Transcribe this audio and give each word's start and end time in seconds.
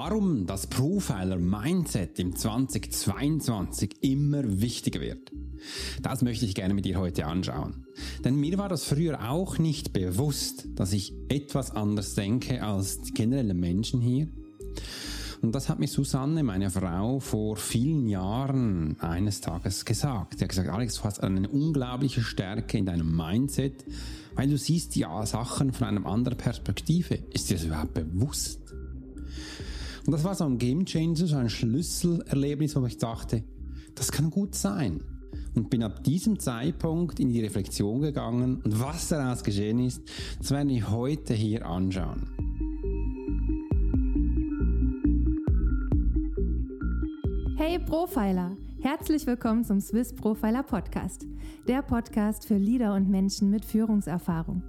Warum 0.00 0.46
das 0.46 0.68
Profiler 0.68 1.38
Mindset 1.38 2.20
im 2.20 2.36
2022 2.36 3.96
immer 4.02 4.44
wichtiger 4.44 5.00
wird. 5.00 5.32
Das 6.02 6.22
möchte 6.22 6.44
ich 6.44 6.54
gerne 6.54 6.72
mit 6.72 6.84
dir 6.84 7.00
heute 7.00 7.26
anschauen. 7.26 7.84
Denn 8.24 8.36
mir 8.36 8.58
war 8.58 8.68
das 8.68 8.84
früher 8.84 9.28
auch 9.28 9.58
nicht 9.58 9.92
bewusst, 9.92 10.68
dass 10.76 10.92
ich 10.92 11.14
etwas 11.28 11.72
anders 11.72 12.14
denke 12.14 12.62
als 12.62 13.00
die 13.00 13.12
generellen 13.12 13.58
Menschen 13.58 14.00
hier. 14.00 14.28
Und 15.42 15.52
das 15.52 15.68
hat 15.68 15.80
mir 15.80 15.88
Susanne, 15.88 16.44
meine 16.44 16.70
Frau, 16.70 17.18
vor 17.18 17.56
vielen 17.56 18.06
Jahren 18.06 19.00
eines 19.00 19.40
Tages 19.40 19.84
gesagt. 19.84 20.38
Sie 20.38 20.44
hat 20.44 20.50
gesagt, 20.50 20.68
Alex, 20.68 20.94
du 20.94 21.02
hast 21.02 21.24
eine 21.24 21.48
unglaubliche 21.48 22.22
Stärke 22.22 22.78
in 22.78 22.86
deinem 22.86 23.16
Mindset, 23.16 23.84
weil 24.36 24.48
du 24.48 24.58
siehst 24.58 24.94
die 24.94 25.06
Sachen 25.24 25.72
von 25.72 25.88
einer 25.88 26.06
anderen 26.06 26.38
Perspektive. 26.38 27.18
Ist 27.32 27.50
dir 27.50 27.56
das 27.56 27.64
überhaupt 27.64 27.94
bewusst? 27.94 28.60
Und 30.08 30.12
das 30.12 30.24
war 30.24 30.34
so 30.34 30.44
ein 30.44 30.56
Game 30.56 30.86
Changer, 30.86 31.26
so 31.26 31.36
ein 31.36 31.50
Schlüsselerlebnis, 31.50 32.74
wo 32.74 32.86
ich 32.86 32.96
dachte, 32.96 33.44
das 33.94 34.10
kann 34.10 34.30
gut 34.30 34.54
sein. 34.54 35.04
Und 35.54 35.68
bin 35.68 35.82
ab 35.82 36.02
diesem 36.02 36.38
Zeitpunkt 36.38 37.20
in 37.20 37.28
die 37.28 37.42
Reflexion 37.42 38.00
gegangen 38.00 38.62
und 38.64 38.80
was 38.80 39.08
daraus 39.08 39.44
geschehen 39.44 39.80
ist, 39.80 40.00
das 40.38 40.50
werden 40.50 40.70
wir 40.70 40.90
heute 40.90 41.34
hier 41.34 41.66
anschauen. 41.66 42.22
Hey 47.58 47.78
Profiler! 47.78 48.56
Herzlich 48.80 49.26
willkommen 49.26 49.62
zum 49.62 49.78
Swiss 49.82 50.14
Profiler 50.14 50.62
Podcast, 50.62 51.26
der 51.66 51.82
Podcast 51.82 52.46
für 52.46 52.56
Leader 52.56 52.94
und 52.94 53.10
Menschen 53.10 53.50
mit 53.50 53.62
Führungserfahrung. 53.62 54.62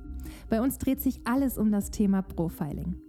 Bei 0.50 0.60
uns 0.60 0.80
dreht 0.80 1.00
sich 1.00 1.22
alles 1.24 1.58
um 1.58 1.72
das 1.72 1.92
Thema 1.92 2.24
Profiling. 2.24 3.09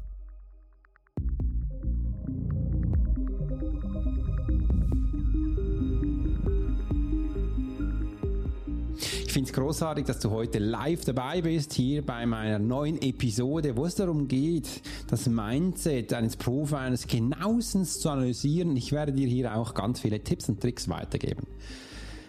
Ich 9.31 9.33
finde 9.33 9.49
es 9.49 9.55
großartig, 9.55 10.03
dass 10.03 10.19
du 10.19 10.29
heute 10.29 10.59
live 10.59 11.05
dabei 11.05 11.41
bist, 11.41 11.71
hier 11.71 12.05
bei 12.05 12.25
meiner 12.25 12.59
neuen 12.59 13.01
Episode, 13.01 13.77
wo 13.77 13.85
es 13.85 13.95
darum 13.95 14.27
geht, 14.27 14.81
das 15.07 15.25
Mindset 15.25 16.11
eines 16.11 16.35
Profilers 16.35 17.07
genauestens 17.07 18.01
zu 18.01 18.09
analysieren. 18.09 18.75
Ich 18.75 18.91
werde 18.91 19.13
dir 19.13 19.29
hier 19.29 19.55
auch 19.55 19.73
ganz 19.73 20.01
viele 20.01 20.21
Tipps 20.21 20.49
und 20.49 20.59
Tricks 20.59 20.89
weitergeben. 20.89 21.47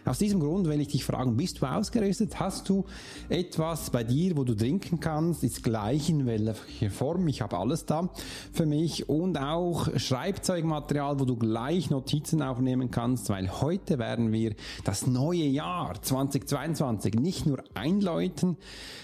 Aus 0.04 0.18
diesem 0.18 0.40
Grund 0.40 0.66
will 0.66 0.80
ich 0.80 0.88
dich 0.88 1.04
fragen, 1.04 1.36
bist 1.36 1.62
du 1.62 1.66
ausgerüstet? 1.66 2.40
Hast 2.40 2.68
du 2.68 2.84
etwas 3.28 3.90
bei 3.90 4.02
dir, 4.02 4.36
wo 4.36 4.42
du 4.42 4.54
trinken 4.54 4.98
kannst? 4.98 5.44
Ist 5.44 5.62
gleich 5.62 6.10
in 6.10 6.26
welcher 6.26 6.90
Form? 6.90 7.28
Ich 7.28 7.40
habe 7.40 7.56
alles 7.56 7.86
da 7.86 8.10
für 8.52 8.66
mich 8.66 9.08
und 9.08 9.38
auch 9.38 9.88
Schreibzeugmaterial, 9.96 11.20
wo 11.20 11.24
du 11.24 11.36
gleich 11.36 11.88
Notizen 11.90 12.42
aufnehmen 12.42 12.90
kannst, 12.90 13.28
weil 13.28 13.60
heute 13.60 14.00
werden 14.00 14.32
wir 14.32 14.56
das 14.82 15.06
neue 15.06 15.44
Jahr 15.44 16.02
2022 16.02 17.14
nicht 17.14 17.46
nur 17.46 17.62
einläuten, 17.74 18.56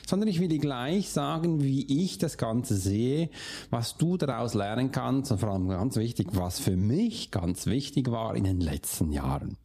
sondern 0.05 0.29
ich 0.29 0.41
will 0.41 0.49
dir 0.49 0.59
gleich 0.59 1.11
sagen, 1.11 1.63
wie 1.63 2.03
ich 2.03 2.19
das 2.19 2.39
Ganze 2.39 2.77
sehe, 2.77 3.31
was 3.71 3.97
du 3.99 4.17
daraus 4.17 4.55
lernen 4.55 4.91
kannst 4.91 5.31
und 5.31 5.39
vor 5.39 5.51
allem 5.51 5.69
ganz 5.69 5.95
wichtig, 5.95 6.29
was 6.33 6.59
für 6.59 6.77
mich 6.77 7.31
ganz 7.31 7.67
wichtig 7.67 8.11
war 8.11 8.35
in 8.35 8.43
den 8.43 8.61
letzten 8.61 9.13
Jahren. 9.13 9.57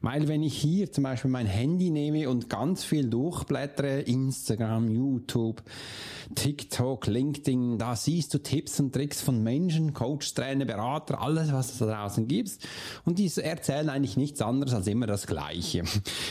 Weil 0.00 0.28
wenn 0.28 0.42
ich 0.42 0.56
hier 0.56 0.90
zum 0.92 1.04
Beispiel 1.04 1.30
mein 1.30 1.46
Handy 1.46 1.90
nehme 1.90 2.28
und 2.28 2.48
ganz 2.48 2.84
viel 2.84 3.08
durchblättere, 3.08 4.00
Instagram, 4.00 4.90
YouTube, 4.90 5.62
TikTok, 6.34 7.06
LinkedIn, 7.06 7.78
da 7.78 7.94
siehst 7.94 8.34
du 8.34 8.38
Tipps 8.38 8.80
und 8.80 8.92
Tricks 8.92 9.20
von 9.20 9.42
Menschen, 9.42 9.94
Coach, 9.94 10.34
Trainer, 10.34 10.64
Berater, 10.64 11.20
alles, 11.20 11.52
was 11.52 11.72
es 11.72 11.78
da 11.78 11.86
draußen 11.86 12.26
gibt. 12.26 12.58
Und 13.04 13.18
die 13.18 13.30
erzählen 13.36 13.88
eigentlich 13.88 14.16
nichts 14.16 14.40
anderes 14.40 14.74
als 14.74 14.86
immer 14.86 15.06
das 15.06 15.26
Gleiche. 15.26 15.84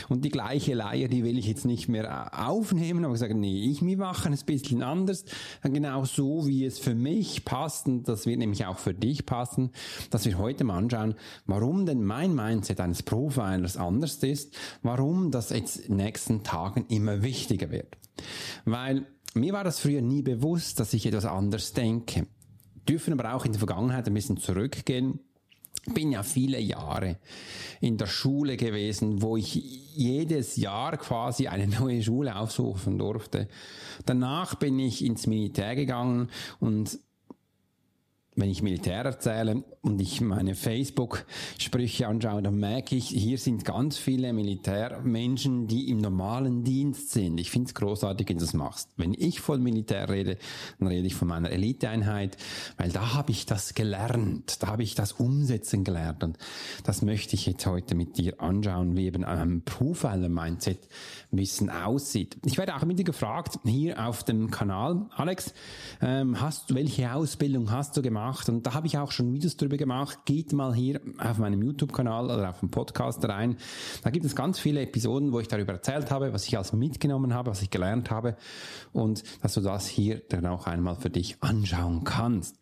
Und 0.08 0.24
die 0.24 0.30
gleiche 0.30 0.74
Leier, 0.74 1.08
die 1.08 1.24
will 1.24 1.38
ich 1.38 1.46
jetzt 1.46 1.64
nicht 1.64 1.88
mehr 1.88 2.30
aufnehmen, 2.48 3.04
aber 3.04 3.14
ich 3.14 3.20
sage, 3.20 3.34
nee, 3.34 3.70
ich 3.70 3.82
mir 3.82 3.96
machen 3.96 4.32
es 4.32 4.42
ein 4.42 4.46
bisschen 4.46 4.82
anders, 4.82 5.24
genau 5.62 6.04
so, 6.04 6.46
wie 6.46 6.64
es 6.64 6.78
für 6.78 6.94
mich 6.94 7.44
passt 7.44 7.86
und 7.86 8.08
das 8.08 8.26
wird 8.26 8.38
nämlich 8.38 8.66
auch 8.66 8.78
für 8.78 8.94
dich 8.94 9.26
passen, 9.26 9.70
dass 10.10 10.24
wir 10.26 10.38
heute 10.38 10.64
mal 10.64 10.78
anschauen, 10.78 11.14
warum 11.46 11.86
denn 11.86 12.04
mein 12.04 12.34
Mindset 12.34 12.80
eines 12.80 13.02
Profilers 13.16 13.78
anders 13.78 14.16
ist, 14.16 14.54
warum 14.82 15.30
das 15.30 15.48
jetzt 15.48 15.78
in 15.78 15.96
den 15.96 16.04
nächsten 16.04 16.42
Tagen 16.42 16.84
immer 16.88 17.22
wichtiger 17.22 17.70
wird. 17.70 17.96
Weil 18.66 19.06
mir 19.34 19.54
war 19.54 19.64
das 19.64 19.80
früher 19.80 20.02
nie 20.02 20.20
bewusst, 20.20 20.80
dass 20.80 20.92
ich 20.92 21.06
etwas 21.06 21.24
anders 21.24 21.72
denke. 21.72 22.26
Dürfen 22.86 23.18
aber 23.18 23.34
auch 23.34 23.46
in 23.46 23.52
der 23.52 23.58
Vergangenheit 23.58 24.06
ein 24.06 24.14
bisschen 24.14 24.36
zurückgehen. 24.36 25.20
Bin 25.94 26.12
ja 26.12 26.22
viele 26.22 26.60
Jahre 26.60 27.16
in 27.80 27.96
der 27.96 28.06
Schule 28.06 28.58
gewesen, 28.58 29.22
wo 29.22 29.36
ich 29.38 29.54
jedes 29.54 30.56
Jahr 30.56 30.98
quasi 30.98 31.46
eine 31.46 31.68
neue 31.68 32.02
Schule 32.02 32.36
aufsuchen 32.36 32.98
durfte. 32.98 33.48
Danach 34.04 34.56
bin 34.56 34.78
ich 34.78 35.02
ins 35.02 35.26
Militär 35.26 35.74
gegangen 35.74 36.28
und 36.60 36.98
wenn 38.36 38.50
ich 38.50 38.62
Militär 38.62 39.02
erzähle 39.02 39.64
und 39.80 39.98
ich 39.98 40.20
meine 40.20 40.54
Facebook-Sprüche 40.54 42.06
anschaue, 42.06 42.42
dann 42.42 42.58
merke 42.58 42.94
ich, 42.94 43.08
hier 43.08 43.38
sind 43.38 43.64
ganz 43.64 43.96
viele 43.96 44.32
Militärmenschen, 44.34 45.66
die 45.66 45.88
im 45.88 45.98
normalen 45.98 46.62
Dienst 46.62 47.12
sind. 47.12 47.40
Ich 47.40 47.50
finde 47.50 47.68
es 47.68 47.74
großartig, 47.74 48.28
wenn 48.28 48.36
du 48.36 48.44
das 48.44 48.52
machst. 48.52 48.90
Wenn 48.98 49.14
ich 49.14 49.40
von 49.40 49.62
Militär 49.62 50.10
rede, 50.10 50.36
dann 50.78 50.88
rede 50.88 51.06
ich 51.06 51.14
von 51.14 51.28
meiner 51.28 51.50
Eliteeinheit, 51.50 52.36
weil 52.76 52.90
da 52.90 53.14
habe 53.14 53.30
ich 53.30 53.46
das 53.46 53.72
gelernt, 53.72 54.62
da 54.62 54.66
habe 54.66 54.82
ich 54.82 54.94
das 54.94 55.12
umsetzen 55.12 55.82
gelernt 55.82 56.22
und 56.22 56.36
das 56.84 57.00
möchte 57.00 57.36
ich 57.36 57.46
jetzt 57.46 57.64
heute 57.64 57.94
mit 57.94 58.18
dir 58.18 58.40
anschauen, 58.42 58.96
wie 58.96 59.06
eben 59.06 59.24
ein 59.24 59.62
Profiler-Mindset 59.62 60.88
Wissen 61.30 61.70
aussieht. 61.70 62.36
Ich 62.44 62.58
werde 62.58 62.76
auch 62.76 62.84
mit 62.84 62.98
dir 62.98 63.04
gefragt, 63.04 63.58
hier 63.64 64.06
auf 64.06 64.24
dem 64.24 64.50
Kanal, 64.50 65.06
Alex, 65.16 65.54
ähm, 66.02 66.40
hast, 66.40 66.74
welche 66.74 67.12
Ausbildung 67.14 67.70
hast 67.70 67.96
du 67.96 68.02
gemacht? 68.02 68.25
Gemacht 68.26 68.48
und 68.48 68.66
da 68.66 68.74
habe 68.74 68.86
ich 68.86 68.98
auch 68.98 69.12
schon 69.12 69.32
Videos 69.32 69.56
drüber 69.56 69.76
gemacht. 69.76 70.18
Geht 70.24 70.52
mal 70.52 70.74
hier 70.74 71.00
auf 71.18 71.38
meinem 71.38 71.62
YouTube-Kanal 71.62 72.24
oder 72.26 72.50
auf 72.50 72.60
dem 72.60 72.70
Podcast 72.70 73.24
rein. 73.28 73.56
Da 74.02 74.10
gibt 74.10 74.24
es 74.24 74.34
ganz 74.34 74.58
viele 74.58 74.82
Episoden, 74.82 75.32
wo 75.32 75.40
ich 75.40 75.48
darüber 75.48 75.74
erzählt 75.74 76.10
habe, 76.10 76.32
was 76.32 76.46
ich 76.46 76.56
alles 76.56 76.72
mitgenommen 76.72 77.34
habe, 77.34 77.50
was 77.50 77.62
ich 77.62 77.70
gelernt 77.70 78.10
habe 78.10 78.36
und 78.92 79.22
dass 79.42 79.54
du 79.54 79.60
das 79.60 79.86
hier 79.86 80.22
dann 80.28 80.46
auch 80.46 80.66
einmal 80.66 80.96
für 80.96 81.10
dich 81.10 81.36
anschauen 81.40 82.02
kannst. 82.04 82.56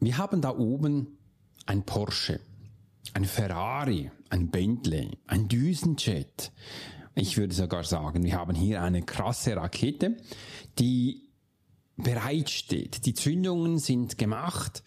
Wir 0.00 0.16
haben 0.16 0.40
da 0.40 0.56
oben 0.56 1.18
ein 1.66 1.82
Porsche, 1.82 2.40
ein 3.14 3.24
Ferrari, 3.24 4.12
ein 4.30 4.50
Bentley, 4.50 5.18
ein 5.26 5.48
Düsenjet. 5.48 6.52
Ich 7.16 7.36
würde 7.36 7.52
sogar 7.52 7.82
sagen, 7.82 8.22
wir 8.22 8.34
haben 8.34 8.54
hier 8.54 8.80
eine 8.80 9.02
krasse 9.02 9.56
Rakete, 9.56 10.16
die 10.78 11.27
bereitsteht. 11.98 13.04
Die 13.06 13.14
Zündungen 13.14 13.78
sind 13.78 14.18
gemacht, 14.18 14.82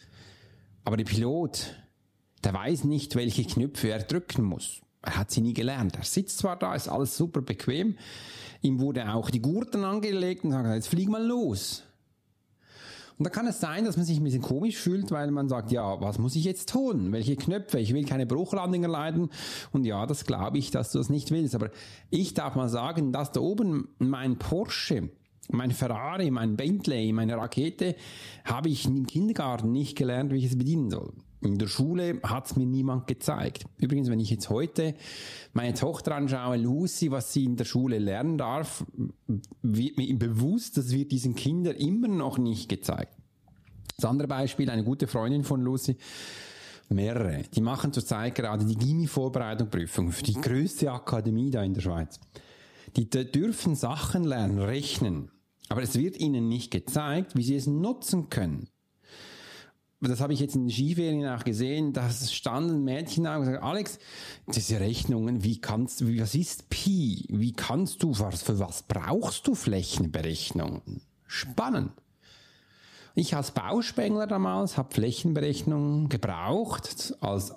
aber 0.84 0.98
der 0.98 1.06
Pilot, 1.06 1.76
der 2.44 2.54
weiß 2.54 2.86
nicht, 2.86 3.16
welche 3.16 3.44
Knöpfe 3.44 3.90
er 3.90 4.00
drücken 4.00 4.44
muss. 4.44 4.82
Er 5.04 5.18
hat 5.18 5.32
sie 5.32 5.42
nie 5.42 5.54
gelernt. 5.54 5.96
Er 5.98 6.04
sitzt 6.04 6.38
zwar 6.40 6.58
da, 6.58 6.76
ist 6.76 6.88
alles 6.88 7.18
super 7.18 7.42
bequem. 7.42 7.98
Ihm 8.62 8.80
wurde 8.80 9.14
auch 9.14 9.30
die 9.30 9.42
Gurten 9.42 9.84
angelegt 9.84 10.44
und 10.44 10.52
sagt, 10.52 10.68
jetzt 10.74 10.88
flieg 10.88 11.10
mal 11.10 11.26
los. 11.26 11.84
Und 13.18 13.26
da 13.26 13.30
kann 13.30 13.46
es 13.46 13.60
sein, 13.60 13.86
dass 13.86 13.98
man 13.98 14.06
sich 14.06 14.18
ein 14.18 14.24
bisschen 14.24 14.42
komisch 14.42 14.78
fühlt, 14.78 15.12
weil 15.12 15.30
man 15.30 15.48
sagt, 15.48 15.72
ja, 15.72 16.02
was 16.02 16.18
muss 16.18 16.36
ich 16.36 16.44
jetzt 16.44 16.70
tun? 16.70 17.12
Welche 17.12 17.36
Knöpfe? 17.36 17.80
Ich 17.80 17.94
will 17.94 18.04
keine 18.06 18.26
Bruchlandung 18.26 18.82
erleiden. 18.82 19.30
Und 19.72 19.86
ja, 19.86 20.08
das 20.08 20.26
glaube 20.26 20.58
ich, 20.58 20.72
dass 20.72 20.92
du 20.92 20.98
das 20.98 21.10
nicht 21.10 21.30
willst. 21.30 21.54
Aber 21.54 21.70
ich 22.10 22.34
darf 22.34 22.56
mal 22.56 22.70
sagen, 22.70 23.12
dass 23.12 23.32
da 23.32 23.40
oben 23.40 23.90
mein 24.00 24.40
Porsche 24.40 25.10
Mein 25.50 25.72
Ferrari, 25.72 26.32
mein 26.32 26.56
Bentley, 26.56 27.12
meine 27.12 27.36
Rakete 27.36 27.96
habe 28.46 28.70
ich 28.70 28.86
im 28.86 29.08
Kindergarten 29.08 29.72
nicht 29.72 29.98
gelernt, 29.98 30.32
wie 30.32 30.38
ich 30.38 30.46
es 30.46 30.58
bedienen 30.58 30.90
soll. 30.90 31.14
In 31.44 31.58
der 31.58 31.68
Schule 31.68 32.20
hat 32.24 32.46
es 32.46 32.56
mir 32.56 32.68
niemand 32.68 33.08
gezeigt. 33.08 33.66
Übrigens, 33.78 34.12
wenn 34.12 34.20
ich 34.20 34.30
jetzt 34.30 34.50
heute 34.52 34.94
meine 35.54 35.74
Tochter 35.74 36.16
anschaue, 36.16 36.56
Lucy, 36.58 37.10
was 37.10 37.34
sie 37.34 37.46
in 37.46 37.58
der 37.58 37.66
Schule 37.66 37.98
lernen 37.98 38.38
darf, 38.38 38.86
wird 39.64 39.98
mir 39.98 40.16
bewusst, 40.20 40.78
das 40.78 40.92
wird 40.92 41.12
diesen 41.12 41.36
Kindern 41.36 41.76
immer 41.76 42.08
noch 42.08 42.38
nicht 42.38 42.70
gezeigt. 42.70 43.18
Das 43.96 44.06
andere 44.06 44.28
Beispiel, 44.28 44.70
eine 44.70 44.84
gute 44.84 45.08
Freundin 45.08 45.44
von 45.44 45.62
Lucy, 45.62 45.98
mehrere, 46.90 47.44
die 47.54 47.62
machen 47.62 47.92
zurzeit 47.92 48.36
gerade 48.36 48.66
die 48.66 48.76
Gimmi-Vorbereitungsprüfung 48.76 50.12
für 50.12 50.24
die 50.24 50.34
größte 50.34 50.92
Akademie 50.92 51.50
da 51.50 51.64
in 51.64 51.74
der 51.74 51.82
Schweiz. 51.82 52.20
Die 52.96 53.10
dürfen 53.10 53.76
Sachen 53.76 54.24
lernen, 54.24 54.60
rechnen, 54.60 55.32
aber 55.70 55.82
es 55.82 55.98
wird 55.98 56.20
ihnen 56.20 56.50
nicht 56.50 56.72
gezeigt, 56.72 57.36
wie 57.36 57.44
sie 57.44 57.56
es 57.56 57.68
nutzen 57.68 58.30
können 58.30 58.68
das 60.10 60.20
habe 60.20 60.34
ich 60.34 60.40
jetzt 60.40 60.56
in 60.56 60.64
den 60.64 60.72
Skiferien 60.72 61.28
auch 61.28 61.44
gesehen, 61.44 61.94
da 61.94 62.10
standen 62.10 62.84
Mädchen 62.84 63.26
da 63.26 63.36
und 63.36 63.46
gesagt, 63.46 63.64
Alex, 63.64 64.00
diese 64.48 64.80
Rechnungen, 64.80 65.44
wie 65.44 65.62
kannst 65.62 66.02
du, 66.02 66.20
was 66.20 66.34
ist 66.34 66.70
Pi? 66.70 67.26
Wie 67.30 67.54
kannst 67.54 68.02
du, 68.02 68.18
was, 68.18 68.42
für 68.42 68.58
was 68.58 68.84
brauchst 68.84 69.48
du 69.48 69.54
Flächenberechnungen? 69.54 71.02
Spannend. 71.28 71.92
Ich 73.14 73.36
als 73.36 73.52
Bauspengler 73.52 74.26
damals 74.26 74.78
habe 74.78 74.94
Flächenberechnungen 74.94 76.10
gebraucht 76.10 77.16
als 77.20 77.54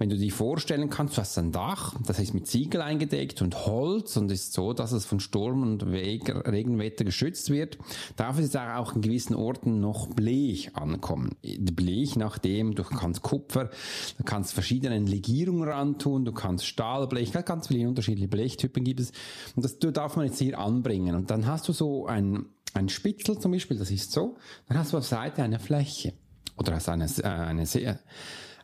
wenn 0.00 0.08
du 0.08 0.16
dir 0.16 0.32
vorstellen 0.32 0.88
kannst, 0.88 1.18
du 1.18 1.20
hast 1.20 1.36
ein 1.36 1.52
Dach, 1.52 1.94
das 2.06 2.18
ist 2.18 2.32
mit 2.32 2.46
Ziegel 2.46 2.80
eingedeckt 2.80 3.42
und 3.42 3.66
Holz 3.66 4.16
und 4.16 4.32
ist 4.32 4.54
so, 4.54 4.72
dass 4.72 4.92
es 4.92 5.04
von 5.04 5.20
Sturm 5.20 5.60
und 5.60 5.82
Regenwetter 5.82 7.04
geschützt 7.04 7.50
wird, 7.50 7.76
darf 8.16 8.38
es 8.38 8.56
auch 8.56 8.96
in 8.96 9.02
gewissen 9.02 9.34
Orten 9.34 9.78
noch 9.80 10.08
Blech 10.08 10.74
ankommen. 10.74 11.36
Blech 11.42 12.16
nachdem, 12.16 12.74
du 12.74 12.82
kannst 12.82 13.20
Kupfer, 13.20 13.68
du 14.16 14.24
kannst 14.24 14.54
verschiedene 14.54 14.98
Legierungen 15.00 15.68
rantun, 15.68 16.24
du 16.24 16.32
kannst 16.32 16.64
Stahlblech, 16.64 17.32
ganz 17.44 17.68
viele 17.68 17.86
unterschiedliche 17.86 18.28
Blechtypen 18.28 18.82
gibt 18.82 19.00
es. 19.00 19.12
Und 19.54 19.66
das 19.66 19.78
darf 19.80 20.16
man 20.16 20.24
jetzt 20.24 20.38
hier 20.38 20.58
anbringen. 20.58 21.14
Und 21.14 21.30
dann 21.30 21.44
hast 21.44 21.68
du 21.68 21.74
so 21.74 22.06
ein, 22.06 22.46
ein 22.72 22.88
Spitzel 22.88 23.38
zum 23.38 23.52
Beispiel, 23.52 23.76
das 23.76 23.90
ist 23.90 24.12
so, 24.12 24.38
dann 24.66 24.78
hast 24.78 24.94
du 24.94 24.96
auf 24.96 25.04
Seite 25.04 25.42
eine 25.42 25.58
Fläche. 25.58 26.14
Oder 26.56 26.74
hast 26.74 26.88
eine, 26.88 27.04
äh, 27.04 27.26
eine 27.26 27.66
sehr 27.66 28.00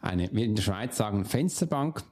eine, 0.07 0.31
wir 0.33 0.45
in 0.45 0.55
der 0.55 0.63
Schweiz 0.63 0.97
sagen 0.97 1.25
Fensterbank. 1.25 2.03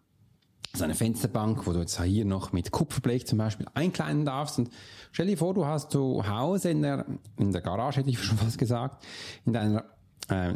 Das 0.73 0.81
ist 0.81 0.83
eine 0.83 0.95
Fensterbank, 0.95 1.67
wo 1.67 1.73
du 1.73 1.81
jetzt 1.81 2.03
hier 2.03 2.25
noch 2.25 2.53
mit 2.53 2.73
Kupferblech 2.73 3.27
zum 3.27 3.39
Beispiel 3.39 3.67
einkleiden 3.75 4.25
darfst. 4.25 4.59
Und 4.59 4.71
stell 5.13 5.27
dir 5.27 5.39
vor, 5.39 5.55
du 5.55 5.67
hast 5.67 5.93
zu 5.93 6.27
Hause 6.27 6.71
in 6.71 6.83
der, 6.83 7.07
in 7.39 7.53
der 7.53 7.61
Garage, 7.61 8.01
hätte 8.01 8.11
ich 8.11 8.23
schon 8.23 8.39
fast 8.39 8.59
gesagt, 8.59 9.05
in 9.45 9.53
deiner, 9.53 9.85
äh, 10.29 10.55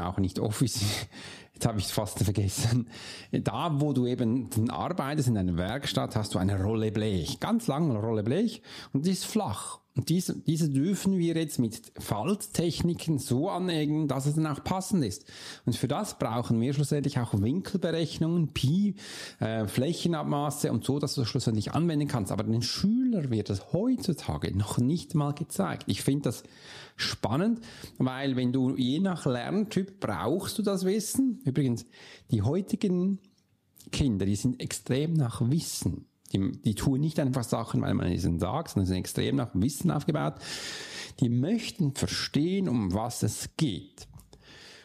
auch 0.00 0.18
nicht 0.18 0.38
Office, 0.38 0.80
jetzt 1.54 1.66
habe 1.66 1.78
ich 1.80 1.86
es 1.86 1.90
fast 1.90 2.20
vergessen. 2.20 2.88
Da, 3.32 3.80
wo 3.80 3.92
du 3.92 4.06
eben 4.06 4.70
arbeitest 4.70 5.28
in 5.28 5.36
einer 5.36 5.56
Werkstatt, 5.56 6.14
hast 6.14 6.34
du 6.34 6.38
eine 6.38 6.62
Rolle 6.62 6.92
Blech, 6.92 7.40
ganz 7.40 7.66
lange 7.66 7.98
Rolle 7.98 8.22
Blech 8.22 8.62
und 8.92 9.06
die 9.06 9.10
ist 9.10 9.26
flach. 9.26 9.81
Und 9.94 10.08
diese, 10.08 10.38
diese 10.38 10.70
dürfen 10.70 11.18
wir 11.18 11.34
jetzt 11.34 11.58
mit 11.58 11.92
Falttechniken 11.98 13.18
so 13.18 13.50
anlegen, 13.50 14.08
dass 14.08 14.24
es 14.24 14.36
dann 14.36 14.46
auch 14.46 14.64
passend 14.64 15.04
ist. 15.04 15.26
Und 15.66 15.76
für 15.76 15.88
das 15.88 16.18
brauchen 16.18 16.58
wir 16.62 16.72
schlussendlich 16.72 17.18
auch 17.18 17.34
Winkelberechnungen, 17.34 18.54
Pi, 18.54 18.94
äh, 19.38 19.66
Flächenabmaße 19.66 20.72
und 20.72 20.84
so, 20.84 20.98
dass 20.98 21.14
du 21.14 21.20
das 21.20 21.28
schlussendlich 21.28 21.72
anwenden 21.72 22.08
kannst. 22.08 22.32
Aber 22.32 22.42
den 22.42 22.62
Schüler 22.62 23.30
wird 23.30 23.50
das 23.50 23.74
heutzutage 23.74 24.56
noch 24.56 24.78
nicht 24.78 25.14
mal 25.14 25.34
gezeigt. 25.34 25.84
Ich 25.88 26.00
finde 26.00 26.22
das 26.22 26.42
spannend, 26.96 27.60
weil 27.98 28.34
wenn 28.36 28.52
du 28.52 28.74
je 28.76 28.98
nach 28.98 29.26
Lerntyp 29.26 30.00
brauchst 30.00 30.58
du 30.58 30.62
das 30.62 30.86
Wissen. 30.86 31.42
Übrigens, 31.44 31.84
die 32.30 32.40
heutigen 32.40 33.18
Kinder, 33.90 34.24
die 34.24 34.36
sind 34.36 34.58
extrem 34.58 35.12
nach 35.12 35.42
Wissen 35.50 36.06
die, 36.32 36.52
die 36.52 36.74
tun 36.74 37.00
nicht 37.00 37.18
einfach 37.20 37.44
Sachen, 37.44 37.82
weil 37.82 37.94
man 37.94 38.10
ihnen 38.10 38.38
sagt, 38.38 38.70
sondern 38.70 38.86
sind 38.86 38.96
extrem 38.96 39.36
nach 39.36 39.50
Wissen 39.54 39.90
aufgebaut. 39.90 40.34
Die 41.20 41.28
möchten 41.28 41.94
verstehen, 41.94 42.68
um 42.68 42.94
was 42.94 43.22
es 43.22 43.50
geht. 43.56 44.08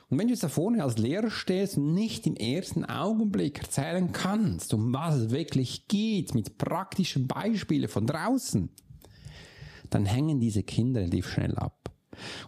Und 0.09 0.19
wenn 0.19 0.27
du 0.27 0.33
jetzt 0.33 0.43
da 0.43 0.49
vorne 0.49 0.83
als 0.83 0.97
Lehrer 0.97 1.29
stehst 1.29 1.77
und 1.77 1.93
nicht 1.93 2.25
im 2.27 2.35
ersten 2.35 2.85
Augenblick 2.85 3.59
erzählen 3.59 4.11
kannst, 4.13 4.73
um 4.73 4.93
was 4.93 5.15
es 5.15 5.31
wirklich 5.31 5.87
geht, 5.89 6.33
mit 6.33 6.57
praktischen 6.57 7.27
Beispielen 7.27 7.89
von 7.89 8.07
draußen, 8.07 8.69
dann 9.89 10.05
hängen 10.05 10.39
diese 10.39 10.63
Kinder 10.63 11.01
relativ 11.01 11.29
schnell 11.29 11.55
ab. 11.57 11.91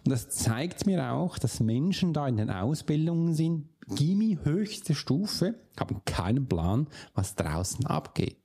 Und 0.04 0.10
das 0.10 0.30
zeigt 0.30 0.86
mir 0.86 1.12
auch, 1.12 1.38
dass 1.38 1.60
Menschen 1.60 2.12
da 2.12 2.26
in 2.26 2.38
den 2.38 2.50
Ausbildungen 2.50 3.34
sind, 3.34 3.68
Gimmi 3.94 4.38
höchste 4.42 4.94
Stufe, 4.94 5.56
haben 5.78 6.02
keinen 6.04 6.46
Plan, 6.46 6.86
was 7.14 7.34
draußen 7.34 7.86
abgeht. 7.86 8.39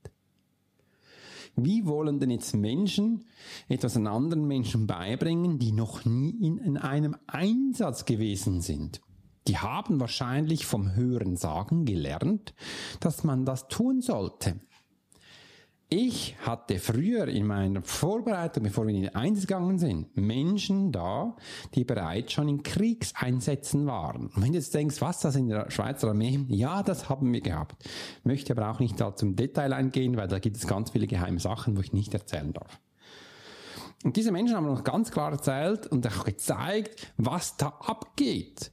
Wie 1.55 1.85
wollen 1.85 2.19
denn 2.19 2.29
jetzt 2.29 2.53
Menschen 2.55 3.25
etwas 3.69 3.95
an 3.95 4.07
anderen 4.07 4.47
Menschen 4.47 4.87
beibringen, 4.87 5.57
die 5.59 5.71
noch 5.71 6.05
nie 6.05 6.31
in, 6.31 6.57
in 6.57 6.77
einem 6.77 7.15
Einsatz 7.27 8.05
gewesen 8.05 8.61
sind? 8.61 9.01
Die 9.47 9.57
haben 9.57 9.99
wahrscheinlich 9.99 10.65
vom 10.65 10.95
Hören 10.95 11.37
sagen 11.37 11.85
gelernt, 11.85 12.53
dass 12.99 13.23
man 13.23 13.45
das 13.45 13.67
tun 13.67 14.01
sollte. 14.01 14.59
Ich 15.87 16.35
hatte 16.41 16.79
früher 16.79 17.27
in 17.27 17.45
meiner 17.45 17.83
Vorbereitung, 17.83 18.63
bevor 18.63 18.87
wir 18.87 18.95
in 18.95 19.03
den 19.03 19.15
Einsatz 19.15 19.45
gegangen 19.45 19.77
sind, 19.77 20.17
Menschen 20.17 20.91
da, 20.91 21.35
die 21.75 21.83
bereits 21.83 22.33
schon 22.33 22.49
in 22.49 22.63
Kriegseinsätzen 22.63 23.85
waren. 23.85 24.27
Und 24.27 24.41
wenn 24.41 24.51
du 24.51 24.57
jetzt 24.57 24.73
denkst, 24.73 24.99
was 24.99 25.19
das 25.19 25.35
in 25.35 25.47
der 25.47 25.69
Schweizer 25.69 26.09
Armee? 26.09 26.43
Ja, 26.47 26.81
das 26.81 27.07
haben 27.07 27.31
wir 27.31 27.41
gehabt. 27.41 27.87
Möchte 28.23 28.53
aber 28.53 28.71
auch 28.71 28.79
nicht 28.79 28.99
da 28.99 29.15
zum 29.15 29.35
Detail 29.35 29.73
eingehen, 29.73 30.17
weil 30.17 30.27
da 30.27 30.39
gibt 30.39 30.57
es 30.57 30.65
ganz 30.65 30.89
viele 30.89 31.05
geheime 31.05 31.39
Sachen, 31.39 31.77
wo 31.77 31.81
ich 31.81 31.93
nicht 31.93 32.15
erzählen 32.15 32.51
darf. 32.51 32.79
Und 34.03 34.17
diese 34.17 34.31
Menschen 34.31 34.55
haben 34.55 34.65
noch 34.65 34.83
ganz 34.83 35.11
klar 35.11 35.31
erzählt 35.31 35.85
und 35.85 36.07
auch 36.07 36.25
gezeigt, 36.25 37.13
was 37.17 37.57
da 37.57 37.67
abgeht. 37.67 38.71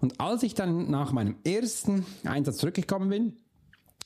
Und 0.00 0.20
als 0.20 0.44
ich 0.44 0.54
dann 0.54 0.88
nach 0.88 1.10
meinem 1.10 1.34
ersten 1.44 2.06
Einsatz 2.24 2.58
zurückgekommen 2.58 3.08
bin, 3.08 3.36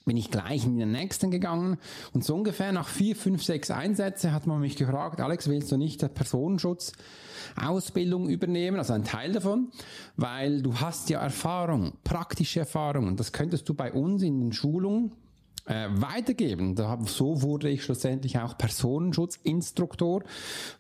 bin 0.04 0.16
ich 0.16 0.30
gleich 0.30 0.64
in 0.64 0.78
den 0.78 0.92
nächsten 0.92 1.30
gegangen. 1.30 1.76
Und 2.12 2.24
so 2.24 2.34
ungefähr 2.34 2.72
nach 2.72 2.88
vier, 2.88 3.14
fünf, 3.14 3.44
sechs 3.44 3.70
Einsätze 3.70 4.32
hat 4.32 4.46
man 4.46 4.60
mich 4.60 4.76
gefragt, 4.76 5.20
Alex, 5.20 5.48
willst 5.48 5.70
du 5.70 5.76
nicht 5.76 6.00
der 6.02 6.08
Personenschutzausbildung 6.08 8.28
übernehmen, 8.28 8.78
also 8.78 8.94
ein 8.94 9.04
Teil 9.04 9.32
davon, 9.32 9.70
weil 10.16 10.62
du 10.62 10.80
hast 10.80 11.10
ja 11.10 11.20
Erfahrung, 11.20 11.92
praktische 12.04 12.60
Erfahrung. 12.60 13.06
Und 13.06 13.20
das 13.20 13.32
könntest 13.32 13.68
du 13.68 13.74
bei 13.74 13.92
uns 13.92 14.22
in 14.22 14.40
den 14.40 14.52
Schulungen 14.52 15.12
äh, 15.68 15.88
weitergeben. 15.90 16.74
Da, 16.74 16.98
so 17.04 17.42
wurde 17.42 17.68
ich 17.68 17.84
schlussendlich 17.84 18.38
auch 18.38 18.56
Personenschutzinstruktor, 18.56 20.24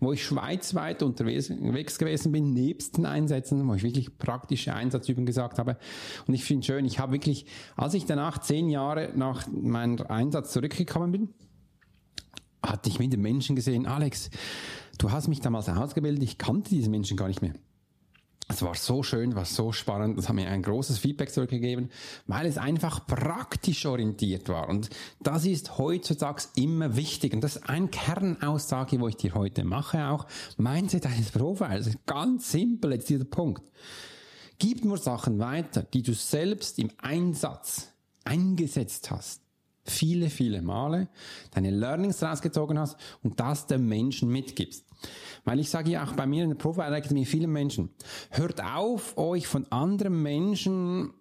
wo 0.00 0.12
ich 0.12 0.24
schweizweit 0.24 1.02
unterwegs 1.02 1.98
gewesen 1.98 2.32
bin, 2.32 2.54
nebst 2.54 2.96
den 2.96 3.06
Einsätzen, 3.06 3.68
wo 3.68 3.74
ich 3.74 3.82
wirklich 3.82 4.18
praktische 4.18 4.74
Einsatzübungen 4.74 5.26
gesagt 5.26 5.58
habe. 5.58 5.76
Und 6.26 6.34
ich 6.34 6.44
finde 6.44 6.66
schön, 6.66 6.84
ich 6.84 6.98
habe 6.98 7.12
wirklich, 7.12 7.46
als 7.76 7.94
ich 7.94 8.06
danach 8.06 8.38
zehn 8.38 8.70
Jahre 8.70 9.12
nach 9.14 9.46
meinem 9.48 9.98
Einsatz 10.08 10.52
zurückgekommen 10.52 11.12
bin, 11.12 11.28
hatte 12.64 12.88
ich 12.88 12.98
mit 12.98 13.12
den 13.12 13.20
Menschen 13.20 13.56
gesehen, 13.56 13.86
Alex, 13.86 14.30
du 14.98 15.12
hast 15.12 15.28
mich 15.28 15.40
damals 15.40 15.68
ausgebildet, 15.68 16.22
ich 16.24 16.38
kannte 16.38 16.70
diese 16.70 16.90
Menschen 16.90 17.16
gar 17.16 17.28
nicht 17.28 17.42
mehr. 17.42 17.52
Es 18.50 18.62
war 18.62 18.74
so 18.74 19.02
schön, 19.02 19.34
war 19.34 19.44
so 19.44 19.72
spannend. 19.72 20.16
Das 20.16 20.28
hat 20.28 20.34
mir 20.34 20.48
ein 20.48 20.62
großes 20.62 20.98
Feedback 20.98 21.30
zurückgegeben, 21.30 21.90
weil 22.26 22.46
es 22.46 22.56
einfach 22.56 23.06
praktisch 23.06 23.84
orientiert 23.84 24.48
war. 24.48 24.70
Und 24.70 24.88
das 25.20 25.44
ist 25.44 25.76
heutzutage 25.76 26.44
immer 26.56 26.96
wichtig. 26.96 27.34
Und 27.34 27.42
das 27.42 27.56
ist 27.56 27.68
eine 27.68 27.88
Kernaussage, 27.88 29.00
wo 29.00 29.08
ich 29.08 29.16
dir 29.16 29.34
heute 29.34 29.64
mache 29.64 30.08
auch. 30.08 30.26
Mindset 30.56 31.04
eines 31.04 31.30
Profiles. 31.30 31.90
Ganz 32.06 32.50
simpel 32.50 32.92
jetzt 32.92 33.10
dieser 33.10 33.26
Punkt. 33.26 33.70
Gib 34.58 34.82
nur 34.82 34.96
Sachen 34.96 35.38
weiter, 35.38 35.82
die 35.82 36.02
du 36.02 36.14
selbst 36.14 36.78
im 36.78 36.90
Einsatz 36.98 37.92
eingesetzt 38.24 39.10
hast 39.10 39.42
viele, 39.90 40.30
viele 40.30 40.62
Male, 40.62 41.08
deine 41.52 41.70
Learnings 41.70 42.22
rausgezogen 42.22 42.78
hast 42.78 42.96
und 43.22 43.40
das 43.40 43.66
dem 43.66 43.88
Menschen 43.88 44.28
mitgibst. 44.28 44.84
Weil 45.44 45.60
ich 45.60 45.70
sage 45.70 45.90
ja 45.90 46.04
auch 46.04 46.12
bei 46.12 46.26
mir 46.26 46.44
in 46.44 46.50
der 46.50 46.56
Profile 46.56 46.94
Academy 46.96 47.24
vielen 47.24 47.52
Menschen, 47.52 47.90
hört 48.30 48.62
auf, 48.62 49.16
euch 49.16 49.46
von 49.46 49.70
anderen 49.70 50.22
Menschen 50.22 51.12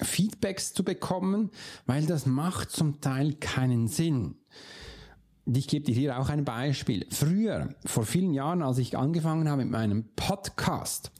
Feedbacks 0.00 0.74
zu 0.74 0.84
bekommen, 0.84 1.50
weil 1.86 2.06
das 2.06 2.26
macht 2.26 2.70
zum 2.70 3.00
Teil 3.00 3.34
keinen 3.34 3.88
Sinn 3.88 4.36
ich 5.56 5.68
gebe 5.68 5.84
dir 5.84 5.94
hier 5.94 6.18
auch 6.18 6.28
ein 6.28 6.44
Beispiel. 6.44 7.06
Früher, 7.10 7.74
vor 7.86 8.04
vielen 8.04 8.34
Jahren, 8.34 8.62
als 8.62 8.78
ich 8.78 8.96
angefangen 8.98 9.48
habe 9.48 9.64
mit 9.64 9.72
meinem 9.72 10.04
Podcast, 10.14 11.10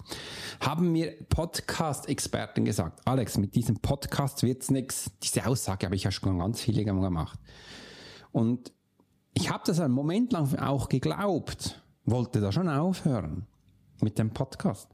haben 0.60 0.92
mir 0.92 1.12
Podcast-Experten 1.28 2.64
gesagt, 2.64 3.00
Alex, 3.06 3.38
mit 3.38 3.54
diesem 3.54 3.78
Podcast 3.80 4.42
wird's 4.42 4.70
nix. 4.70 5.10
Diese 5.22 5.46
Aussage 5.46 5.86
habe 5.86 5.96
ich 5.96 6.04
ja 6.04 6.10
schon 6.10 6.38
ganz 6.38 6.60
viele 6.60 6.84
gemacht. 6.84 7.38
Und 8.32 8.72
ich 9.38 9.50
habe 9.50 9.62
das 9.64 9.78
einen 9.78 9.94
Moment 9.94 10.32
lang 10.32 10.52
auch 10.56 10.88
geglaubt, 10.88 11.80
wollte 12.04 12.40
da 12.40 12.50
schon 12.50 12.68
aufhören 12.68 13.46
mit 14.00 14.18
dem 14.18 14.30
Podcast. 14.30 14.88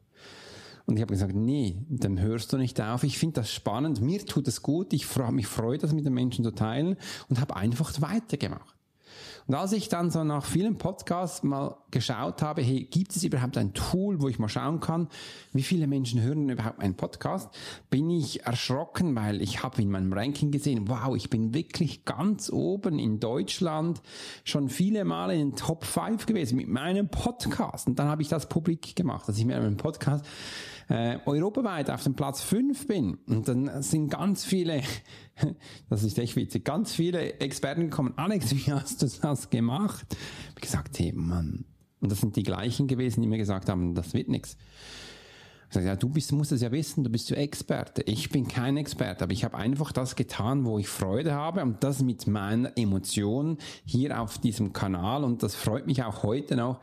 Und 0.85 0.97
ich 0.97 1.01
habe 1.01 1.15
gesagt, 1.15 1.35
nee, 1.35 1.79
dann 1.89 2.21
hörst 2.21 2.53
du 2.53 2.59
nicht 2.59 2.79
auf. 2.79 3.05
Ich 3.05 3.19
finde 3.19 3.41
das 3.41 3.51
spannend, 3.51 4.03
mir 4.03 4.27
tut 4.27 4.47
es 4.47 4.61
gut, 4.61 4.93
ich 4.93 5.07
freue 5.07 5.33
mich 5.33 5.47
freue, 5.47 5.79
das 5.79 5.95
mit 5.95 6.05
den 6.05 6.13
Menschen 6.13 6.45
zu 6.45 6.51
teilen 6.51 6.99
und 7.31 7.41
habe 7.41 7.57
einfach 7.57 7.91
weitergemacht. 8.03 8.77
Und 9.47 9.55
als 9.55 9.73
ich 9.73 9.89
dann 9.89 10.11
so 10.11 10.25
nach 10.25 10.45
vielen 10.45 10.79
Podcasts 10.79 11.43
mal 11.43 11.77
geschaut 11.91 12.41
habe, 12.41 12.63
hey, 12.63 12.85
gibt 12.85 13.15
es 13.15 13.25
überhaupt 13.25 13.59
ein 13.59 13.75
Tool, 13.75 14.21
wo 14.21 14.29
ich 14.29 14.39
mal 14.39 14.49
schauen 14.49 14.81
kann, 14.81 15.09
wie 15.53 15.63
viele 15.63 15.87
Menschen 15.87 16.23
hören 16.23 16.49
überhaupt 16.49 16.81
einen 16.81 16.95
Podcast, 16.95 17.51
bin 17.91 18.09
ich 18.09 18.47
erschrocken, 18.47 19.15
weil 19.15 19.43
ich 19.43 19.63
habe 19.63 19.83
in 19.83 19.91
meinem 19.91 20.13
Ranking 20.13 20.51
gesehen, 20.51 20.89
wow, 20.89 21.15
ich 21.15 21.29
bin 21.29 21.53
wirklich 21.53 22.05
ganz 22.07 22.51
oben 22.51 22.99
in 22.99 23.21
Deutschland 23.21 24.01
schon 24.45 24.71
viele 24.71 25.05
Male 25.05 25.35
in 25.35 25.51
den 25.51 25.57
Top 25.57 25.85
5 25.85 26.25
gewesen 26.25 26.57
mit 26.57 26.69
meinem 26.69 27.09
Podcast. 27.09 27.87
Und 27.87 27.99
dann 27.99 28.09
habe 28.09 28.23
ich 28.23 28.29
das 28.29 28.49
publik 28.49 28.97
gemacht, 28.97 29.29
dass 29.29 29.37
ich 29.37 29.45
mit 29.45 29.57
meinem 29.57 29.77
Podcast 29.77 30.25
äh, 30.89 31.19
europaweit 31.27 31.91
auf 31.91 32.03
dem 32.03 32.15
Platz 32.15 32.43
5 32.43 32.87
bin. 32.87 33.19
Und 33.27 33.49
dann 33.49 33.83
sind 33.83 34.11
ganz 34.11 34.45
viele, 34.45 34.83
das 35.91 36.03
ist 36.03 36.19
echt 36.19 36.37
witzig, 36.37 36.65
ganz 36.65 36.95
viele 36.95 37.41
Experten 37.41 37.91
gekommen, 37.91 38.15
Alex, 38.17 38.55
wie 38.55 38.73
hast 38.73 39.03
du 39.03 39.09
das 39.23 39.51
gemacht? 39.51 40.07
Ich 40.11 40.51
habe 40.51 40.61
gesagt, 40.61 40.99
hey 40.99 41.13
Mann. 41.13 41.65
Und 42.01 42.13
das 42.13 42.21
sind 42.21 42.37
die 42.37 42.43
gleichen 42.43 42.87
gewesen, 42.87 43.23
die 43.23 43.29
mir 43.29 43.39
gesagt 43.39 43.69
haben, 43.71 43.95
das 43.95 44.13
wird 44.13 44.29
nichts. 44.29 44.59
Sag, 45.75 45.83
ja, 45.83 45.97
du 45.97 46.09
bist, 46.09 46.31
musst 46.31 46.53
es 46.53 46.61
ja 46.61 46.71
wissen, 46.71 47.03
du 47.03 47.11
bist 47.11 47.31
ja 47.31 47.37
Experte. 47.37 48.03
Ich 48.03 48.31
bin 48.31 48.47
kein 48.47 48.77
Experte, 48.77 49.25
aber 49.25 49.33
ich 49.33 49.43
habe 49.43 49.57
einfach 49.57 49.91
das 49.91 50.15
getan, 50.15 50.65
wo 50.65 50.79
ich 50.79 50.89
Freude 50.89 51.35
habe 51.35 51.63
und 51.63 51.83
das 51.83 52.01
mit 52.01 52.29
meiner 52.29 52.79
Emotion 52.79 53.59
hier 53.85 54.21
auf 54.21 54.39
diesem 54.39 54.73
Kanal 54.73 55.25
und 55.25 55.43
das 55.43 55.57
freut 55.57 55.89
mich 55.89 56.05
auch 56.05 56.23
heute 56.23 56.55
noch, 56.55 56.79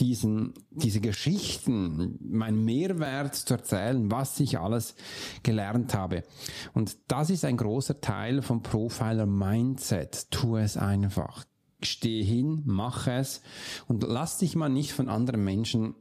diesen, 0.00 0.54
diese 0.72 1.00
Geschichten, 1.00 2.18
mein 2.20 2.64
Mehrwert 2.64 3.36
zu 3.36 3.54
erzählen, 3.54 4.10
was 4.10 4.40
ich 4.40 4.58
alles 4.58 4.96
gelernt 5.44 5.94
habe. 5.94 6.24
Und 6.74 6.96
das 7.06 7.30
ist 7.30 7.44
ein 7.44 7.56
großer 7.56 8.00
Teil 8.00 8.42
vom 8.42 8.60
Profiler 8.64 9.26
Mindset. 9.26 10.32
Tu 10.32 10.56
es 10.56 10.76
einfach. 10.76 11.44
Steh 11.80 12.24
hin, 12.24 12.62
mach 12.64 13.06
es 13.06 13.40
und 13.86 14.02
lass 14.02 14.38
dich 14.38 14.56
mal 14.56 14.68
nicht 14.68 14.92
von 14.92 15.08
anderen 15.08 15.44
Menschen 15.44 15.94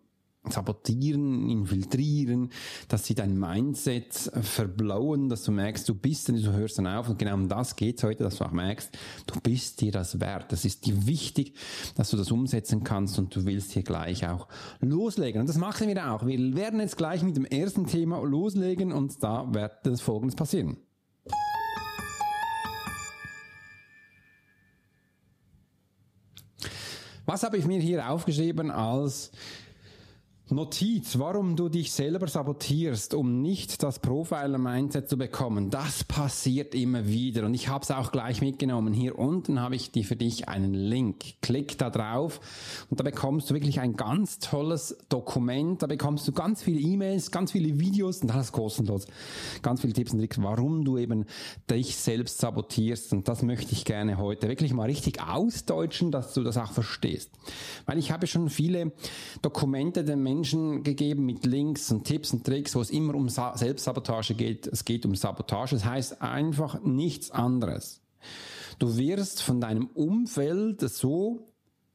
sabotieren, 0.49 1.49
infiltrieren, 1.49 2.49
dass 2.87 3.05
sie 3.05 3.13
dein 3.13 3.37
Mindset 3.37 4.13
verblauen, 4.41 5.29
dass 5.29 5.43
du 5.43 5.51
merkst, 5.51 5.87
du 5.87 5.93
bist, 5.93 6.29
und 6.29 6.43
du 6.43 6.51
hörst 6.51 6.77
dann 6.79 6.87
auf 6.87 7.09
und 7.09 7.19
genau 7.19 7.35
um 7.35 7.47
das 7.47 7.75
geht's 7.75 8.03
heute, 8.03 8.23
dass 8.23 8.37
du 8.37 8.45
auch 8.45 8.51
merkst, 8.51 8.97
du 9.27 9.39
bist 9.39 9.81
dir 9.81 9.91
das 9.91 10.19
wert. 10.19 10.51
Das 10.51 10.65
ist 10.65 10.85
dir 10.85 11.05
wichtig, 11.05 11.55
dass 11.95 12.09
du 12.09 12.17
das 12.17 12.31
umsetzen 12.31 12.83
kannst 12.83 13.19
und 13.19 13.35
du 13.35 13.45
willst 13.45 13.71
hier 13.71 13.83
gleich 13.83 14.27
auch 14.27 14.47
loslegen. 14.79 15.41
Und 15.41 15.47
das 15.47 15.57
machen 15.57 15.87
wir 15.87 16.11
auch. 16.11 16.25
Wir 16.25 16.55
werden 16.55 16.79
jetzt 16.79 16.97
gleich 16.97 17.21
mit 17.21 17.37
dem 17.37 17.45
ersten 17.45 17.85
Thema 17.85 18.21
loslegen 18.23 18.91
und 18.91 19.23
da 19.23 19.53
wird 19.53 19.73
das 19.83 20.01
Folgendes 20.01 20.35
passieren. 20.35 20.77
Was 27.25 27.43
habe 27.43 27.57
ich 27.57 27.65
mir 27.65 27.79
hier 27.79 28.09
aufgeschrieben 28.09 28.71
als 28.71 29.31
Notiz, 30.51 31.17
warum 31.17 31.55
du 31.55 31.69
dich 31.69 31.93
selber 31.93 32.27
sabotierst, 32.27 33.13
um 33.13 33.41
nicht 33.41 33.81
das 33.83 33.99
Profiler-Mindset 33.99 35.07
zu 35.07 35.17
bekommen, 35.17 35.69
das 35.69 36.03
passiert 36.03 36.75
immer 36.75 37.07
wieder. 37.07 37.45
Und 37.45 37.53
ich 37.53 37.69
habe 37.69 37.83
es 37.83 37.91
auch 37.91 38.11
gleich 38.11 38.41
mitgenommen. 38.41 38.93
Hier 38.93 39.17
unten 39.17 39.61
habe 39.61 39.77
ich 39.77 39.91
die 39.91 40.03
für 40.03 40.17
dich 40.17 40.49
einen 40.49 40.73
Link. 40.73 41.41
Klick 41.41 41.77
da 41.77 41.89
drauf 41.89 42.41
und 42.89 42.99
da 42.99 43.03
bekommst 43.05 43.49
du 43.49 43.53
wirklich 43.53 43.79
ein 43.79 43.93
ganz 43.93 44.39
tolles 44.39 44.97
Dokument. 45.07 45.83
Da 45.83 45.87
bekommst 45.87 46.27
du 46.27 46.33
ganz 46.33 46.61
viele 46.61 46.81
E-Mails, 46.81 47.31
ganz 47.31 47.53
viele 47.53 47.79
Videos 47.79 48.21
und 48.21 48.31
alles 48.31 48.51
kostenlos. 48.51 49.07
Ganz 49.61 49.79
viele 49.79 49.93
Tipps 49.93 50.11
und 50.11 50.19
Tricks, 50.19 50.41
warum 50.41 50.83
du 50.83 50.97
eben 50.97 51.27
dich 51.69 51.95
selbst 51.95 52.39
sabotierst. 52.39 53.13
Und 53.13 53.29
das 53.29 53.41
möchte 53.41 53.71
ich 53.71 53.85
gerne 53.85 54.17
heute 54.17 54.49
wirklich 54.49 54.73
mal 54.73 54.89
richtig 54.89 55.21
ausdeutschen, 55.21 56.11
dass 56.11 56.33
du 56.33 56.43
das 56.43 56.57
auch 56.57 56.73
verstehst. 56.73 57.31
Weil 57.85 57.99
ich 57.99 58.11
habe 58.11 58.27
schon 58.27 58.49
viele 58.49 58.91
Dokumente 59.41 60.03
den 60.03 60.21
Menschen 60.21 60.40
Menschen 60.41 60.81
gegeben 60.81 61.27
mit 61.27 61.45
Links 61.45 61.91
und 61.91 62.03
Tipps 62.03 62.33
und 62.33 62.43
Tricks, 62.43 62.73
wo 62.73 62.81
es 62.81 62.89
immer 62.89 63.13
um 63.13 63.29
Sa 63.29 63.55
Selbstsabotage 63.55 64.33
geht. 64.33 64.65
Es 64.65 64.85
geht 64.85 65.05
um 65.05 65.13
Sabotage. 65.13 65.75
Das 65.75 65.85
heißt 65.85 66.21
einfach 66.23 66.81
nichts 66.81 67.29
anderes. 67.29 68.01
Du 68.79 68.97
wirst 68.97 69.43
von 69.43 69.61
deinem 69.61 69.85
Umfeld 69.85 70.81
so 70.81 71.45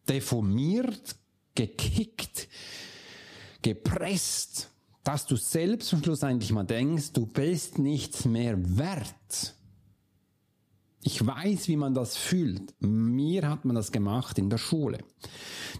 deformiert, 0.08 1.16
gekickt, 1.56 2.46
gepresst, 3.62 4.70
dass 5.02 5.26
du 5.26 5.34
selbst 5.34 5.88
zum 5.88 6.04
Schluss 6.04 6.22
eigentlich 6.22 6.52
mal 6.52 6.62
denkst, 6.62 7.14
du 7.14 7.26
bist 7.26 7.80
nichts 7.80 8.26
mehr 8.26 8.56
wert. 8.78 9.56
Ich 11.02 11.26
weiß, 11.26 11.66
wie 11.66 11.76
man 11.76 11.94
das 11.94 12.16
fühlt. 12.16 12.74
Mir 12.78 13.48
hat 13.48 13.64
man 13.64 13.74
das 13.74 13.90
gemacht 13.90 14.38
in 14.38 14.50
der 14.50 14.58
Schule. 14.58 14.98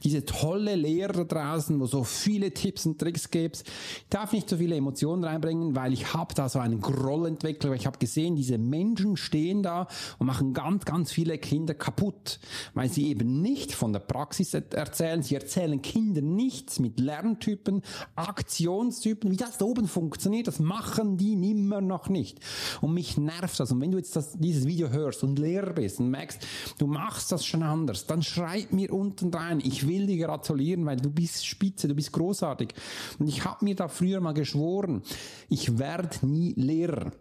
Diese 0.03 0.25
tolle 0.25 0.75
Lehrer 0.75 1.25
draußen, 1.25 1.79
wo 1.81 1.87
so 1.87 2.05
viele 2.05 2.53
Tipps 2.53 2.87
und 2.87 2.99
Tricks 2.99 3.31
gibt. 3.31 3.65
Ich 3.67 4.09
darf 4.11 4.33
nicht 4.33 4.49
so 4.49 4.57
viele 4.57 4.76
Emotionen 4.76 5.25
reinbringen, 5.25 5.75
weil 5.75 5.93
ich 5.93 6.15
habe 6.15 6.35
da 6.35 6.49
so 6.49 6.59
einen 6.59 6.81
Groll 6.81 7.26
entwickelt. 7.26 7.75
Ich 7.75 7.87
habe 7.87 7.99
gesehen, 7.99 8.37
diese 8.37 8.59
Menschen 8.59 9.17
stehen 9.17 9.62
da 9.62 9.87
und 10.19 10.26
machen 10.26 10.53
ganz, 10.53 10.85
ganz 10.85 11.12
viele 11.12 11.38
Kinder 11.38 11.75
kaputt, 11.75 12.41
weil 12.75 12.88
sie 12.88 13.09
eben 13.09 13.43
nicht 13.43 13.73
von 13.73 13.93
der 13.93 14.00
Praxis 14.00 14.55
erzählen. 14.55 15.23
Sie 15.23 15.35
erzählen 15.35 15.81
Kindern 15.83 16.35
nichts 16.35 16.79
mit 16.79 17.00
Lerntypen, 17.00 17.83
Aktionstypen, 18.15 19.31
wie 19.31 19.37
das 19.37 19.59
da 19.59 19.65
oben 19.65 19.88
funktioniert. 19.88 20.47
Das 20.47 20.59
machen 20.59 21.17
die 21.17 21.37
nimmer 21.37 21.81
noch 21.81 22.09
nicht. 22.09 22.41
Und 22.81 22.95
mich 22.95 23.17
nervt 23.17 23.59
das. 23.61 23.73
Und 23.73 23.81
wenn 23.81 23.91
du 23.91 23.99
jetzt 23.99 24.17
das, 24.17 24.33
dieses 24.38 24.67
Video 24.67 24.91
hörst 24.91 25.23
und 25.23 25.38
Lehrer 25.38 25.73
bist 25.73 26.00
und 26.00 26.11
merkst, 26.11 26.47
du 26.79 26.87
machst 26.87 27.33
das 27.33 27.45
schon 27.45 27.62
anders, 27.62 28.07
dann 28.07 28.23
schreib 28.23 28.73
mir 28.73 28.93
unten 28.93 29.33
rein. 29.33 29.61
Ich 29.62 29.86
will 29.87 30.07
dir 30.07 30.26
gratulieren, 30.26 30.87
weil 30.87 30.97
du 30.97 31.11
bist 31.11 31.47
spitze, 31.47 31.88
du 31.88 31.95
bist 31.95 32.12
großartig. 32.12 32.75
Und 33.19 33.28
ich 33.28 33.45
habe 33.45 33.64
mir 33.64 33.75
da 33.75 33.88
früher 33.88 34.21
mal 34.21 34.35
geschworen, 34.35 35.02
ich 35.49 35.78
werde 35.78 36.26
nie 36.26 36.55
Lehrer. 36.57 37.12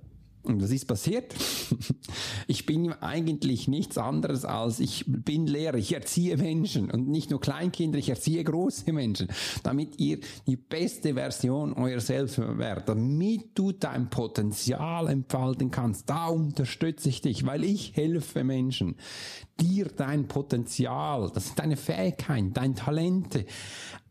Und 0.45 0.61
was 0.61 0.71
ist 0.71 0.85
passiert? 0.85 1.33
Ich 2.47 2.67
bin 2.67 2.93
eigentlich 2.93 3.67
nichts 3.67 3.97
anderes 3.97 4.45
als 4.45 4.79
ich 4.79 5.03
bin 5.07 5.47
Lehrer. 5.47 5.77
Ich 5.77 5.93
erziehe 5.93 6.37
Menschen 6.37 6.91
und 6.91 7.07
nicht 7.07 7.31
nur 7.31 7.41
Kleinkinder, 7.41 7.97
ich 7.97 8.09
erziehe 8.09 8.43
große 8.43 8.93
Menschen, 8.93 9.29
damit 9.63 9.99
ihr 9.99 10.19
die 10.45 10.55
beste 10.55 11.15
Version 11.15 11.73
eurer 11.73 11.99
selbst 11.99 12.37
werdet, 12.37 12.87
damit 12.87 13.57
du 13.57 13.71
dein 13.71 14.09
Potenzial 14.11 15.09
entfalten 15.09 15.71
kannst. 15.71 16.09
Da 16.09 16.27
unterstütze 16.27 17.09
ich 17.09 17.21
dich, 17.21 17.45
weil 17.45 17.63
ich 17.63 17.95
helfe 17.95 18.43
Menschen, 18.43 18.95
dir 19.59 19.87
dein 19.87 20.27
Potenzial, 20.27 21.31
das 21.33 21.47
sind 21.47 21.59
deine 21.59 21.77
Fähigkeiten, 21.77 22.53
deine 22.53 22.75
Talente 22.75 23.45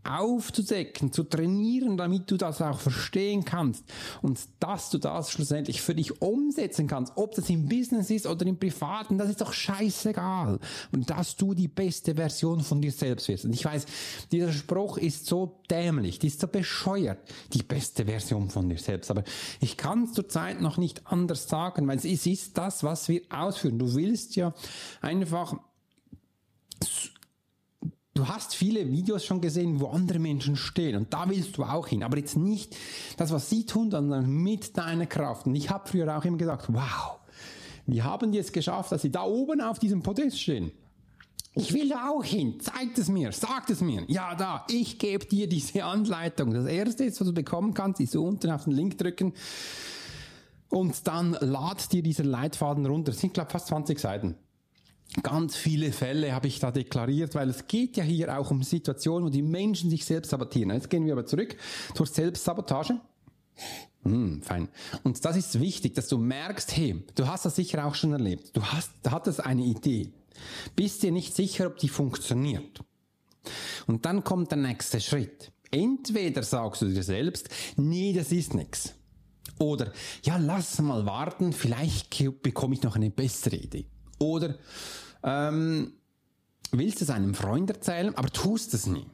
aufzudecken, 0.04 1.12
zu 1.12 1.24
trainieren, 1.24 1.96
damit 1.96 2.30
du 2.30 2.36
das 2.36 2.60
auch 2.62 2.78
verstehen 2.78 3.44
kannst 3.44 3.84
und 4.22 4.38
dass 4.60 4.90
du 4.90 4.98
das 4.98 5.30
schlussendlich 5.30 5.80
für 5.80 5.94
dich 5.94 6.20
umsetzen 6.20 6.86
kannst, 6.86 7.12
ob 7.16 7.34
das 7.34 7.50
im 7.50 7.68
Business 7.68 8.10
ist 8.10 8.26
oder 8.26 8.46
im 8.46 8.58
Privaten, 8.58 9.18
das 9.18 9.30
ist 9.30 9.40
doch 9.40 9.52
scheißegal. 9.52 10.58
Und 10.92 11.10
dass 11.10 11.36
du 11.36 11.54
die 11.54 11.68
beste 11.68 12.14
Version 12.14 12.60
von 12.60 12.80
dir 12.80 12.92
selbst 12.92 13.28
wirst. 13.28 13.44
Und 13.44 13.52
ich 13.52 13.64
weiß, 13.64 13.86
dieser 14.32 14.52
Spruch 14.52 14.98
ist 14.98 15.26
so 15.26 15.60
dämlich, 15.70 16.18
die 16.18 16.28
ist 16.28 16.40
so 16.40 16.48
bescheuert, 16.48 17.18
die 17.52 17.62
beste 17.62 18.04
Version 18.04 18.50
von 18.50 18.68
dir 18.68 18.78
selbst. 18.78 19.10
Aber 19.10 19.24
ich 19.60 19.76
kann 19.76 20.04
es 20.04 20.12
zurzeit 20.12 20.60
noch 20.60 20.76
nicht 20.76 21.06
anders 21.06 21.48
sagen, 21.48 21.86
weil 21.86 21.96
es 21.96 22.04
ist 22.04 22.58
das, 22.58 22.84
was 22.84 23.08
wir 23.08 23.22
ausführen. 23.30 23.78
Du 23.78 23.94
willst 23.94 24.36
ja 24.36 24.54
einfach 25.00 25.56
Du 28.24 28.30
hast 28.30 28.54
viele 28.54 28.90
Videos 28.90 29.22
schon 29.22 29.42
gesehen, 29.42 29.80
wo 29.80 29.88
andere 29.88 30.18
Menschen 30.18 30.56
stehen 30.56 30.96
und 30.96 31.12
da 31.12 31.28
willst 31.28 31.58
du 31.58 31.62
auch 31.62 31.88
hin, 31.88 32.02
aber 32.02 32.16
jetzt 32.16 32.38
nicht 32.38 32.74
das, 33.18 33.30
was 33.32 33.50
sie 33.50 33.66
tun, 33.66 33.90
sondern 33.90 34.26
mit 34.26 34.78
deiner 34.78 35.04
Kraft. 35.04 35.44
Und 35.44 35.54
ich 35.54 35.68
habe 35.68 35.86
früher 35.86 36.16
auch 36.16 36.24
immer 36.24 36.38
gesagt, 36.38 36.72
wow, 36.72 37.18
wir 37.84 38.02
haben 38.02 38.32
die 38.32 38.38
es 38.38 38.50
geschafft, 38.50 38.92
dass 38.92 39.02
sie 39.02 39.12
da 39.12 39.24
oben 39.24 39.60
auf 39.60 39.78
diesem 39.78 40.02
Podest 40.02 40.40
stehen. 40.40 40.72
Ich 41.54 41.74
will 41.74 41.90
da 41.90 42.08
auch 42.08 42.24
hin. 42.24 42.58
Zeigt 42.60 42.96
es 42.96 43.10
mir, 43.10 43.30
sagt 43.30 43.68
es 43.68 43.82
mir. 43.82 44.04
Ja, 44.06 44.34
da, 44.34 44.64
ich 44.70 44.98
gebe 44.98 45.26
dir 45.26 45.46
diese 45.46 45.84
Anleitung. 45.84 46.54
Das 46.54 46.64
erste, 46.64 47.06
was 47.06 47.18
du 47.18 47.34
bekommen 47.34 47.74
kannst, 47.74 48.00
ist 48.00 48.16
unten 48.16 48.50
auf 48.50 48.64
den 48.64 48.72
Link 48.72 48.96
drücken 48.96 49.34
und 50.70 51.06
dann 51.06 51.36
lad 51.40 51.92
dir 51.92 52.02
dieser 52.02 52.24
Leitfaden 52.24 52.86
runter. 52.86 53.12
Das 53.12 53.20
sind, 53.20 53.34
glaube 53.34 53.50
fast 53.50 53.66
20 53.66 53.98
Seiten. 53.98 54.34
Ganz 55.22 55.56
viele 55.56 55.92
Fälle 55.92 56.34
habe 56.34 56.48
ich 56.48 56.58
da 56.58 56.70
deklariert, 56.70 57.34
weil 57.34 57.48
es 57.48 57.66
geht 57.68 57.96
ja 57.96 58.02
hier 58.02 58.36
auch 58.38 58.50
um 58.50 58.62
Situationen, 58.62 59.26
wo 59.26 59.30
die 59.30 59.42
Menschen 59.42 59.88
sich 59.88 60.04
selbst 60.04 60.30
sabotieren. 60.30 60.70
Jetzt 60.70 60.90
gehen 60.90 61.06
wir 61.06 61.12
aber 61.12 61.24
zurück 61.24 61.56
zur 61.94 62.06
Selbstsabotage. 62.06 63.00
Hm, 64.02 64.42
fein. 64.42 64.68
Und 65.02 65.24
das 65.24 65.36
ist 65.36 65.60
wichtig, 65.60 65.94
dass 65.94 66.08
du 66.08 66.18
merkst, 66.18 66.76
hey, 66.76 67.02
du 67.14 67.26
hast 67.26 67.44
das 67.44 67.56
sicher 67.56 67.86
auch 67.86 67.94
schon 67.94 68.12
erlebt. 68.12 68.56
Du 68.56 68.62
hast, 68.62 68.90
hattest 69.08 69.44
eine 69.44 69.62
Idee. 69.62 70.12
bist 70.74 71.02
dir 71.02 71.12
nicht 71.12 71.34
sicher, 71.34 71.68
ob 71.68 71.78
die 71.78 71.88
funktioniert. 71.88 72.80
Und 73.86 74.04
dann 74.04 74.24
kommt 74.24 74.50
der 74.50 74.58
nächste 74.58 75.00
Schritt. 75.00 75.52
Entweder 75.70 76.42
sagst 76.42 76.82
du 76.82 76.88
dir 76.88 77.02
selbst, 77.02 77.48
nee, 77.76 78.12
das 78.12 78.32
ist 78.32 78.54
nix. 78.54 78.94
Oder, 79.58 79.92
ja, 80.24 80.36
lass 80.36 80.80
mal 80.80 81.06
warten, 81.06 81.52
vielleicht 81.52 82.16
bekomme 82.42 82.74
ich 82.74 82.82
noch 82.82 82.96
eine 82.96 83.10
bessere 83.10 83.56
Idee. 83.56 83.86
Oder, 84.18 84.56
ähm, 85.24 85.94
willst 86.70 87.02
es 87.02 87.10
einem 87.10 87.34
Freund 87.34 87.70
erzählen, 87.70 88.14
aber 88.14 88.28
tust 88.30 88.74
es 88.74 88.86
nie. 88.86 89.06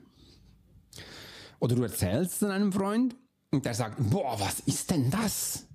Oder 1.60 1.76
du 1.76 1.82
erzählst 1.82 2.42
es 2.42 2.48
einem 2.48 2.72
Freund 2.72 3.16
und 3.50 3.64
der 3.64 3.74
sagt, 3.74 3.96
boah, 4.10 4.38
was 4.40 4.60
ist 4.60 4.90
denn 4.90 5.10
das? 5.10 5.66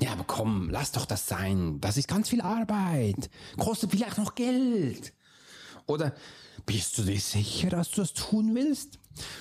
Ja, 0.00 0.12
aber 0.12 0.24
komm, 0.24 0.68
lass 0.70 0.92
doch 0.92 1.06
das 1.06 1.28
sein. 1.28 1.80
Das 1.80 1.96
ist 1.96 2.08
ganz 2.08 2.28
viel 2.28 2.40
Arbeit. 2.40 3.30
Kostet 3.58 3.90
vielleicht 3.90 4.18
noch 4.18 4.34
Geld. 4.34 5.12
Oder 5.86 6.14
bist 6.66 6.98
du 6.98 7.02
dir 7.02 7.20
sicher, 7.20 7.70
dass 7.70 7.90
du 7.90 8.00
das 8.00 8.12
tun 8.12 8.54
willst? 8.54 8.98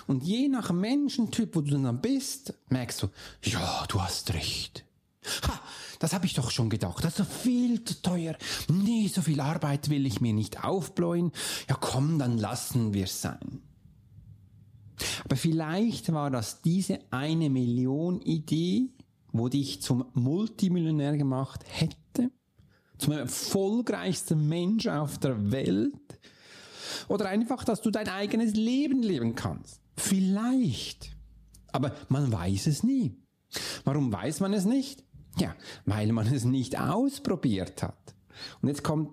Und 0.07 0.23
je 0.23 0.47
nach 0.49 0.71
Menschentyp, 0.71 1.55
wo 1.55 1.61
du 1.61 1.71
dann 1.71 2.01
bist, 2.01 2.53
merkst 2.69 3.03
du, 3.03 3.09
ja, 3.43 3.85
du 3.87 4.01
hast 4.01 4.33
recht. 4.33 4.85
Ha, 5.47 5.61
das 6.01 6.13
habe 6.13 6.25
ich 6.25 6.33
doch 6.33 6.49
schon 6.49 6.71
gedacht. 6.71 7.03
Das 7.03 7.19
ist 7.19 7.31
viel 7.31 7.83
zu 7.83 8.01
teuer. 8.01 8.35
Nee, 8.67 9.07
so 9.07 9.21
viel 9.21 9.39
Arbeit 9.39 9.89
will 9.89 10.07
ich 10.07 10.19
mir 10.19 10.33
nicht 10.33 10.63
aufbläuen. 10.63 11.31
Ja, 11.69 11.77
komm, 11.79 12.17
dann 12.17 12.39
lassen 12.39 12.95
wir 12.95 13.03
es 13.03 13.21
sein. 13.21 13.61
Aber 15.23 15.35
vielleicht 15.35 16.11
war 16.11 16.31
das 16.31 16.63
diese 16.63 16.99
eine 17.11 17.51
Million 17.51 18.19
Idee, 18.21 18.89
wo 19.31 19.47
dich 19.47 19.83
zum 19.83 20.05
Multimillionär 20.13 21.17
gemacht 21.17 21.63
hätte, 21.67 22.31
zum 22.97 23.13
erfolgreichsten 23.13 24.49
Mensch 24.49 24.87
auf 24.87 25.19
der 25.19 25.51
Welt, 25.51 25.93
oder 27.09 27.29
einfach, 27.29 27.63
dass 27.63 27.81
du 27.81 27.91
dein 27.91 28.09
eigenes 28.09 28.55
Leben 28.55 29.03
leben 29.03 29.35
kannst. 29.35 29.81
Vielleicht. 29.95 31.15
Aber 31.71 31.93
man 32.09 32.31
weiß 32.31 32.65
es 32.67 32.81
nie. 32.81 33.15
Warum 33.83 34.11
weiß 34.11 34.39
man 34.39 34.53
es 34.53 34.65
nicht? 34.65 35.03
Ja, 35.37 35.55
weil 35.85 36.11
man 36.11 36.27
es 36.27 36.43
nicht 36.43 36.79
ausprobiert 36.79 37.83
hat. 37.83 38.15
Und 38.61 38.69
jetzt 38.69 38.83
kommt 38.83 39.09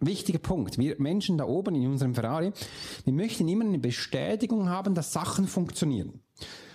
wichtiger 0.00 0.38
Punkt. 0.38 0.78
Wir 0.78 0.96
Menschen 0.98 1.38
da 1.38 1.44
oben 1.44 1.74
in 1.74 1.86
unserem 1.86 2.14
Ferrari, 2.14 2.52
wir 3.04 3.12
möchten 3.12 3.48
immer 3.48 3.64
eine 3.64 3.78
Bestätigung 3.78 4.68
haben, 4.68 4.94
dass 4.94 5.12
Sachen 5.12 5.46
funktionieren. 5.46 6.20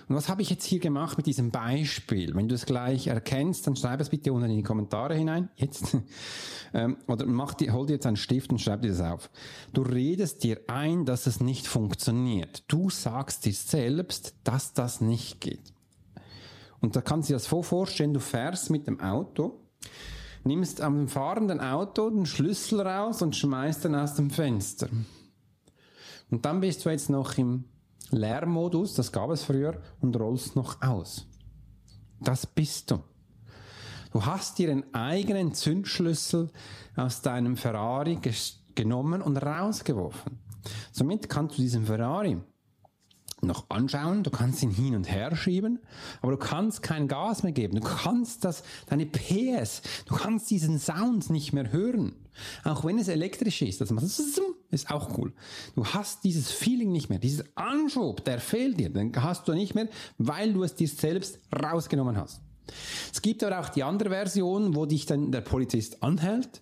Und 0.08 0.16
was 0.16 0.30
habe 0.30 0.44
ich 0.44 0.52
jetzt 0.52 0.66
hier 0.66 0.80
gemacht 0.80 1.18
mit 1.18 1.25
diesem 1.25 1.50
Beispiel? 1.50 2.36
Wenn 2.36 2.48
du 2.48 2.54
es 2.54 2.68
gleich 2.68 3.08
erkennst, 3.08 3.66
dann 3.66 3.75
schreib 3.75 4.00
es 4.02 4.10
bitte 4.10 4.32
unten 4.34 4.52
in 4.52 4.58
die 4.58 4.64
Kommentare 4.64 5.16
hinein. 5.16 5.50
Jetzt. 5.56 5.98
ähm, 6.74 6.98
oder 7.08 7.25
mach 7.25 7.56
die, 7.56 7.72
hol 7.72 7.88
dir 7.88 7.94
jetzt 7.94 8.06
einen 8.06 8.16
Stift 8.16 8.52
und 8.52 8.60
schreib 8.60 8.84
dir 8.84 8.90
das 8.90 9.02
auf. 9.02 9.32
Du 9.74 9.82
redest 9.82 10.44
dir 10.44 10.62
ein, 10.68 11.06
dass 11.06 11.25
es 11.25 11.40
nicht 11.40 11.66
funktioniert. 11.66 12.64
Du 12.68 12.92
sagst 12.92 13.46
dir 13.46 13.54
selbst, 13.54 14.36
dass 14.44 14.74
das 14.74 15.02
nicht 15.02 15.42
geht. 15.42 15.74
Und 16.86 16.96
da 16.96 17.01
kannst 17.01 17.30
du 17.30 17.34
dir 17.34 17.38
das 17.38 17.48
vorstellen, 17.48 18.13
du 18.13 18.20
fährst 18.20 18.70
mit 18.70 18.86
dem 18.86 19.00
Auto, 19.00 19.60
nimmst 20.44 20.82
am 20.82 21.08
fahrenden 21.08 21.60
Auto 21.60 22.12
den 22.12 22.27
Schlüssel 22.27 22.80
raus 22.80 23.24
und 23.24 23.36
schmeißt 23.36 23.86
ihn 23.86 23.96
aus 23.96 24.13
dem 24.13 24.30
Fenster. 24.30 24.88
Und 26.30 26.46
dann 26.46 26.60
bist 26.60 26.86
du 26.86 26.92
jetzt 26.92 27.10
noch 27.10 27.39
im 27.39 27.63
Lärmmodus, 28.12 28.94
das 28.94 29.12
gab 29.12 29.32
es 29.32 29.44
früher, 29.46 29.82
und 30.00 30.15
rollst 30.20 30.56
noch 30.56 30.80
aus. 30.84 31.25
Das 32.22 32.46
bist 32.46 32.92
du. 32.92 33.00
Du 34.12 34.24
hast 34.24 34.60
dir 34.60 34.70
einen 34.70 34.94
eigenen 34.94 35.56
Zündschlüssel 35.56 36.51
aus 36.96 37.24
deinem 37.24 37.58
Ferrari 37.58 38.20
genommen 38.75 39.24
und 39.24 39.38
rausgeworfen. 39.38 40.38
Somit 40.92 41.30
kannst 41.30 41.58
du 41.58 41.63
diesen 41.63 41.88
Ferrari 41.88 42.38
noch 43.46 43.70
anschauen, 43.70 44.24
du 44.24 44.30
kannst 44.30 44.64
ihn 44.64 44.72
hin 44.72 44.96
und 44.96 45.10
her 45.10 45.36
schieben, 45.36 45.80
aber 46.22 46.34
du 46.34 46.38
kannst 46.38 46.81
kein 46.81 47.08
Gas 47.08 47.44
mehr 47.44 47.51
geben. 47.51 47.79
Du 47.79 47.81
kannst 47.81 48.44
das, 48.46 48.64
deine 48.88 49.05
PS, 49.05 49.81
du 50.05 50.16
kannst 50.16 50.50
diesen 50.50 50.79
Sound 50.79 51.29
nicht 51.29 51.53
mehr 51.53 51.72
hören. 51.72 52.16
Auch 52.64 52.84
wenn 52.84 53.00
es 53.00 53.08
elektrisch 53.08 53.62
ist, 53.62 53.81
das 53.81 53.92
ist 54.72 54.92
auch 54.92 55.18
cool. 55.18 55.34
Du 55.75 55.86
hast 55.86 56.24
dieses 56.24 56.51
Feeling 56.51 56.92
nicht 56.92 57.10
mehr, 57.10 57.20
dieses 57.20 57.46
Anschub, 57.55 58.25
der 58.25 58.40
fehlt 58.40 58.79
dir, 58.79 58.90
den 58.90 59.14
hast 59.16 59.48
du 59.48 59.53
nicht 59.53 59.75
mehr, 59.75 59.88
weil 60.18 60.53
du 60.53 60.64
es 60.64 60.75
dir 60.75 60.88
selbst 60.88 61.40
rausgenommen 61.53 62.18
hast. 62.18 62.42
Es 63.12 63.22
gibt 63.22 63.44
aber 63.44 63.60
auch 63.60 63.70
die 63.70 63.84
andere 63.84 64.10
Version, 64.10 64.75
wo 64.75 64.86
dich 64.86 65.05
dann 65.05 65.31
der 65.31 65.42
Polizist 65.42 66.03
anhält. 66.03 66.62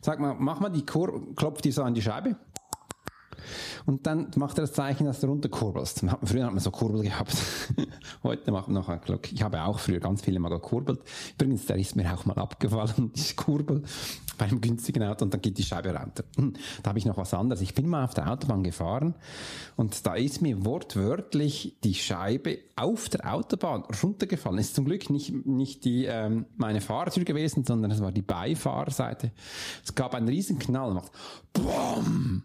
Sag 0.00 0.18
mal, 0.18 0.34
mach 0.38 0.60
mal 0.60 0.70
die 0.70 0.86
Kur 0.86 1.34
klopft 1.36 1.64
dir 1.64 1.72
so 1.72 1.82
an 1.82 1.94
die 1.94 2.02
Scheibe 2.02 2.36
und 3.86 4.06
dann 4.06 4.30
macht 4.36 4.58
er 4.58 4.62
das 4.62 4.72
Zeichen, 4.72 5.06
dass 5.06 5.20
du 5.20 5.26
runterkurbelst. 5.26 6.04
Früher 6.24 6.44
hat 6.44 6.52
man 6.52 6.60
so 6.60 6.70
Kurbel 6.70 7.02
gehabt. 7.02 7.36
Heute 8.22 8.52
macht 8.52 8.68
man 8.68 8.74
noch 8.74 8.88
ein 8.88 9.00
Glück. 9.00 9.32
Ich 9.32 9.42
habe 9.42 9.62
auch 9.62 9.78
früher 9.78 10.00
ganz 10.00 10.22
viele 10.22 10.38
mal 10.38 10.48
gekurbelt. 10.48 11.00
Übrigens, 11.34 11.66
der 11.66 11.76
ist 11.76 11.96
mir 11.96 12.12
auch 12.12 12.24
mal 12.24 12.38
abgefallen, 12.38 13.12
die 13.14 13.34
Kurbel, 13.34 13.82
bei 14.38 14.46
einem 14.46 14.60
günstigen 14.60 15.02
Auto 15.02 15.24
und 15.24 15.34
dann 15.34 15.40
geht 15.40 15.58
die 15.58 15.62
Scheibe 15.62 15.94
runter. 15.94 16.24
Hm, 16.36 16.54
da 16.82 16.90
habe 16.90 16.98
ich 16.98 17.04
noch 17.04 17.16
was 17.16 17.34
anderes. 17.34 17.60
Ich 17.60 17.74
bin 17.74 17.88
mal 17.88 18.04
auf 18.04 18.14
der 18.14 18.30
Autobahn 18.30 18.62
gefahren 18.62 19.14
und 19.76 20.06
da 20.06 20.14
ist 20.14 20.42
mir 20.42 20.64
wortwörtlich 20.64 21.76
die 21.84 21.94
Scheibe 21.94 22.58
auf 22.76 23.08
der 23.08 23.32
Autobahn 23.32 23.84
runtergefallen. 24.02 24.58
Ist 24.58 24.74
zum 24.74 24.84
Glück 24.84 25.10
nicht, 25.10 25.46
nicht 25.46 25.84
die, 25.84 26.06
ähm, 26.06 26.46
meine 26.56 26.80
Fahrtür 26.80 27.24
gewesen, 27.24 27.64
sondern 27.64 27.90
es 27.90 28.00
war 28.00 28.12
die 28.12 28.22
Beifahrerseite. 28.22 29.32
Es 29.84 29.94
gab 29.94 30.14
einen 30.14 30.28
riesen 30.28 30.58
Knall, 30.58 30.94
macht 30.94 31.12
BOM! 31.52 32.42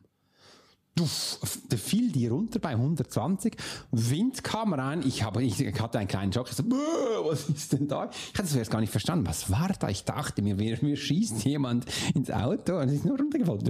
Da 0.97 1.77
fiel 1.77 2.11
die 2.11 2.27
runter 2.27 2.59
bei 2.59 2.71
120. 2.71 3.55
Wind 3.91 4.43
kam 4.43 4.73
rein. 4.73 5.03
Ich, 5.05 5.23
habe, 5.23 5.43
ich 5.43 5.59
hatte 5.79 5.99
einen 5.99 6.07
kleinen 6.07 6.33
Schock. 6.33 6.47
Ich 6.49 6.55
so, 6.55 6.63
was 6.63 7.49
ist 7.49 7.73
denn 7.73 7.87
da? 7.87 8.09
Ich 8.33 8.37
hatte 8.37 8.47
es 8.47 8.55
erst 8.55 8.71
gar 8.71 8.81
nicht 8.81 8.91
verstanden. 8.91 9.27
Was 9.27 9.51
war 9.51 9.69
da? 9.79 9.89
Ich 9.89 10.03
dachte 10.03 10.41
mir, 10.41 10.55
mir, 10.55 10.77
mir 10.81 10.97
schießt 10.97 11.43
jemand 11.45 11.85
ins 12.15 12.31
Auto 12.31 12.79
und 12.79 12.89
ist 12.89 13.05
nur 13.05 13.17
runtergefallen. 13.17 13.63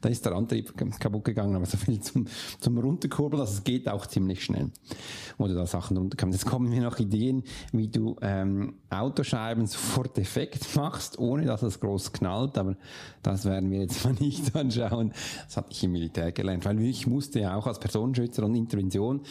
Da 0.00 0.08
ist 0.08 0.24
der 0.24 0.32
Antrieb 0.32 0.74
kaputt 1.00 1.24
gegangen, 1.24 1.56
aber 1.56 1.66
so 1.66 1.76
viel 1.76 2.00
zum, 2.00 2.26
zum 2.60 2.78
Runterkurbeln. 2.78 3.40
Also 3.40 3.54
es 3.54 3.64
geht 3.64 3.88
auch 3.88 4.06
ziemlich 4.06 4.44
schnell, 4.44 4.70
wo 5.36 5.48
da 5.48 5.66
Sachen 5.66 5.96
runterkommen. 5.96 6.32
Jetzt 6.32 6.46
kommen 6.46 6.70
mir 6.70 6.82
noch 6.82 6.98
Ideen, 6.98 7.42
wie 7.72 7.88
du 7.88 8.16
ähm, 8.22 8.74
Autoscheiben 8.90 9.66
sofort 9.66 10.16
defekt 10.16 10.76
machst, 10.76 11.18
ohne 11.18 11.44
dass 11.44 11.62
es 11.62 11.80
groß 11.80 12.12
knallt. 12.12 12.56
Aber 12.58 12.76
das 13.22 13.44
werden 13.44 13.70
wir 13.70 13.80
jetzt 13.80 14.04
mal 14.04 14.14
nicht 14.20 14.54
anschauen. 14.54 15.12
Das 15.46 15.56
hatte 15.56 15.72
ich 15.72 15.82
im 15.82 15.92
Militär 15.92 16.32
gelernt 16.32 16.67
weil 16.68 16.82
ich 16.82 17.06
musste 17.06 17.40
ja 17.40 17.56
auch 17.56 17.66
als 17.66 17.78
Personenschützer 17.78 18.44
und 18.44 18.54
Intervention 18.54 19.22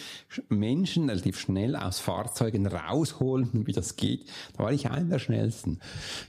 Menschen 0.49 1.07
relativ 1.07 1.39
schnell 1.39 1.75
aus 1.75 1.99
Fahrzeugen 1.99 2.65
rausholen, 2.65 3.49
wie 3.67 3.73
das 3.73 3.95
geht. 3.95 4.27
Da 4.53 4.63
war 4.63 4.73
ich 4.73 4.89
einer 4.89 5.05
der 5.05 5.19
schnellsten. 5.19 5.79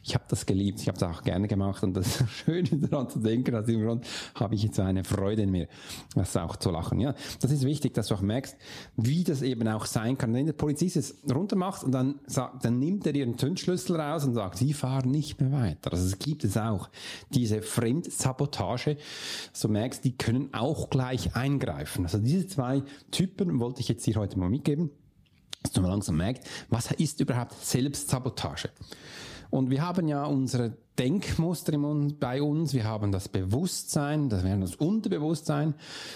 Ich 0.04 0.14
habe 0.14 0.24
das 0.28 0.44
geliebt, 0.44 0.80
ich 0.80 0.88
habe 0.88 0.98
das 0.98 1.08
auch 1.08 1.22
gerne 1.22 1.48
gemacht 1.48 1.82
und 1.82 1.94
das 1.94 2.22
Schöne 2.44 2.68
daran 2.68 3.08
zu 3.08 3.20
denken, 3.20 3.52
dass 3.52 3.68
im 3.68 3.82
Grunde 3.82 4.06
habe 4.34 4.54
ich 4.54 4.62
jetzt 4.62 4.78
eine 4.80 5.02
Freude 5.02 5.42
in 5.42 5.50
mir, 5.50 5.68
das 6.14 6.36
auch 6.36 6.56
zu 6.56 6.70
lachen. 6.70 7.00
Ja, 7.00 7.14
das 7.40 7.50
ist 7.50 7.64
wichtig, 7.64 7.94
dass 7.94 8.08
du 8.08 8.14
auch 8.14 8.20
merkst, 8.20 8.56
wie 8.96 9.24
das 9.24 9.40
eben 9.40 9.66
auch 9.68 9.86
sein 9.86 10.18
kann. 10.18 10.34
Wenn 10.34 10.44
der 10.44 10.52
Polizist 10.52 10.96
es 10.96 11.16
runtermacht 11.32 11.84
und 11.84 11.92
dann 11.92 12.16
sagt, 12.26 12.66
dann 12.66 12.78
nimmt 12.78 13.06
er 13.06 13.14
ihren 13.14 13.38
Zündschlüssel 13.38 13.98
raus 13.98 14.24
und 14.24 14.34
sagt, 14.34 14.58
sie 14.58 14.74
fahren 14.74 15.10
nicht 15.10 15.40
mehr 15.40 15.52
weiter. 15.52 15.90
Also 15.92 16.04
es 16.04 16.18
gibt 16.18 16.44
es 16.44 16.58
auch. 16.58 16.90
Diese 17.32 17.62
Fremdsabotage, 17.62 18.98
so 19.54 19.68
merkst, 19.68 20.04
die 20.04 20.16
können 20.16 20.52
auch 20.52 20.90
gleich 20.98 21.36
eingreifen. 21.36 22.06
Also 22.06 22.18
diese 22.18 22.48
zwei 22.48 22.82
Typen 23.12 23.60
wollte 23.60 23.80
ich 23.80 23.88
jetzt 23.88 24.04
hier 24.04 24.16
heute 24.16 24.36
mal 24.36 24.50
mitgeben, 24.50 24.90
dass 25.62 25.70
du 25.70 25.80
mal 25.80 25.86
langsam 25.86 26.16
merkst, 26.16 26.42
was 26.70 26.90
ist 26.90 27.20
überhaupt 27.20 27.52
Selbstsabotage? 27.52 28.70
Und 29.48 29.70
wir 29.70 29.80
haben 29.80 30.08
ja 30.08 30.24
unsere 30.24 30.76
Denkmuster 30.98 31.78
bei 32.18 32.42
uns, 32.42 32.74
wir 32.74 32.84
haben 32.84 33.12
das 33.12 33.28
Bewusstsein, 33.28 34.28
das 34.28 34.42
wäre 34.42 34.58
das 34.58 34.74
Unterbewusstsein. 34.74 35.74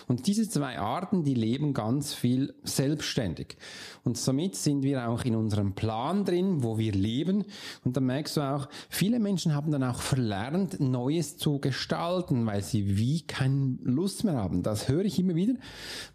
Und 0.09 0.27
diese 0.27 0.49
zwei 0.49 0.79
Arten, 0.79 1.23
die 1.23 1.35
leben 1.35 1.73
ganz 1.73 2.13
viel 2.15 2.55
selbstständig. 2.65 3.57
Und 4.05 4.19
somit 4.19 4.57
sind 4.57 4.83
wir 4.83 5.09
auch 5.09 5.25
in 5.25 5.37
unserem 5.37 5.75
Plan 5.75 6.25
drin, 6.25 6.65
wo 6.65 6.79
wir 6.79 6.93
leben. 6.93 7.45
Und 7.85 7.97
dann 7.97 8.07
merkst 8.07 8.37
du 8.37 8.41
auch, 8.41 8.69
viele 8.89 9.21
Menschen 9.21 9.55
haben 9.55 9.71
dann 9.71 9.85
auch 9.85 10.01
verlernt, 10.01 10.81
Neues 10.81 11.37
zu 11.37 11.61
gestalten, 11.61 12.45
weil 12.47 12.63
sie 12.63 12.97
wie 12.97 13.23
keine 13.23 13.79
Lust 13.83 14.25
mehr 14.25 14.35
haben. 14.35 14.63
Das 14.63 14.89
höre 14.89 15.05
ich 15.05 15.19
immer 15.19 15.37
wieder, 15.37 15.55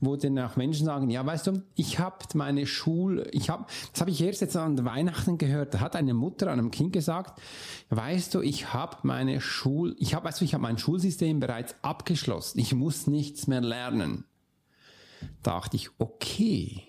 wo 0.02 0.18
dann 0.18 0.38
auch 0.40 0.58
Menschen 0.58 0.86
sagen, 0.86 1.10
ja, 1.10 1.26
weißt 1.26 1.48
du, 1.48 1.62
ich 1.76 2.00
habe 2.00 2.18
meine 2.34 2.66
Schule, 2.66 3.30
ich 3.32 3.50
habe, 3.50 3.66
das 3.92 4.02
habe 4.02 4.12
ich 4.12 4.22
erst 4.22 4.42
jetzt 4.42 4.58
an 4.58 4.84
Weihnachten 4.84 5.38
gehört, 5.38 5.74
da 5.74 5.80
hat 5.80 5.96
eine 5.96 6.14
Mutter 6.14 6.52
einem 6.52 6.72
Kind 6.72 6.92
gesagt, 6.92 7.42
weißt 7.90 8.34
du, 8.34 8.42
ich 8.42 8.57
ich 8.58 8.74
habe 8.74 8.98
meine 9.04 9.40
Schul, 9.40 9.96
ich 10.00 10.16
habe, 10.16 10.28
du, 10.32 10.44
ich 10.44 10.56
habe 10.56 10.64
mein 10.64 10.80
Schulsystem 10.80 11.40
bereits 11.40 11.76
abgeschlossen. 11.84 12.58
Ich 12.58 12.74
muss 12.74 13.06
nichts 13.06 13.46
mehr 13.46 13.62
lernen. 13.62 14.26
Da 15.44 15.52
dachte 15.52 15.76
ich, 15.76 15.92
okay. 16.00 16.82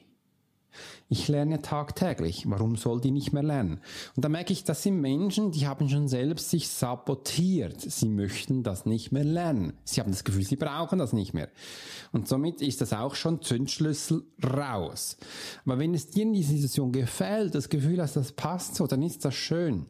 Ich 1.11 1.29
lerne 1.29 1.61
tagtäglich. 1.61 2.49
Warum 2.49 2.77
soll 2.77 3.03
die 3.03 3.11
nicht 3.11 3.35
mehr 3.35 3.43
lernen? 3.43 3.83
Und 4.17 4.25
da 4.25 4.31
merke 4.31 4.55
ich, 4.55 4.65
das 4.65 4.83
sind 4.83 4.99
Menschen, 5.03 5.53
die 5.53 5.67
haben 5.67 5.91
schon 5.91 6.09
selbst 6.09 6.49
sich 6.49 6.69
sabotiert. 6.69 7.83
Sie 7.83 8.09
möchten 8.09 8.63
das 8.63 8.87
nicht 8.87 9.13
mehr 9.13 9.25
lernen. 9.25 9.75
Sie 9.85 10.01
haben 10.01 10.11
das 10.11 10.25
Gefühl, 10.25 10.45
sie 10.45 10.57
brauchen 10.57 10.99
das 10.99 11.13
nicht 11.13 11.35
mehr. 11.35 11.51
Und 12.13 12.29
somit 12.29 12.63
ist 12.63 12.81
das 12.81 12.95
auch 12.95 13.15
schon 13.15 13.43
Zündschlüssel 13.43 14.25
raus. 14.43 15.19
Aber 15.67 15.79
wenn 15.79 15.93
es 15.93 16.09
dir 16.09 16.23
in 16.23 16.33
dieser 16.33 16.53
Situation 16.53 16.93
gefällt, 16.93 17.55
das 17.55 17.69
Gefühl 17.69 18.01
hast, 18.01 18.17
das 18.17 18.33
passt 18.33 18.75
so, 18.75 18.87
dann 18.87 19.03
ist 19.03 19.27
das 19.27 19.35
schön. 19.35 19.85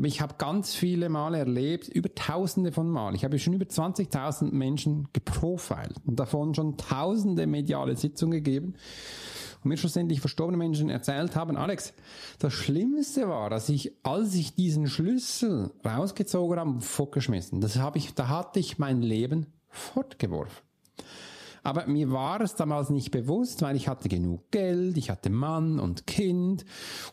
Aber 0.00 0.08
ich 0.08 0.22
habe 0.22 0.36
ganz 0.38 0.74
viele 0.74 1.10
Male 1.10 1.36
erlebt, 1.36 1.86
über 1.88 2.14
tausende 2.14 2.72
von 2.72 2.88
Mal. 2.88 3.14
Ich 3.14 3.22
habe 3.22 3.38
schon 3.38 3.52
über 3.52 3.66
20.000 3.66 4.50
Menschen 4.50 5.08
geprofilt 5.12 5.92
und 6.06 6.18
davon 6.18 6.54
schon 6.54 6.78
tausende 6.78 7.46
mediale 7.46 7.94
Sitzungen 7.94 8.32
gegeben 8.32 8.76
und 9.62 9.68
mir 9.68 9.76
schlussendlich 9.76 10.20
verstorbene 10.20 10.56
Menschen 10.56 10.88
erzählt 10.88 11.36
haben, 11.36 11.58
Alex, 11.58 11.92
das 12.38 12.54
Schlimmste 12.54 13.28
war, 13.28 13.50
dass 13.50 13.68
ich, 13.68 13.92
als 14.02 14.34
ich 14.36 14.54
diesen 14.54 14.86
Schlüssel 14.86 15.70
rausgezogen 15.84 16.58
habe, 16.58 16.80
fortgeschmissen. 16.80 17.60
Das 17.60 17.76
habe 17.76 17.98
ich, 17.98 18.14
da 18.14 18.28
hatte 18.28 18.58
ich 18.58 18.78
mein 18.78 19.02
Leben 19.02 19.48
fortgeworfen. 19.68 20.69
Aber 21.62 21.86
mir 21.86 22.10
war 22.10 22.40
es 22.40 22.54
damals 22.54 22.90
nicht 22.90 23.10
bewusst, 23.10 23.62
weil 23.62 23.76
ich 23.76 23.88
hatte 23.88 24.08
genug 24.08 24.50
Geld, 24.50 24.96
ich 24.96 25.10
hatte 25.10 25.30
Mann 25.30 25.78
und 25.78 26.06
Kind 26.06 26.64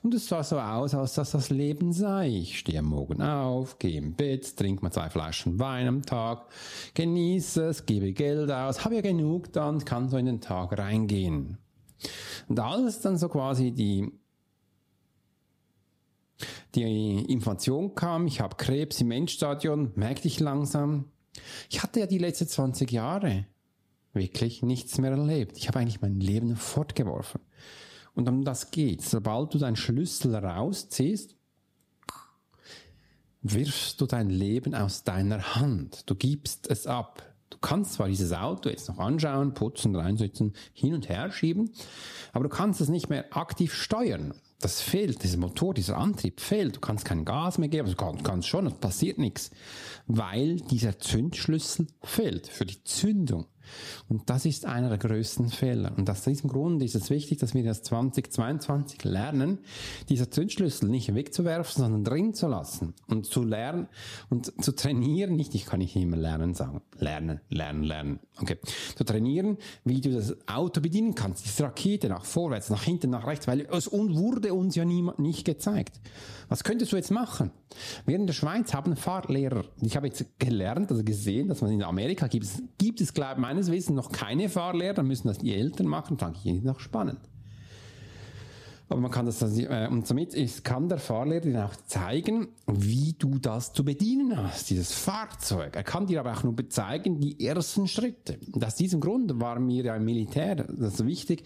und 0.04 0.14
es 0.14 0.28
sah 0.28 0.44
so 0.44 0.60
aus, 0.60 0.94
als 0.94 1.16
dass 1.16 1.32
das 1.32 1.50
Leben 1.50 1.94
sei. 1.94 2.30
Ich 2.30 2.60
stehe 2.60 2.80
am 2.80 2.86
Morgen 2.86 3.22
auf, 3.22 3.80
gehe 3.80 3.98
im 3.98 4.14
Bett, 4.14 4.56
trinke 4.56 4.84
mal 4.84 4.92
zwei 4.92 5.10
Flaschen 5.10 5.60
Wein 5.60 5.88
am 5.88 6.02
Tag, 6.04 6.46
genieße 6.94 7.66
es, 7.66 7.86
gebe 7.86 8.14
Geld 8.14 8.50
aus, 8.52 8.86
habe 8.86 8.96
ja 8.96 9.02
genug 9.02 9.52
dann, 9.54 9.84
kann 9.84 10.10
so 10.10 10.18
in 10.18 10.26
den 10.26 10.42
Tag 10.42 10.78
reingehen. 10.78 11.58
Und 12.48 12.60
als 12.60 13.02
dann 13.02 13.18
so 13.18 13.28
quasi 13.30 13.72
die 13.72 14.12
die 16.76 17.26
Information 17.32 17.96
kam, 17.96 18.28
ich 18.28 18.42
habe 18.42 18.56
Krebs 18.56 19.02
im 19.02 19.10
Endstadion, 19.10 19.92
merkte 19.96 20.28
ich 20.28 20.40
langsam, 20.40 21.06
ich 21.70 21.82
hatte 21.82 22.00
ja 22.00 22.06
die 22.06 22.20
letzten 22.20 22.48
20 22.48 22.92
Jahre 22.92 23.48
wirklich 24.18 24.62
nichts 24.62 24.98
mehr 24.98 25.12
erlebt. 25.12 25.58
Ich 25.58 25.68
habe 25.68 25.80
eigentlich 25.80 26.02
mein 26.02 26.20
Leben 26.20 26.56
fortgeworfen. 26.56 27.42
Und 28.14 28.28
um 28.28 28.44
das 28.44 28.72
geht. 28.72 29.04
Sobald 29.04 29.54
du 29.54 29.60
deinen 29.60 29.76
Schlüssel 29.76 30.36
rausziehst, 30.36 31.36
wirfst 33.42 34.02
du 34.02 34.06
dein 34.06 34.30
Leben 34.30 34.74
aus 34.74 35.04
deiner 35.04 35.56
Hand. 35.56 36.10
Du 36.10 36.16
gibst 36.16 36.70
es 36.70 36.88
ab. 36.88 37.24
Du 37.50 37.58
kannst 37.60 37.94
zwar 37.94 38.08
dieses 38.08 38.34
Auto 38.34 38.70
jetzt 38.70 38.90
noch 38.90 39.00
anschauen, 39.00 39.54
putzen, 39.54 39.96
reinsetzen, 39.96 40.54
hin 40.74 40.94
und 40.94 41.08
her 41.08 41.32
schieben, 41.32 41.72
aber 42.34 42.44
du 42.44 42.50
kannst 42.50 42.82
es 42.82 42.90
nicht 42.90 43.10
mehr 43.10 43.26
aktiv 43.36 43.74
steuern. 43.74 44.34
Das 44.60 44.82
fehlt, 44.82 45.24
dieser 45.24 45.38
Motor, 45.38 45.74
dieser 45.74 45.98
Antrieb 45.98 46.42
fehlt. 46.42 46.76
Du 46.76 46.80
kannst 46.80 47.06
kein 47.06 47.24
Gas 47.24 47.58
mehr 47.58 47.70
geben, 47.70 47.90
du 47.90 48.24
kannst 48.24 48.48
schon, 48.48 48.68
es 48.68 48.74
passiert 48.74 49.18
nichts, 49.18 49.52
weil 50.08 50.58
dieser 50.58 51.00
Zündschlüssel 51.00 51.88
fehlt 52.02 52.48
für 52.48 52.66
die 52.66 52.84
Zündung. 52.84 53.46
Und 54.10 54.30
das 54.30 54.46
ist 54.46 54.66
einer 54.66 54.90
der 54.90 54.98
größten 54.98 55.50
Fehler. 55.50 55.94
Und 55.98 56.10
aus 56.10 56.24
diesem 56.24 56.50
Grund 56.50 56.82
ist 56.82 56.96
es 56.96 57.10
wichtig, 57.10 57.40
dass 57.40 57.54
wir 57.54 57.64
das 57.64 57.84
2022 57.84 59.04
lernen, 59.04 59.60
dieser 60.10 60.32
Zündschlüssel 60.32 60.90
nicht 60.90 61.14
wegzuwerfen, 61.14 61.84
sondern 61.84 62.04
drin 62.04 62.34
zu 62.34 62.48
lassen 62.48 62.94
und 63.08 63.26
zu 63.26 63.44
lernen 63.44 63.88
und 64.30 64.64
zu 64.64 64.72
trainieren. 64.74 65.36
Nicht, 65.36 65.56
ich 65.56 65.66
kann 65.66 65.80
nicht 65.80 65.96
immer 65.96 66.18
lernen 66.18 66.54
sagen. 66.54 66.82
Lernen, 66.98 67.42
lernen, 67.50 67.84
lernen. 67.84 68.20
Okay. 68.40 68.58
Zu 68.96 69.04
trainieren, 69.04 69.58
wie 69.84 70.02
du 70.02 70.12
das 70.12 70.36
Auto 70.48 70.82
bedienen 70.82 71.16
kannst. 71.16 71.46
Diese 71.46 71.64
Rakete 71.64 72.10
nach 72.10 72.26
vorwärts, 72.26 72.70
nach 72.70 72.84
hinten, 72.84 73.10
nach 73.10 73.26
rechts, 73.26 73.48
weil 73.48 73.62
es 73.62 73.92
wurde 73.92 74.54
uns 74.54 74.76
ja 74.76 74.86
niemand 74.86 75.20
nicht 75.20 75.46
gezeigt. 75.46 76.00
Was 76.50 76.64
könntest 76.64 76.92
du 76.92 76.96
jetzt 76.96 77.12
machen? 77.12 77.52
Wir 78.06 78.16
in 78.16 78.26
der 78.26 78.34
Schweiz 78.34 78.74
haben 78.74 78.96
Fahrlehrer. 78.96 79.66
Ich 79.82 79.96
habe 79.96 80.08
jetzt 80.08 80.26
gelernt, 80.40 80.90
also 80.92 81.04
gesehen, 81.04 81.50
dass 81.50 81.62
man 81.62 81.72
in 81.72 81.84
Amerika 81.84 82.28
gibt 82.28 82.46
es, 82.46 82.64
gibt 82.78 83.02
es, 83.02 83.14
glaube 83.14 83.34
ich, 83.34 83.42
meines 83.58 83.72
Wissens 83.72 83.96
noch 83.96 84.12
keine 84.12 84.50
Fahrlehrer, 84.50 84.94
dann 84.94 85.08
müssen 85.08 85.28
das 85.28 85.40
die 85.40 85.56
Eltern 85.56 85.88
machen, 85.88 86.20
fand 86.20 86.38
ich 86.44 86.62
noch 86.62 86.80
spannend. 86.80 87.20
Aber 88.90 89.02
man 89.02 89.12
kann 89.12 89.26
das, 89.26 89.42
äh, 89.42 89.88
und 89.92 90.08
somit 90.08 90.34
ist, 90.34 90.64
kann 90.64 90.88
der 90.88 90.98
Fahrlehrer 90.98 91.42
dir 91.42 91.66
auch 91.66 91.76
zeigen, 91.88 92.48
wie 92.68 93.14
du 93.20 93.38
das 93.38 93.74
zu 93.74 93.84
bedienen 93.84 94.38
hast, 94.38 94.70
dieses 94.70 94.94
Fahrzeug. 94.94 95.76
Er 95.76 95.84
kann 95.84 96.08
dir 96.08 96.22
aber 96.22 96.32
auch 96.32 96.44
nur 96.44 96.56
zeigen, 96.70 97.20
die 97.20 97.46
ersten 97.46 97.88
Schritte. 97.88 98.40
Und 98.54 98.64
aus 98.64 98.76
diesem 98.76 99.02
Grund 99.02 99.42
war 99.42 99.60
mir 99.60 99.84
ja 99.84 99.96
im 99.96 100.06
Militär 100.06 100.56
das 100.56 101.06
wichtig, 101.06 101.44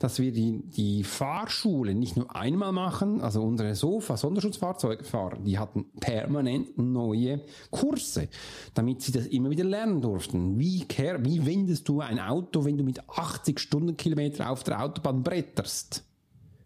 dass 0.00 0.18
wir 0.18 0.32
die, 0.32 0.62
die 0.76 1.04
Fahrschule 1.04 1.94
nicht 1.94 2.16
nur 2.16 2.34
einmal 2.34 2.72
machen, 2.72 3.20
also 3.20 3.42
unsere 3.42 3.76
Sofa, 3.76 4.16
Sonderschutzfahrzeugfahrer, 4.16 5.38
die 5.38 5.58
hatten 5.58 5.86
permanent 6.00 6.76
neue 6.76 7.42
Kurse, 7.70 8.28
damit 8.74 9.02
sie 9.02 9.12
das 9.12 9.26
immer 9.26 9.50
wieder 9.50 9.64
lernen 9.64 10.00
durften. 10.00 10.58
Wie, 10.58 10.84
wie 10.88 11.46
wendest 11.46 11.88
du 11.88 12.00
ein 12.00 12.18
Auto, 12.18 12.64
wenn 12.64 12.76
du 12.76 12.82
mit 12.82 13.08
80 13.08 13.60
Stundenkilometer 13.60 14.50
auf 14.50 14.64
der 14.64 14.82
Autobahn 14.82 15.22
bretterst? 15.22 16.09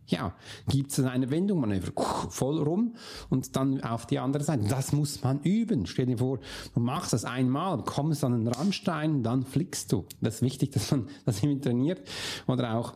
Ja, 0.07 0.35
gibt 0.69 0.93
es 0.93 1.01
eine 1.01 1.31
Wendung, 1.31 1.61
Manöver, 1.61 1.93
voll 2.29 2.62
rum 2.62 2.95
und 3.31 3.57
dann 3.57 3.83
auf 3.83 4.07
die 4.07 4.19
andere 4.19 4.45
Seite. 4.45 4.69
Das 4.69 4.93
muss 4.93 5.23
man 5.23 5.40
üben. 5.40 5.87
Stell 5.87 6.07
dir 6.07 6.19
vor, 6.19 6.40
du 6.75 6.81
machst 6.81 7.14
das 7.14 7.25
einmal, 7.25 7.83
kommst 7.85 8.23
an 8.23 8.33
den 8.33 8.49
Randstein, 8.49 9.23
dann 9.23 9.45
fliegst 9.45 9.93
du. 9.93 10.05
Das 10.21 10.37
ist 10.37 10.43
wichtig, 10.43 10.73
dass 10.73 10.90
man 10.90 11.09
das 11.25 11.43
immer 11.43 11.59
trainiert. 11.59 12.03
Oder 12.47 12.75
auch, 12.75 12.95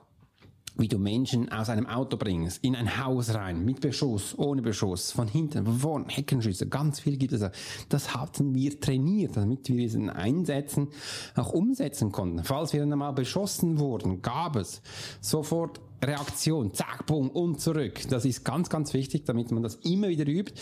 wie 0.77 0.87
du 0.87 0.99
Menschen 0.99 1.51
aus 1.51 1.71
einem 1.71 1.87
Auto 1.87 2.19
bringst, 2.19 2.63
in 2.63 2.77
ein 2.77 3.03
Haus 3.03 3.35
rein, 3.35 3.65
mit 3.65 3.81
Beschuss, 3.81 4.39
ohne 4.39 4.61
Beschuss, 4.61 5.11
von 5.11 5.27
hinten, 5.27 5.65
von 5.65 5.79
vorn, 5.79 6.09
Heckenschüsse, 6.09 6.69
ganz 6.69 7.01
viel 7.01 7.17
gibt 7.17 7.33
es. 7.33 7.43
Das 7.89 8.15
hatten 8.15 8.55
wir 8.55 8.79
trainiert, 8.79 9.37
damit 9.37 9.69
wir 9.69 9.77
diesen 9.77 10.11
Einsätzen 10.11 10.89
auch 11.35 11.53
umsetzen 11.53 12.13
konnten. 12.13 12.45
Falls 12.45 12.75
wir 12.75 12.81
dann 12.87 12.99
mal 12.99 13.13
beschossen 13.13 13.79
wurden, 13.79 14.21
gab 14.23 14.57
es 14.57 14.83
sofort 15.21 15.81
Reaktion, 16.03 16.73
zack, 16.73 17.07
boom 17.07 17.29
und 17.29 17.61
zurück. 17.61 18.01
Das 18.09 18.25
ist 18.25 18.45
ganz, 18.45 18.71
ganz 18.71 18.95
wichtig, 18.95 19.25
damit 19.25 19.51
man 19.51 19.63
das 19.63 19.77
immer 19.77 20.09
wieder 20.09 20.27
übt. 20.27 20.55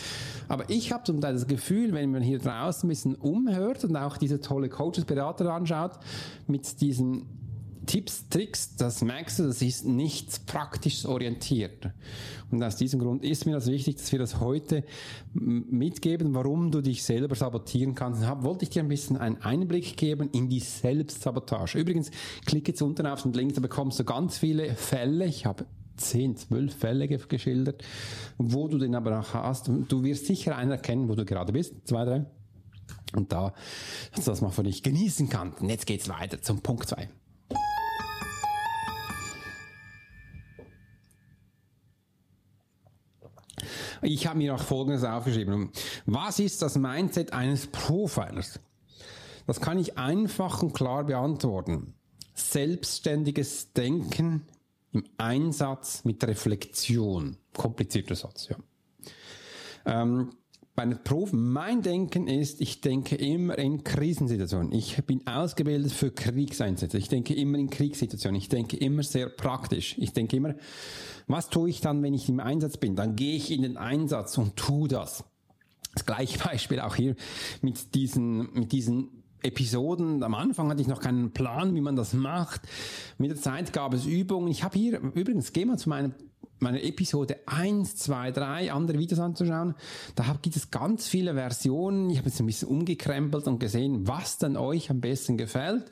Aber 0.47 0.69
ich 0.69 0.91
habe 0.91 1.03
zum 1.03 1.21
Teil 1.21 1.33
das 1.33 1.47
Gefühl, 1.47 1.93
wenn 1.93 2.11
man 2.11 2.23
hier 2.23 2.39
draußen 2.39 2.87
ein 2.87 2.89
bisschen 2.89 3.15
umhört 3.15 3.83
und 3.83 3.95
auch 3.95 4.17
diese 4.17 4.39
tolle 4.41 4.69
Coaches, 4.69 5.05
Berater 5.05 5.53
anschaut, 5.53 5.91
mit 6.47 6.81
diesen 6.81 7.27
Tipps, 7.87 8.27
Tricks, 8.29 8.75
das 8.75 9.01
merkst 9.01 9.39
du, 9.39 9.43
das 9.43 9.61
ist 9.61 9.85
nicht 9.85 10.45
praktisch 10.45 11.05
orientiert. 11.05 11.89
Und 12.51 12.61
aus 12.61 12.75
diesem 12.75 12.99
Grund 12.99 13.23
ist 13.23 13.45
mir 13.45 13.53
das 13.53 13.67
wichtig, 13.67 13.95
dass 13.95 14.11
wir 14.11 14.19
das 14.19 14.39
heute 14.39 14.83
mitgeben, 15.33 16.35
warum 16.35 16.69
du 16.69 16.81
dich 16.81 17.03
selber 17.03 17.35
sabotieren 17.35 17.95
kannst. 17.95 18.21
Da 18.21 18.43
wollte 18.43 18.63
ich 18.63 18.69
dir 18.69 18.83
ein 18.83 18.89
bisschen 18.89 19.17
einen 19.17 19.37
Einblick 19.41 19.97
geben 19.97 20.29
in 20.31 20.49
die 20.49 20.59
Selbstsabotage. 20.59 21.79
Übrigens, 21.79 22.11
klicke 22.45 22.71
jetzt 22.71 22.81
unten 22.81 23.07
auf 23.07 23.23
den 23.23 23.33
Link, 23.33 23.55
da 23.55 23.61
bekommst 23.61 23.99
du 23.99 24.03
ganz 24.03 24.37
viele 24.37 24.75
Fälle. 24.75 25.25
Ich 25.25 25.45
habe 25.45 25.65
10, 25.95 26.35
12 26.37 26.75
Fälle 26.75 27.07
geschildert, 27.07 27.83
wo 28.37 28.67
du 28.67 28.77
den 28.77 28.95
aber 28.95 29.19
auch 29.19 29.33
hast. 29.33 29.69
Du 29.87 30.03
wirst 30.03 30.25
sicher 30.27 30.55
einen 30.55 30.71
erkennen, 30.71 31.09
wo 31.09 31.15
du 31.15 31.25
gerade 31.25 31.53
bist. 31.53 31.73
Zwei, 31.87 32.05
drei. 32.05 32.25
Und 33.15 33.31
da, 33.31 33.53
dass 34.13 34.25
du 34.25 34.31
das 34.31 34.41
mal 34.41 34.51
für 34.51 34.63
dich 34.63 34.83
genießen 34.83 35.29
kannst. 35.29 35.61
Und 35.61 35.69
jetzt 35.69 35.85
geht's 35.85 36.09
weiter 36.09 36.41
zum 36.41 36.61
Punkt 36.61 36.87
2. 36.87 37.09
Ich 44.01 44.27
habe 44.27 44.37
mir 44.37 44.55
auch 44.55 44.61
Folgendes 44.61 45.03
aufgeschrieben. 45.03 45.71
Was 46.05 46.39
ist 46.39 46.61
das 46.61 46.75
Mindset 46.77 47.33
eines 47.33 47.67
Profilers? 47.67 48.59
Das 49.45 49.61
kann 49.61 49.79
ich 49.79 49.97
einfach 49.97 50.61
und 50.61 50.73
klar 50.73 51.05
beantworten. 51.05 51.93
Selbstständiges 52.33 53.73
Denken 53.73 54.45
im 54.91 55.03
Einsatz 55.17 56.03
mit 56.03 56.23
Reflexion. 56.23 57.37
Komplizierter 57.55 58.15
Satz, 58.15 58.49
ja. 58.49 58.57
Ähm, 59.85 60.31
bei 60.77 60.85
den 60.85 61.03
Profen, 61.03 61.51
mein 61.51 61.81
Denken 61.81 62.27
ist, 62.27 62.61
ich 62.61 62.81
denke 62.81 63.15
immer 63.15 63.57
in 63.57 63.83
Krisensituationen. 63.83 64.71
Ich 64.73 65.03
bin 65.05 65.25
ausgebildet 65.25 65.91
für 65.91 66.11
Kriegseinsätze. 66.11 66.99
Ich 66.99 67.09
denke 67.09 67.33
immer 67.33 67.57
in 67.57 67.71
Kriegssituationen. 67.71 68.39
Ich 68.39 68.47
denke 68.47 68.77
immer 68.77 69.01
sehr 69.01 69.27
praktisch. 69.27 69.95
Ich 69.97 70.13
denke 70.13 70.37
immer, 70.37 70.53
was 71.25 71.49
tue 71.49 71.71
ich 71.71 71.81
dann, 71.81 72.03
wenn 72.03 72.13
ich 72.13 72.29
im 72.29 72.39
Einsatz 72.39 72.77
bin? 72.77 72.95
Dann 72.95 73.15
gehe 73.15 73.35
ich 73.35 73.49
in 73.49 73.63
den 73.63 73.75
Einsatz 73.75 74.37
und 74.37 74.55
tue 74.55 74.87
das. 74.87 75.23
Das 75.93 76.05
gleiche 76.05 76.37
Beispiel 76.47 76.79
auch 76.79 76.95
hier 76.95 77.15
mit 77.63 77.95
diesen, 77.95 78.53
mit 78.53 78.71
diesen 78.71 79.23
Episoden. 79.41 80.21
Am 80.21 80.35
Anfang 80.35 80.69
hatte 80.69 80.83
ich 80.83 80.87
noch 80.87 81.01
keinen 81.01 81.31
Plan, 81.31 81.73
wie 81.73 81.81
man 81.81 81.95
das 81.95 82.13
macht. 82.13 82.61
Mit 83.17 83.31
der 83.31 83.37
Zeit 83.37 83.73
gab 83.73 83.95
es 83.95 84.05
Übungen. 84.05 84.47
Ich 84.49 84.63
habe 84.63 84.77
hier, 84.77 84.99
übrigens, 84.99 85.53
geh 85.53 85.65
mal 85.65 85.79
zu 85.79 85.89
meinem 85.89 86.13
meine 86.59 86.83
Episode 86.83 87.37
1, 87.45 87.95
2, 87.97 88.31
3 88.31 88.71
andere 88.71 88.97
Videos 88.97 89.19
anzuschauen. 89.19 89.75
Da 90.15 90.23
gibt 90.41 90.55
es 90.55 90.71
ganz 90.71 91.07
viele 91.07 91.35
Versionen. 91.35 92.09
Ich 92.09 92.17
habe 92.17 92.29
jetzt 92.29 92.39
ein 92.39 92.45
bisschen 92.45 92.69
umgekrempelt 92.69 93.47
und 93.47 93.59
gesehen, 93.59 94.07
was 94.07 94.37
denn 94.37 94.57
euch 94.57 94.89
am 94.89 94.99
besten 94.99 95.37
gefällt. 95.37 95.85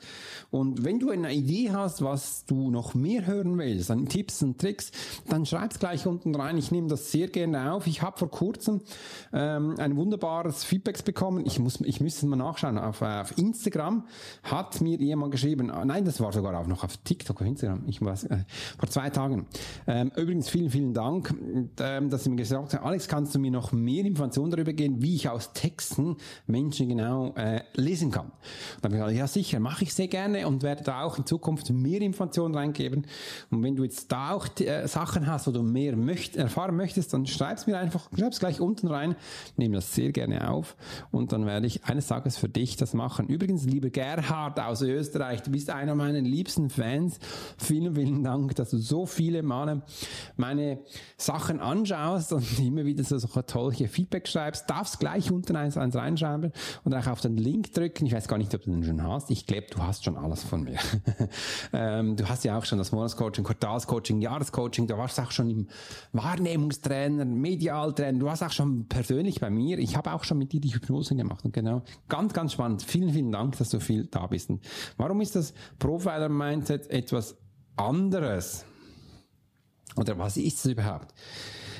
Und 0.50 0.84
wenn 0.84 0.98
du 0.98 1.10
eine 1.10 1.32
Idee 1.32 1.70
hast, 1.72 2.02
was 2.02 2.44
du 2.46 2.70
noch 2.70 2.94
mehr 2.94 3.26
hören 3.26 3.58
willst, 3.58 3.90
an 3.90 4.06
Tipps 4.08 4.42
und 4.42 4.60
Tricks, 4.60 4.90
dann 5.28 5.46
schreib's 5.46 5.78
gleich 5.78 6.06
unten 6.06 6.34
rein. 6.34 6.58
Ich 6.58 6.70
nehme 6.70 6.88
das 6.88 7.12
sehr 7.12 7.28
gerne 7.28 7.72
auf. 7.72 7.86
Ich 7.86 8.02
habe 8.02 8.18
vor 8.18 8.30
kurzem 8.30 8.80
ähm, 9.32 9.74
ein 9.78 9.96
wunderbares 9.96 10.64
Feedback 10.64 11.04
bekommen. 11.04 11.44
Ich 11.46 11.58
muss, 11.58 11.80
ich 11.80 12.00
müsste 12.00 12.26
mal 12.26 12.36
nachschauen. 12.36 12.78
Auf, 12.78 13.02
äh, 13.02 13.20
auf 13.20 13.36
Instagram 13.38 14.04
hat 14.42 14.80
mir 14.80 14.98
jemand 14.98 15.32
geschrieben. 15.32 15.70
Ah, 15.70 15.84
nein, 15.84 16.04
das 16.04 16.20
war 16.20 16.32
sogar 16.32 16.58
auch 16.58 16.66
noch 16.66 16.82
auf 16.84 16.96
TikTok, 16.98 17.40
auf 17.40 17.46
Instagram. 17.46 17.84
Ich 17.86 18.02
weiß, 18.02 18.24
äh, 18.24 18.38
vor 18.78 18.88
zwei 18.88 19.10
Tagen. 19.10 19.46
Ähm, 19.86 20.10
übrigens 20.16 20.35
vielen, 20.42 20.70
vielen 20.70 20.94
Dank, 20.94 21.34
ähm, 21.80 22.10
dass 22.10 22.24
Sie 22.24 22.30
mir 22.30 22.36
gesagt 22.36 22.74
haben, 22.74 22.84
Alex, 22.84 23.08
kannst 23.08 23.34
du 23.34 23.38
mir 23.38 23.50
noch 23.50 23.72
mehr 23.72 24.04
Informationen 24.04 24.50
darüber 24.50 24.72
geben, 24.72 25.02
wie 25.02 25.14
ich 25.16 25.28
aus 25.28 25.52
Texten 25.52 26.16
Menschen 26.46 26.88
genau 26.88 27.34
äh, 27.36 27.62
lesen 27.74 28.10
kann? 28.10 28.26
Und 28.26 28.32
dann 28.82 28.92
habe 28.92 28.94
ich 28.94 29.00
gesagt, 29.00 29.18
ja 29.18 29.26
sicher, 29.26 29.60
mache 29.60 29.84
ich 29.84 29.94
sehr 29.94 30.08
gerne 30.08 30.46
und 30.46 30.62
werde 30.62 30.84
da 30.84 31.02
auch 31.02 31.18
in 31.18 31.26
Zukunft 31.26 31.70
mehr 31.70 32.00
Informationen 32.00 32.54
reingeben. 32.54 33.06
Und 33.50 33.62
wenn 33.62 33.76
du 33.76 33.84
jetzt 33.84 34.12
da 34.12 34.32
auch 34.32 34.46
äh, 34.60 34.86
Sachen 34.86 35.26
hast, 35.26 35.46
wo 35.46 35.50
du 35.50 35.62
mehr 35.62 35.96
möcht, 35.96 36.36
erfahren 36.36 36.76
möchtest, 36.76 37.12
dann 37.12 37.26
schreib's 37.26 37.66
mir 37.66 37.78
einfach, 37.78 38.08
schreib's 38.18 38.38
gleich 38.38 38.60
unten 38.60 38.88
rein, 38.88 39.16
nehme 39.56 39.76
das 39.76 39.94
sehr 39.94 40.12
gerne 40.12 40.50
auf 40.50 40.76
und 41.10 41.32
dann 41.32 41.46
werde 41.46 41.66
ich 41.66 41.84
eines 41.84 42.06
Tages 42.06 42.36
für 42.36 42.48
dich 42.48 42.76
das 42.76 42.94
machen. 42.94 43.28
Übrigens, 43.28 43.64
lieber 43.64 43.90
Gerhard 43.90 44.60
aus 44.60 44.82
Österreich, 44.82 45.42
du 45.42 45.50
bist 45.50 45.70
einer 45.70 45.94
meiner 45.94 46.20
liebsten 46.20 46.70
Fans. 46.70 47.18
Vielen, 47.58 47.94
vielen 47.94 48.24
Dank, 48.24 48.54
dass 48.56 48.70
du 48.70 48.78
so 48.78 49.06
viele 49.06 49.42
Male 49.42 49.82
meine 50.36 50.80
Sachen 51.16 51.60
anschaust 51.60 52.32
und 52.32 52.58
immer 52.58 52.84
wieder 52.84 53.04
so, 53.04 53.18
so 53.18 53.28
tolle 53.42 53.88
Feedback 53.88 54.28
schreibst. 54.28 54.68
Darfst 54.68 54.98
gleich 55.00 55.30
unten 55.30 55.56
eins, 55.56 55.76
eins 55.76 55.94
reinschreiben 55.94 56.52
und 56.84 56.94
auch 56.94 57.06
auf 57.06 57.20
den 57.20 57.36
Link 57.36 57.72
drücken. 57.72 58.06
Ich 58.06 58.12
weiß 58.12 58.28
gar 58.28 58.38
nicht, 58.38 58.54
ob 58.54 58.62
du 58.62 58.70
den 58.70 58.84
schon 58.84 59.02
hast. 59.02 59.30
Ich 59.30 59.46
glaube, 59.46 59.66
du 59.70 59.82
hast 59.82 60.04
schon 60.04 60.16
alles 60.16 60.42
von 60.42 60.64
mir. 60.64 60.78
ähm, 61.72 62.16
du 62.16 62.28
hast 62.28 62.44
ja 62.44 62.58
auch 62.58 62.64
schon 62.64 62.78
das 62.78 62.92
Monatscoaching, 62.92 63.44
Quartalscoaching, 63.44 64.20
Jahrescoaching. 64.20 64.86
Du 64.86 64.96
warst 64.96 65.20
auch 65.20 65.30
schon 65.30 65.50
im 65.50 65.68
Wahrnehmungstrainer, 66.12 67.24
Medialtrainer. 67.24 68.18
Du 68.18 68.26
warst 68.26 68.42
auch 68.42 68.52
schon 68.52 68.86
persönlich 68.86 69.40
bei 69.40 69.50
mir. 69.50 69.78
Ich 69.78 69.96
habe 69.96 70.12
auch 70.12 70.24
schon 70.24 70.38
mit 70.38 70.52
dir 70.52 70.60
die 70.60 70.74
Hypnose 70.74 71.14
gemacht. 71.14 71.44
Und 71.44 71.52
genau, 71.52 71.82
ganz, 72.08 72.32
ganz 72.32 72.52
spannend. 72.52 72.82
Vielen, 72.82 73.12
vielen 73.12 73.32
Dank, 73.32 73.56
dass 73.58 73.70
du 73.70 73.80
viel 73.80 74.06
da 74.06 74.26
bist. 74.26 74.50
Und 74.50 74.64
warum 74.96 75.20
ist 75.20 75.36
das 75.36 75.54
Profiler 75.78 76.28
Mindset 76.28 76.90
etwas 76.90 77.36
anderes? 77.76 78.64
Oder 79.96 80.18
was 80.18 80.36
ist 80.36 80.58
es 80.58 80.70
überhaupt? 80.70 81.14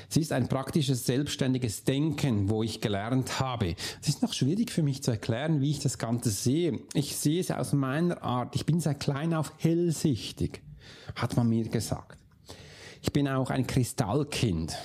Es 0.09 0.15
ist 0.15 0.31
ein 0.31 0.47
praktisches, 0.47 1.05
selbstständiges 1.05 1.83
Denken, 1.83 2.49
wo 2.49 2.63
ich 2.63 2.79
gelernt 2.79 3.39
habe. 3.39 3.75
Es 4.01 4.07
ist 4.07 4.21
noch 4.21 4.33
schwierig 4.33 4.71
für 4.71 4.81
mich 4.81 5.03
zu 5.03 5.11
erklären, 5.11 5.59
wie 5.61 5.71
ich 5.71 5.79
das 5.79 5.97
Ganze 5.97 6.29
sehe. 6.29 6.79
Ich 6.93 7.17
sehe 7.17 7.41
es 7.41 7.51
aus 7.51 7.73
meiner 7.73 8.23
Art. 8.23 8.55
Ich 8.55 8.65
bin 8.65 8.79
seit 8.79 9.01
klein 9.01 9.33
auf 9.33 9.51
hellsichtig, 9.57 10.61
hat 11.15 11.35
man 11.35 11.49
mir 11.49 11.67
gesagt. 11.67 12.17
Ich 13.01 13.11
bin 13.11 13.27
auch 13.27 13.49
ein 13.49 13.67
Kristallkind. 13.67 14.77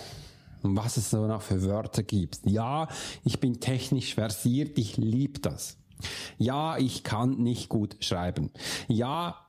Und 0.63 0.77
was 0.77 0.97
es 0.97 1.11
so 1.11 1.27
noch 1.27 1.43
für 1.43 1.63
Wörter 1.63 2.03
gibt. 2.03 2.41
Ja, 2.45 2.89
ich 3.25 3.41
bin 3.41 3.61
technisch 3.61 4.15
versiert, 4.15 4.79
ich 4.79 4.97
liebe 4.97 5.41
das. 5.41 5.77
Ja, 6.39 6.79
ich 6.79 7.05
kann 7.05 7.43
nicht 7.43 7.69
gut 7.69 7.97
schreiben. 8.01 8.51
Ja, 8.89 9.42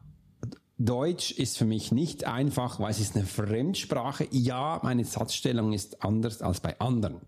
Deutsch 0.79 1.31
ist 1.31 1.57
für 1.57 1.65
mich 1.65 1.91
nicht 1.91 2.25
einfach, 2.25 2.79
weil 2.79 2.91
es 2.91 2.99
ist 2.99 3.15
eine 3.15 3.25
Fremdsprache. 3.25 4.27
Ja, 4.31 4.79
meine 4.83 5.05
Satzstellung 5.05 5.71
ist 5.71 6.03
anders 6.03 6.41
als 6.41 6.61
bei 6.61 6.79
anderen. 6.79 7.21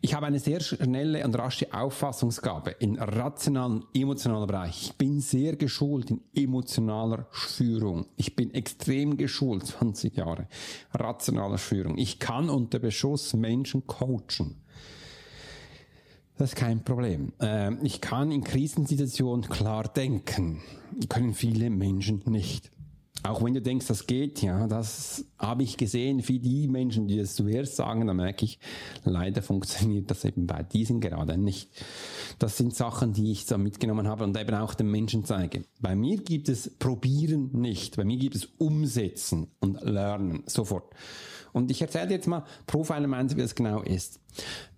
Ich 0.00 0.12
habe 0.12 0.26
eine 0.26 0.38
sehr 0.38 0.60
schnelle 0.60 1.24
und 1.24 1.34
rasche 1.38 1.72
Auffassungsgabe 1.72 2.72
in 2.72 2.98
rationalen, 2.98 3.84
emotionalen 3.94 4.46
Bereich. 4.46 4.82
Ich 4.82 4.92
bin 4.98 5.20
sehr 5.20 5.56
geschult 5.56 6.10
in 6.10 6.20
emotionaler 6.34 7.26
Führung. 7.30 8.06
Ich 8.16 8.36
bin 8.36 8.52
extrem 8.52 9.16
geschult, 9.16 9.66
20 9.66 10.14
Jahre, 10.16 10.46
rationaler 10.92 11.56
Führung. 11.56 11.96
Ich 11.96 12.18
kann 12.18 12.50
unter 12.50 12.80
Beschuss 12.80 13.32
Menschen 13.32 13.86
coachen. 13.86 14.63
Das 16.36 16.50
ist 16.50 16.56
kein 16.56 16.82
Problem. 16.82 17.32
Ähm, 17.40 17.78
ich 17.82 18.00
kann 18.00 18.32
in 18.32 18.42
Krisensituationen 18.42 19.48
klar 19.48 19.84
denken. 19.84 20.62
Können 21.08 21.32
viele 21.32 21.70
Menschen 21.70 22.22
nicht. 22.26 22.72
Auch 23.22 23.42
wenn 23.42 23.54
du 23.54 23.62
denkst, 23.62 23.86
das 23.86 24.06
geht, 24.06 24.42
ja, 24.42 24.66
das 24.66 25.24
habe 25.38 25.62
ich 25.62 25.78
gesehen, 25.78 26.28
wie 26.28 26.40
die 26.40 26.68
Menschen, 26.68 27.08
die 27.08 27.16
das 27.16 27.34
zuerst 27.34 27.76
sagen, 27.76 28.06
dann 28.06 28.16
merke 28.16 28.44
ich, 28.44 28.58
leider 29.04 29.40
funktioniert 29.40 30.10
das 30.10 30.26
eben 30.26 30.46
bei 30.46 30.62
diesen 30.62 31.00
gerade 31.00 31.38
nicht. 31.38 31.70
Das 32.38 32.58
sind 32.58 32.74
Sachen, 32.74 33.14
die 33.14 33.32
ich 33.32 33.46
so 33.46 33.56
mitgenommen 33.56 34.08
habe 34.08 34.24
und 34.24 34.38
eben 34.38 34.54
auch 34.54 34.74
den 34.74 34.90
Menschen 34.90 35.24
zeige. 35.24 35.64
Bei 35.80 35.96
mir 35.96 36.18
gibt 36.18 36.50
es 36.50 36.68
Probieren 36.78 37.48
nicht. 37.52 37.96
Bei 37.96 38.04
mir 38.04 38.18
gibt 38.18 38.34
es 38.34 38.44
Umsetzen 38.58 39.46
und 39.58 39.80
Lernen 39.82 40.42
sofort. 40.44 40.92
Und 41.54 41.70
ich 41.70 41.80
erzähle 41.80 42.08
dir 42.08 42.14
jetzt 42.14 42.26
mal 42.26 42.44
Profiler 42.66 43.06
Mindset, 43.06 43.38
wie 43.38 43.42
das 43.42 43.54
genau 43.54 43.80
ist. 43.80 44.20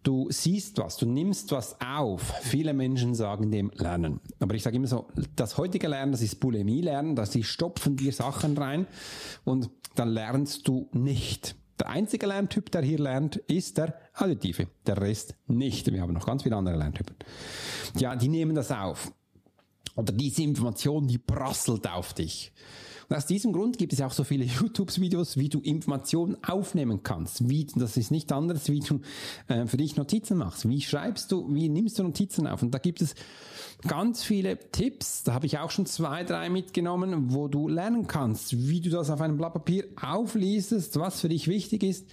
Du 0.03 0.29
siehst 0.31 0.77
was, 0.79 0.99
du 0.99 1.07
nimmst 1.07 1.51
was 1.51 1.81
auf. 1.81 2.35
Viele 2.43 2.75
Menschen 2.75 3.15
sagen 3.15 3.51
dem 3.51 3.73
Lernen. 3.75 4.21
Aber 4.41 4.55
ich 4.55 4.63
sage 4.63 4.77
immer 4.77 4.87
so, 4.87 5.09
das 5.35 5.57
heutige 5.57 5.89
Lernen, 5.89 6.13
das 6.13 6.21
ist 6.21 6.39
Bulimie-Lernen, 6.39 7.17
dass 7.17 7.33
sie 7.33 7.43
stopfen 7.43 7.97
dir 7.97 8.13
Sachen 8.13 8.59
rein 8.59 8.87
und 9.45 9.71
dann 9.95 10.11
lernst 10.11 10.69
du 10.69 10.89
nicht. 10.93 11.57
Der 11.81 11.89
einzige 11.89 12.27
Lerntyp, 12.27 12.71
der 12.71 12.83
hier 12.83 12.99
lernt, 12.99 13.37
ist 13.37 13.79
der 13.79 13.99
Additive. 14.13 14.67
Der 14.87 15.01
Rest 15.01 15.35
nicht. 15.47 15.91
Wir 15.91 16.03
haben 16.03 16.13
noch 16.13 16.27
ganz 16.27 16.43
viele 16.43 16.57
andere 16.57 16.77
Lerntypen. 16.77 17.17
Ja, 17.97 18.17
die 18.17 18.29
nehmen 18.29 18.55
das 18.55 18.71
auf. 18.71 19.13
Oder 19.95 20.13
diese 20.13 20.43
Information, 20.43 21.07
die 21.09 21.19
prasselt 21.19 21.89
auf 21.89 22.13
dich. 22.13 22.53
Und 23.09 23.17
aus 23.17 23.27
diesem 23.27 23.53
Grund 23.53 23.79
gibt 23.79 23.93
es 23.93 24.01
auch 24.01 24.13
so 24.13 24.25
viele 24.25 24.45
YouTube-Videos, 24.61 25.37
wie 25.37 25.49
du 25.49 25.61
Informationen 25.61 26.37
aufnehmen 26.45 27.03
kannst. 27.03 27.49
Wie, 27.49 27.67
das 27.75 27.97
ist 27.97 28.11
nicht 28.11 28.33
anderes, 28.33 28.69
wie 28.69 28.81
du 28.81 29.01
äh, 29.49 29.67
für 29.67 29.77
dich 29.77 29.97
Notizen 29.97 30.39
machst. 30.39 30.69
Wie 30.69 30.81
schreibst 30.81 31.33
du, 31.33 31.53
wie 31.55 31.69
nimmst 31.69 31.99
du 31.99 32.03
Notizen 32.03 32.47
auf? 32.47 32.63
Und 32.63 32.73
da 32.73 32.79
gibt 32.79 33.01
es 33.01 33.15
ganz 33.87 34.23
viele 34.23 34.59
Tipps. 34.73 35.23
Da 35.23 35.35
habe 35.35 35.47
ich 35.47 35.59
auch 35.59 35.71
schon 35.71 35.87
zwei, 35.87 36.25
drei 36.25 36.49
mitgenommen, 36.49 37.33
wo 37.33 37.49
du 37.49 37.69
lernen 37.69 38.07
kannst, 38.07 38.69
wie 38.69 38.81
du 38.81 38.91
das 38.91 39.11
auf 39.11 39.21
einem 39.21 39.37
Blatt 39.37 39.53
Papier 39.53 39.85
aufliestest, 40.01 40.99
was 40.99 41.21
für 41.21 41.29
dich 41.29 41.49
wichtig 41.49 41.83
ist. 41.83 42.09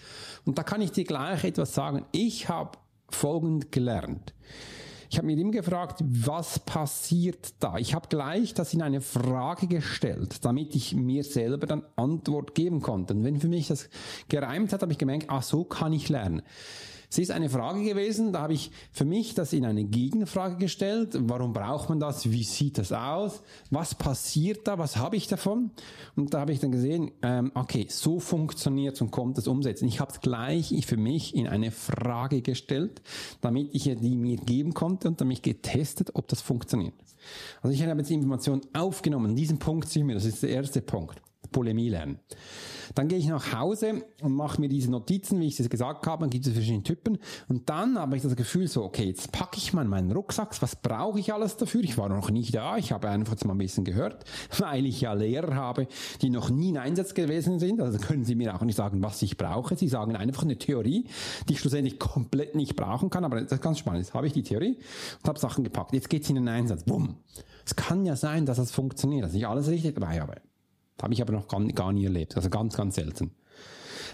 Und 0.45 0.57
da 0.57 0.63
kann 0.63 0.81
ich 0.81 0.91
dir 0.91 1.03
gleich 1.03 1.43
etwas 1.43 1.73
sagen. 1.73 2.05
Ich 2.11 2.49
habe 2.49 2.77
folgend 3.09 3.71
gelernt. 3.71 4.33
Ich 5.13 5.19
habe 5.19 5.27
mir 5.27 5.37
immer 5.37 5.51
gefragt, 5.51 6.03
was 6.03 6.57
passiert 6.57 7.53
da? 7.59 7.77
Ich 7.77 7.93
habe 7.93 8.07
gleich 8.07 8.55
das 8.55 8.73
in 8.73 8.81
eine 8.81 8.99
Frage 8.99 9.67
gestellt, 9.67 10.43
damit 10.43 10.73
ich 10.73 10.95
mir 10.95 11.23
selber 11.23 11.67
dann 11.67 11.83
Antwort 11.95 12.55
geben 12.55 12.81
konnte. 12.81 13.13
Und 13.13 13.23
wenn 13.23 13.39
für 13.39 13.47
mich 13.47 13.67
das 13.67 13.89
gereimt 14.27 14.73
hat, 14.73 14.81
habe 14.81 14.91
ich 14.91 14.97
gemerkt, 14.97 15.27
ach 15.27 15.43
so 15.43 15.65
kann 15.65 15.93
ich 15.93 16.09
lernen. 16.09 16.41
Es 17.13 17.19
ist 17.19 17.29
eine 17.29 17.47
Frage 17.47 17.83
gewesen, 17.83 18.33
da 18.33 18.41
habe 18.41 18.53
ich 18.53 18.71
für 18.91 19.05
mich 19.05 19.35
das 19.35 19.53
in 19.53 19.65
eine 19.65 19.83
Gegenfrage 19.83 20.55
gestellt. 20.57 21.15
Warum 21.15 21.53
braucht 21.53 21.87
man 21.89 21.99
das? 21.99 22.31
Wie 22.31 22.41
sieht 22.41 22.79
das 22.79 22.91
aus? 22.91 23.43
Was 23.69 23.93
passiert 23.93 24.67
da? 24.67 24.79
Was 24.79 24.97
habe 24.97 25.15
ich 25.15 25.27
davon? 25.27 25.69
Und 26.15 26.33
da 26.33 26.39
habe 26.39 26.53
ich 26.53 26.59
dann 26.59 26.71
gesehen, 26.71 27.11
ähm, 27.21 27.51
okay, 27.53 27.85
so 27.87 28.19
funktioniert 28.19 28.99
und 28.99 29.11
kommt 29.11 29.37
das 29.37 29.47
Umsetzen. 29.47 29.87
Ich 29.87 29.99
habe 29.99 30.11
es 30.11 30.21
gleich 30.21 30.73
für 30.87 30.97
mich 30.97 31.35
in 31.35 31.47
eine 31.47 31.69
Frage 31.69 32.41
gestellt, 32.41 33.03
damit 33.41 33.69
ich 33.75 33.83
die 33.83 34.15
mir 34.15 34.37
geben 34.37 34.73
konnte 34.73 35.07
und 35.07 35.21
damit 35.21 35.43
getestet, 35.43 36.15
ob 36.15 36.27
das 36.29 36.41
funktioniert. 36.41 36.95
Also 37.61 37.75
ich 37.75 37.83
habe 37.83 37.99
jetzt 37.99 38.09
die 38.09 38.15
Information 38.15 38.61
aufgenommen. 38.73 39.35
Diesen 39.35 39.59
Punkt 39.59 39.87
sehen 39.87 40.07
wir, 40.07 40.15
das 40.15 40.25
ist 40.25 40.41
der 40.41 40.49
erste 40.49 40.81
Punkt. 40.81 41.21
Polemie 41.53 41.89
lernen. 41.89 42.19
Dann 42.95 43.07
gehe 43.07 43.17
ich 43.17 43.27
nach 43.27 43.53
Hause 43.53 44.03
und 44.21 44.33
mache 44.33 44.59
mir 44.59 44.69
diese 44.69 44.91
Notizen, 44.91 45.39
wie 45.39 45.47
ich 45.47 45.59
es 45.59 45.69
gesagt 45.69 46.05
habe, 46.05 46.21
dann 46.21 46.29
gibt 46.29 46.45
es 46.45 46.53
verschiedene 46.53 46.83
Typen. 46.83 47.17
Und 47.47 47.69
dann 47.69 47.97
habe 47.97 48.15
ich 48.17 48.21
das 48.21 48.35
Gefühl 48.35 48.67
so, 48.67 48.83
okay, 48.83 49.05
jetzt 49.05 49.31
packe 49.31 49.57
ich 49.57 49.73
mal 49.73 49.85
meinen 49.85 50.11
Rucksack, 50.11 50.61
was 50.61 50.75
brauche 50.75 51.19
ich 51.19 51.33
alles 51.33 51.57
dafür? 51.57 51.81
Ich 51.81 51.97
war 51.97 52.09
noch 52.09 52.29
nicht 52.29 52.53
da, 52.53 52.77
ich 52.77 52.91
habe 52.91 53.09
einfach 53.09 53.41
mal 53.45 53.53
ein 53.53 53.57
bisschen 53.57 53.83
gehört, 53.83 54.25
weil 54.59 54.85
ich 54.85 55.01
ja 55.01 55.13
Lehrer 55.13 55.55
habe, 55.55 55.87
die 56.21 56.29
noch 56.29 56.49
nie 56.49 56.69
in 56.69 56.77
Einsatz 56.77 57.13
gewesen 57.13 57.59
sind. 57.59 57.81
Also 57.81 57.97
können 57.99 58.25
sie 58.25 58.35
mir 58.35 58.53
auch 58.55 58.61
nicht 58.61 58.75
sagen, 58.75 59.01
was 59.01 59.21
ich 59.21 59.37
brauche. 59.37 59.75
Sie 59.75 59.87
sagen 59.87 60.15
einfach 60.15 60.43
eine 60.43 60.57
Theorie, 60.57 61.07
die 61.47 61.53
ich 61.53 61.59
schlussendlich 61.59 61.99
komplett 61.99 62.55
nicht 62.55 62.75
brauchen 62.75 63.09
kann. 63.09 63.23
Aber 63.23 63.39
das 63.39 63.51
ist 63.51 63.61
ganz 63.61 63.79
spannend. 63.79 64.03
Jetzt 64.03 64.13
habe 64.13 64.27
ich 64.27 64.33
die 64.33 64.43
Theorie 64.43 64.77
und 65.21 65.27
habe 65.27 65.39
Sachen 65.39 65.63
gepackt. 65.63 65.93
Jetzt 65.93 66.09
geht 66.09 66.23
es 66.23 66.29
in 66.29 66.35
den 66.35 66.47
Einsatz. 66.47 66.83
Bumm. 66.83 67.17
Es 67.65 67.75
kann 67.75 68.05
ja 68.05 68.15
sein, 68.15 68.45
dass 68.45 68.57
es 68.57 68.71
funktioniert, 68.71 69.25
dass 69.25 69.33
ich 69.33 69.47
alles 69.47 69.67
richtig 69.69 69.95
dabei 69.95 70.19
habe. 70.19 70.41
Habe 71.03 71.13
ich 71.13 71.21
aber 71.21 71.33
noch 71.33 71.47
gar, 71.47 71.63
gar 71.67 71.91
nie 71.91 72.05
erlebt. 72.05 72.35
Also 72.35 72.49
ganz, 72.49 72.75
ganz 72.75 72.95
selten. 72.95 73.31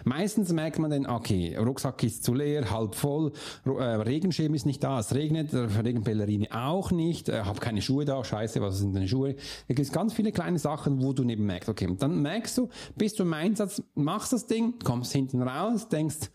Meistens 0.06 0.52
merkt 0.52 0.80
man 0.80 0.92
dann, 0.92 1.06
okay, 1.06 1.56
Rucksack 1.58 2.04
ist 2.04 2.24
zu 2.24 2.34
leer, 2.34 2.72
halb 2.72 2.96
voll, 2.96 3.32
äh, 3.66 3.70
Regenschirm 3.70 4.54
ist 4.54 4.66
nicht 4.66 4.84
da, 4.84 5.00
es 5.00 5.14
regnet, 5.14 5.54
Regenpellerine 5.54 6.48
auch 6.52 6.92
nicht, 6.92 7.30
äh, 7.30 7.42
habe 7.42 7.60
keine 7.60 7.82
Schuhe 7.82 8.06
da, 8.06 8.24
scheiße, 8.24 8.62
was 8.62 8.80
sind 8.80 8.96
denn 8.96 9.08
Schuhe? 9.08 9.36
Da 9.68 9.74
gibt 9.74 9.92
ganz 9.92 10.14
viele 10.14 10.32
kleine 10.32 10.58
Sachen, 10.58 11.04
wo 11.04 11.14
du 11.14 11.24
neben 11.24 11.46
merkst, 11.46 11.70
okay, 11.70 11.88
und 11.88 12.02
dann 12.02 12.22
merkst 12.22 12.58
du, 12.58 12.70
bist 12.96 13.20
du 13.20 13.24
im 13.24 13.34
Einsatz, 13.34 13.82
machst 13.96 14.34
das 14.34 14.48
Ding, 14.48 14.76
kommst 14.84 15.12
hinten 15.12 15.42
raus, 15.42 15.90
denkst, 15.90 16.30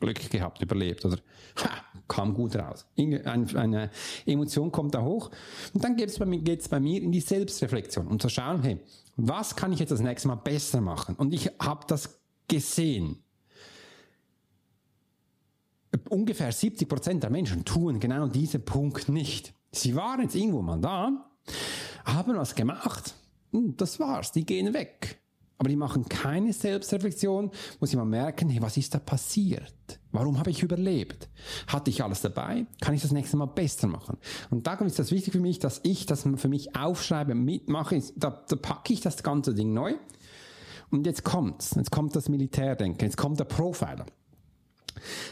Glück 0.00 0.30
gehabt, 0.30 0.60
überlebt 0.62 1.04
oder 1.04 1.18
ha, 1.56 1.70
kam 2.08 2.34
gut 2.34 2.56
raus. 2.56 2.86
Eine 2.96 3.90
Emotion 4.26 4.72
kommt 4.72 4.94
da 4.94 5.02
hoch 5.02 5.30
und 5.74 5.84
dann 5.84 5.96
geht 5.96 6.08
es 6.08 6.18
bei, 6.18 6.24
mir, 6.24 6.42
bei 6.42 6.80
mir 6.80 7.00
in 7.02 7.12
die 7.12 7.20
Selbstreflexion 7.20 8.06
und 8.06 8.20
zu 8.20 8.28
schauen, 8.28 8.62
hey, 8.62 8.80
was 9.16 9.54
kann 9.54 9.72
ich 9.72 9.78
jetzt 9.78 9.90
das 9.90 10.00
nächste 10.00 10.28
Mal 10.28 10.36
besser 10.36 10.80
machen? 10.80 11.14
Und 11.16 11.34
ich 11.34 11.50
habe 11.60 11.84
das 11.86 12.18
gesehen. 12.48 13.22
Ungefähr 16.08 16.50
70 16.50 16.88
Prozent 16.88 17.22
der 17.22 17.30
Menschen 17.30 17.64
tun 17.64 18.00
genau 18.00 18.26
diesen 18.26 18.64
Punkt 18.64 19.08
nicht. 19.08 19.52
Sie 19.72 19.94
waren 19.94 20.22
jetzt 20.22 20.34
irgendwo 20.34 20.62
mal 20.62 20.80
da, 20.80 21.30
haben 22.04 22.36
was 22.36 22.54
gemacht, 22.54 23.14
das 23.52 24.00
war's, 24.00 24.32
die 24.32 24.44
gehen 24.44 24.72
weg 24.72 25.19
aber 25.60 25.68
die 25.68 25.76
machen 25.76 26.08
keine 26.08 26.54
Selbstreflexion, 26.54 27.50
wo 27.78 27.84
sie 27.84 27.98
mal 27.98 28.06
merken, 28.06 28.48
hey, 28.48 28.62
was 28.62 28.78
ist 28.78 28.94
da 28.94 28.98
passiert? 28.98 30.00
Warum 30.10 30.38
habe 30.38 30.48
ich 30.48 30.62
überlebt? 30.62 31.28
Hatte 31.66 31.90
ich 31.90 32.02
alles 32.02 32.22
dabei? 32.22 32.64
Kann 32.80 32.94
ich 32.94 33.02
das 33.02 33.12
nächste 33.12 33.36
Mal 33.36 33.44
besser 33.44 33.86
machen? 33.86 34.16
Und 34.48 34.66
darum 34.66 34.86
ist 34.86 34.98
das 34.98 35.10
wichtig 35.10 35.34
für 35.34 35.40
mich, 35.40 35.58
dass 35.58 35.80
ich 35.82 36.06
das 36.06 36.26
für 36.36 36.48
mich 36.48 36.74
aufschreibe, 36.74 37.34
mitmache. 37.34 38.02
Da, 38.16 38.42
da 38.48 38.56
packe 38.56 38.94
ich 38.94 39.02
das 39.02 39.22
ganze 39.22 39.52
Ding 39.52 39.74
neu. 39.74 39.96
Und 40.90 41.04
jetzt 41.04 41.24
kommt's. 41.24 41.74
Jetzt 41.76 41.90
kommt 41.90 42.16
das 42.16 42.30
Militärdenken. 42.30 43.04
Jetzt 43.04 43.18
kommt 43.18 43.38
der 43.38 43.44
Profiler. 43.44 44.06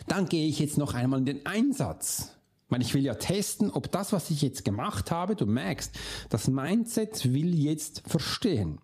Dann 0.09 0.27
gehe 0.27 0.47
ich 0.47 0.59
jetzt 0.59 0.77
noch 0.77 0.93
einmal 0.93 1.21
in 1.21 1.25
den 1.25 1.47
Einsatz. 1.47 2.38
Weil 2.69 2.83
ich 2.83 2.93
will 2.93 3.05
ja 3.05 3.15
testen, 3.15 3.71
ob 3.71 3.91
das, 3.91 4.13
was 4.13 4.31
ich 4.31 4.43
jetzt 4.43 4.65
gemacht 4.65 5.11
habe, 5.11 5.37
du 5.37 5.47
merkst, 5.47 5.95
das 6.29 6.49
Mindset 6.49 7.33
will 7.33 7.55
jetzt 7.55 8.03
verstehen. 8.07 8.79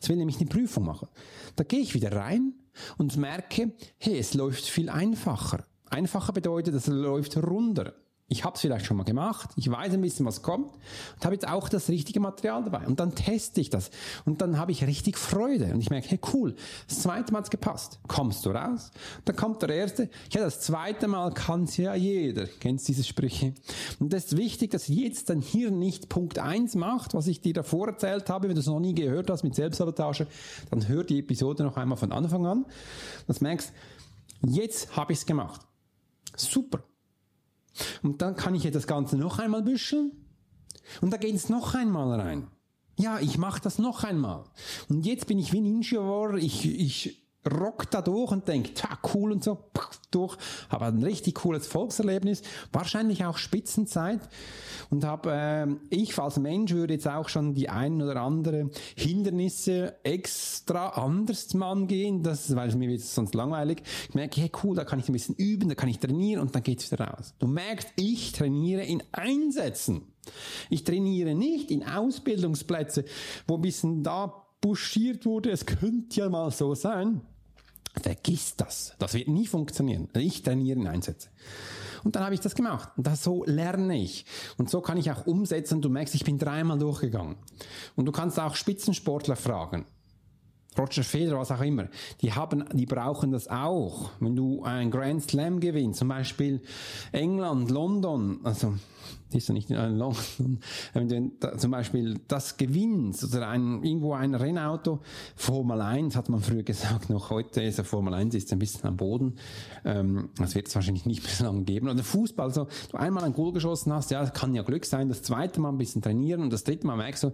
Es 0.00 0.08
will 0.08 0.16
nämlich 0.16 0.38
eine 0.38 0.48
Prüfung 0.48 0.84
machen. 0.84 1.08
Da 1.54 1.64
gehe 1.64 1.80
ich 1.80 1.94
wieder 1.94 2.12
rein 2.12 2.54
und 2.96 3.16
merke, 3.16 3.72
hey, 3.98 4.18
es 4.18 4.34
läuft 4.34 4.64
viel 4.64 4.88
einfacher. 4.88 5.64
Einfacher 5.90 6.32
bedeutet, 6.32 6.74
es 6.74 6.86
läuft 6.86 7.36
runter. 7.36 7.94
Ich 8.28 8.44
habe 8.44 8.56
es 8.56 8.60
vielleicht 8.60 8.86
schon 8.86 8.96
mal 8.96 9.04
gemacht, 9.04 9.50
ich 9.54 9.70
weiß 9.70 9.92
ein 9.94 10.00
bisschen, 10.00 10.26
was 10.26 10.42
kommt 10.42 10.72
und 11.14 11.24
habe 11.24 11.36
jetzt 11.36 11.46
auch 11.46 11.68
das 11.68 11.88
richtige 11.88 12.18
Material 12.18 12.64
dabei. 12.64 12.84
Und 12.84 12.98
dann 12.98 13.14
teste 13.14 13.60
ich 13.60 13.70
das 13.70 13.90
und 14.24 14.40
dann 14.40 14.58
habe 14.58 14.72
ich 14.72 14.84
richtig 14.84 15.16
Freude 15.16 15.66
und 15.66 15.80
ich 15.80 15.90
merke, 15.90 16.08
hey 16.08 16.18
cool, 16.32 16.56
das 16.88 17.02
zweite 17.02 17.32
Mal 17.32 17.38
hat 17.38 17.44
es 17.44 17.50
gepasst. 17.50 18.00
Kommst 18.08 18.44
du 18.44 18.50
raus? 18.50 18.90
Dann 19.24 19.36
kommt 19.36 19.62
der 19.62 19.70
erste, 19.70 20.10
ja 20.32 20.40
das 20.40 20.60
zweite 20.60 21.06
Mal 21.06 21.32
kann 21.34 21.64
es 21.64 21.76
ja 21.76 21.94
jeder. 21.94 22.48
Kennst 22.58 22.88
diese 22.88 23.04
Sprüche? 23.04 23.54
Und 24.00 24.12
das 24.12 24.24
ist 24.24 24.36
wichtig, 24.36 24.72
dass 24.72 24.88
jetzt 24.88 25.30
dann 25.30 25.40
hier 25.40 25.70
nicht 25.70 26.08
Punkt 26.08 26.40
eins 26.40 26.74
macht, 26.74 27.14
was 27.14 27.28
ich 27.28 27.40
dir 27.42 27.54
davor 27.54 27.86
erzählt 27.86 28.28
habe. 28.28 28.48
Wenn 28.48 28.56
du 28.56 28.60
es 28.60 28.66
noch 28.66 28.80
nie 28.80 28.94
gehört 28.94 29.30
hast 29.30 29.44
mit 29.44 29.54
Selbstsabotage, 29.54 30.26
dann 30.70 30.88
hör 30.88 31.04
die 31.04 31.20
Episode 31.20 31.62
noch 31.62 31.76
einmal 31.76 31.96
von 31.96 32.10
Anfang 32.10 32.44
an. 32.44 32.66
Das 33.28 33.40
merkst, 33.40 33.72
jetzt 34.44 34.96
habe 34.96 35.12
ich 35.12 35.20
es 35.20 35.26
gemacht. 35.26 35.60
Super. 36.36 36.82
Und 38.02 38.22
dann 38.22 38.36
kann 38.36 38.54
ich 38.54 38.64
jetzt 38.64 38.74
das 38.74 38.86
Ganze 38.86 39.16
noch 39.16 39.38
einmal 39.38 39.62
büscheln 39.62 40.12
und 41.00 41.12
da 41.12 41.16
geht 41.16 41.34
es 41.34 41.48
noch 41.48 41.74
einmal 41.74 42.20
rein. 42.20 42.48
Ja, 42.98 43.18
ich 43.20 43.36
mache 43.36 43.60
das 43.60 43.78
noch 43.78 44.04
einmal. 44.04 44.44
Und 44.88 45.04
jetzt 45.04 45.26
bin 45.26 45.38
ich 45.38 45.52
wie 45.52 45.60
ein 45.60 45.66
Ingenieur, 45.66 46.34
ich, 46.34 46.64
ich 46.64 47.25
rock 47.46 47.90
da 47.90 48.02
durch 48.02 48.32
und 48.32 48.48
denke, 48.48 48.74
ta, 48.74 48.98
cool 49.14 49.32
und 49.32 49.44
so, 49.44 49.58
durch, 50.10 50.36
habe 50.68 50.86
ein 50.86 51.02
richtig 51.02 51.36
cooles 51.36 51.66
Volkserlebnis, 51.66 52.42
wahrscheinlich 52.72 53.24
auch 53.24 53.38
Spitzenzeit 53.38 54.20
und 54.90 55.04
habe, 55.04 55.32
äh, 55.32 55.66
ich 55.90 56.18
als 56.18 56.38
Mensch 56.38 56.72
würde 56.72 56.94
jetzt 56.94 57.08
auch 57.08 57.28
schon 57.28 57.54
die 57.54 57.68
ein 57.68 58.00
oder 58.02 58.20
andere 58.20 58.70
Hindernisse 58.96 59.96
extra 60.02 60.88
anders 60.90 61.54
mal 61.54 61.72
angehen, 61.72 62.22
das, 62.22 62.54
weil 62.56 62.68
es 62.68 62.74
mir 62.74 62.88
wird 62.88 63.00
sonst 63.00 63.34
langweilig. 63.34 63.82
Ich 64.08 64.14
merke, 64.14 64.40
hey 64.40 64.50
cool, 64.62 64.74
da 64.74 64.84
kann 64.84 64.98
ich 64.98 65.08
ein 65.08 65.12
bisschen 65.12 65.34
üben, 65.34 65.68
da 65.68 65.74
kann 65.74 65.88
ich 65.88 65.98
trainieren 65.98 66.40
und 66.40 66.54
dann 66.54 66.62
geht's 66.62 66.90
wieder 66.90 67.04
raus. 67.04 67.34
Du 67.38 67.46
merkst, 67.46 67.88
ich 67.96 68.32
trainiere 68.32 68.82
in 68.82 69.02
Einsätzen. 69.12 70.02
Ich 70.70 70.84
trainiere 70.84 71.34
nicht 71.34 71.70
in 71.70 71.86
Ausbildungsplätze, 71.86 73.04
wo 73.46 73.56
ein 73.56 73.62
bisschen 73.62 74.02
da 74.02 74.46
buschiert 74.60 75.26
wurde, 75.26 75.50
es 75.50 75.66
könnte 75.66 76.20
ja 76.20 76.28
mal 76.28 76.50
so 76.50 76.74
sein. 76.74 77.20
Vergiss 78.00 78.56
das. 78.56 78.94
Das 78.98 79.14
wird 79.14 79.28
nie 79.28 79.46
funktionieren. 79.46 80.08
Ich 80.14 80.42
trainiere 80.42 80.78
in 80.78 80.86
Einsätze. 80.86 81.28
Und 82.04 82.14
dann 82.14 82.24
habe 82.24 82.34
ich 82.34 82.40
das 82.40 82.54
gemacht. 82.54 82.90
Und 82.96 83.06
das, 83.06 83.24
so 83.24 83.44
lerne 83.44 83.96
ich. 83.96 84.26
Und 84.58 84.70
so 84.70 84.80
kann 84.80 84.96
ich 84.96 85.10
auch 85.10 85.26
umsetzen. 85.26 85.82
Du 85.82 85.88
merkst, 85.88 86.14
ich 86.14 86.24
bin 86.24 86.38
dreimal 86.38 86.78
durchgegangen. 86.78 87.36
Und 87.96 88.06
du 88.06 88.12
kannst 88.12 88.38
auch 88.38 88.54
Spitzensportler 88.54 89.36
fragen. 89.36 89.86
Roger 90.78 91.02
Federer, 91.02 91.38
was 91.38 91.50
auch 91.50 91.60
immer, 91.60 91.88
die 92.20 92.32
haben, 92.32 92.64
die 92.72 92.86
brauchen 92.86 93.32
das 93.32 93.48
auch. 93.48 94.10
Wenn 94.20 94.36
du 94.36 94.62
ein 94.62 94.90
Grand 94.90 95.22
Slam 95.22 95.60
gewinnst, 95.60 95.98
zum 95.98 96.08
Beispiel 96.08 96.60
England, 97.12 97.70
London, 97.70 98.40
also, 98.42 98.74
die 99.32 99.38
ist 99.38 99.48
ja 99.48 99.54
nicht 99.54 99.70
in 99.70 99.76
London, 99.96 100.60
wenn 100.92 101.08
du 101.08 101.56
zum 101.56 101.70
Beispiel 101.70 102.20
das 102.28 102.56
gewinnst 102.56 103.24
oder 103.24 103.48
ein, 103.48 103.82
irgendwo 103.82 104.14
ein 104.14 104.34
Rennauto, 104.34 105.00
Formel 105.34 105.80
1 105.80 106.16
hat 106.16 106.28
man 106.28 106.40
früher 106.40 106.62
gesagt, 106.64 107.10
noch 107.10 107.30
heute 107.30 107.62
ist 107.62 107.78
der 107.78 107.84
Formel 107.84 108.14
1 108.14 108.34
ist 108.34 108.52
ein 108.52 108.58
bisschen 108.58 108.84
am 108.84 108.96
Boden, 108.96 109.36
ähm, 109.84 110.30
das 110.36 110.54
wird 110.54 110.68
es 110.68 110.74
wahrscheinlich 110.74 111.06
nicht 111.06 111.22
mehr 111.22 111.32
so 111.32 111.44
lange 111.44 111.62
geben. 111.64 111.88
Oder 111.88 112.02
Fußball, 112.02 112.52
so, 112.52 112.68
du 112.90 112.96
einmal 112.96 113.24
ein 113.24 113.32
Goal 113.32 113.52
geschossen 113.52 113.92
hast, 113.92 114.10
ja, 114.10 114.24
kann 114.26 114.54
ja 114.54 114.62
Glück 114.62 114.84
sein, 114.84 115.08
das 115.08 115.22
zweite 115.22 115.60
Mal 115.60 115.70
ein 115.70 115.78
bisschen 115.78 116.02
trainieren 116.02 116.42
und 116.42 116.52
das 116.52 116.64
dritte 116.64 116.86
Mal 116.86 116.96
merkst 116.96 117.24
du, 117.24 117.32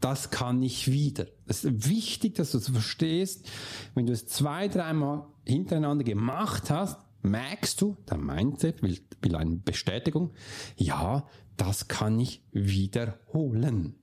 das 0.00 0.30
kann 0.30 0.62
ich 0.62 0.90
wieder. 0.90 1.26
Es 1.46 1.64
ist 1.64 1.88
wichtig, 1.88 2.34
dass 2.36 2.52
du 2.52 2.58
es 2.58 2.68
verstehst. 2.68 3.48
Wenn 3.94 4.06
du 4.06 4.12
es 4.12 4.26
zwei, 4.26 4.68
dreimal 4.68 5.26
hintereinander 5.46 6.04
gemacht 6.04 6.70
hast, 6.70 6.98
merkst 7.22 7.80
du, 7.80 7.96
der 8.08 8.18
Mindset 8.18 8.82
will, 8.82 8.98
will 9.20 9.36
eine 9.36 9.56
Bestätigung. 9.56 10.32
Ja, 10.76 11.26
das 11.56 11.88
kann 11.88 12.18
ich 12.18 12.42
wiederholen 12.52 13.99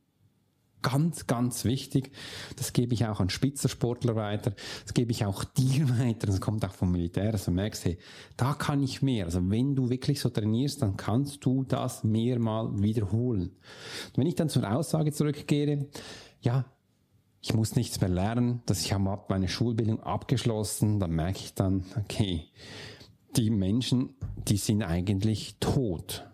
ganz, 0.82 1.28
ganz 1.28 1.66
wichtig. 1.66 2.12
Das 2.56 2.74
gebe 2.74 2.94
ich 2.94 3.06
auch 3.06 3.20
an 3.20 3.30
Spitzensportler 3.30 4.16
weiter. 4.16 4.54
Das 4.84 4.94
gebe 4.94 5.12
ich 5.12 5.26
auch 5.26 5.44
dir 5.44 5.90
weiter. 6.00 6.28
Das 6.28 6.42
kommt 6.42 6.64
auch 6.66 6.74
vom 6.74 6.92
Militär, 6.92 7.32
du 7.32 7.52
merkst, 7.52 7.86
hey, 7.86 7.98
da 8.36 8.54
kann 8.54 8.84
ich 8.84 9.02
mehr. 9.02 9.26
Also 9.26 9.50
wenn 9.50 9.76
du 9.76 9.90
wirklich 9.90 10.20
so 10.20 10.30
trainierst, 10.30 10.82
dann 10.82 10.98
kannst 10.98 11.46
du 11.46 11.64
das 11.64 12.04
mehrmal 12.04 12.82
wiederholen. 12.82 13.50
Und 14.08 14.18
wenn 14.18 14.28
ich 14.28 14.36
dann 14.36 14.50
zur 14.50 14.70
Aussage 14.70 15.12
zurückgehe, 15.12 15.88
ja, 16.42 16.66
ich 17.42 17.54
muss 17.54 17.76
nichts 17.76 18.02
mehr 18.02 18.10
lernen, 18.10 18.62
dass 18.66 18.82
ich 18.82 18.94
habe 18.94 19.20
meine 19.30 19.48
Schulbildung 19.48 20.02
abgeschlossen, 20.02 21.00
dann 21.00 21.12
merke 21.12 21.40
ich 21.40 21.54
dann, 21.54 21.86
okay, 21.98 22.46
die 23.36 23.50
Menschen, 23.50 24.16
die 24.48 24.58
sind 24.58 24.84
eigentlich 24.84 25.56
tot. 25.60 26.27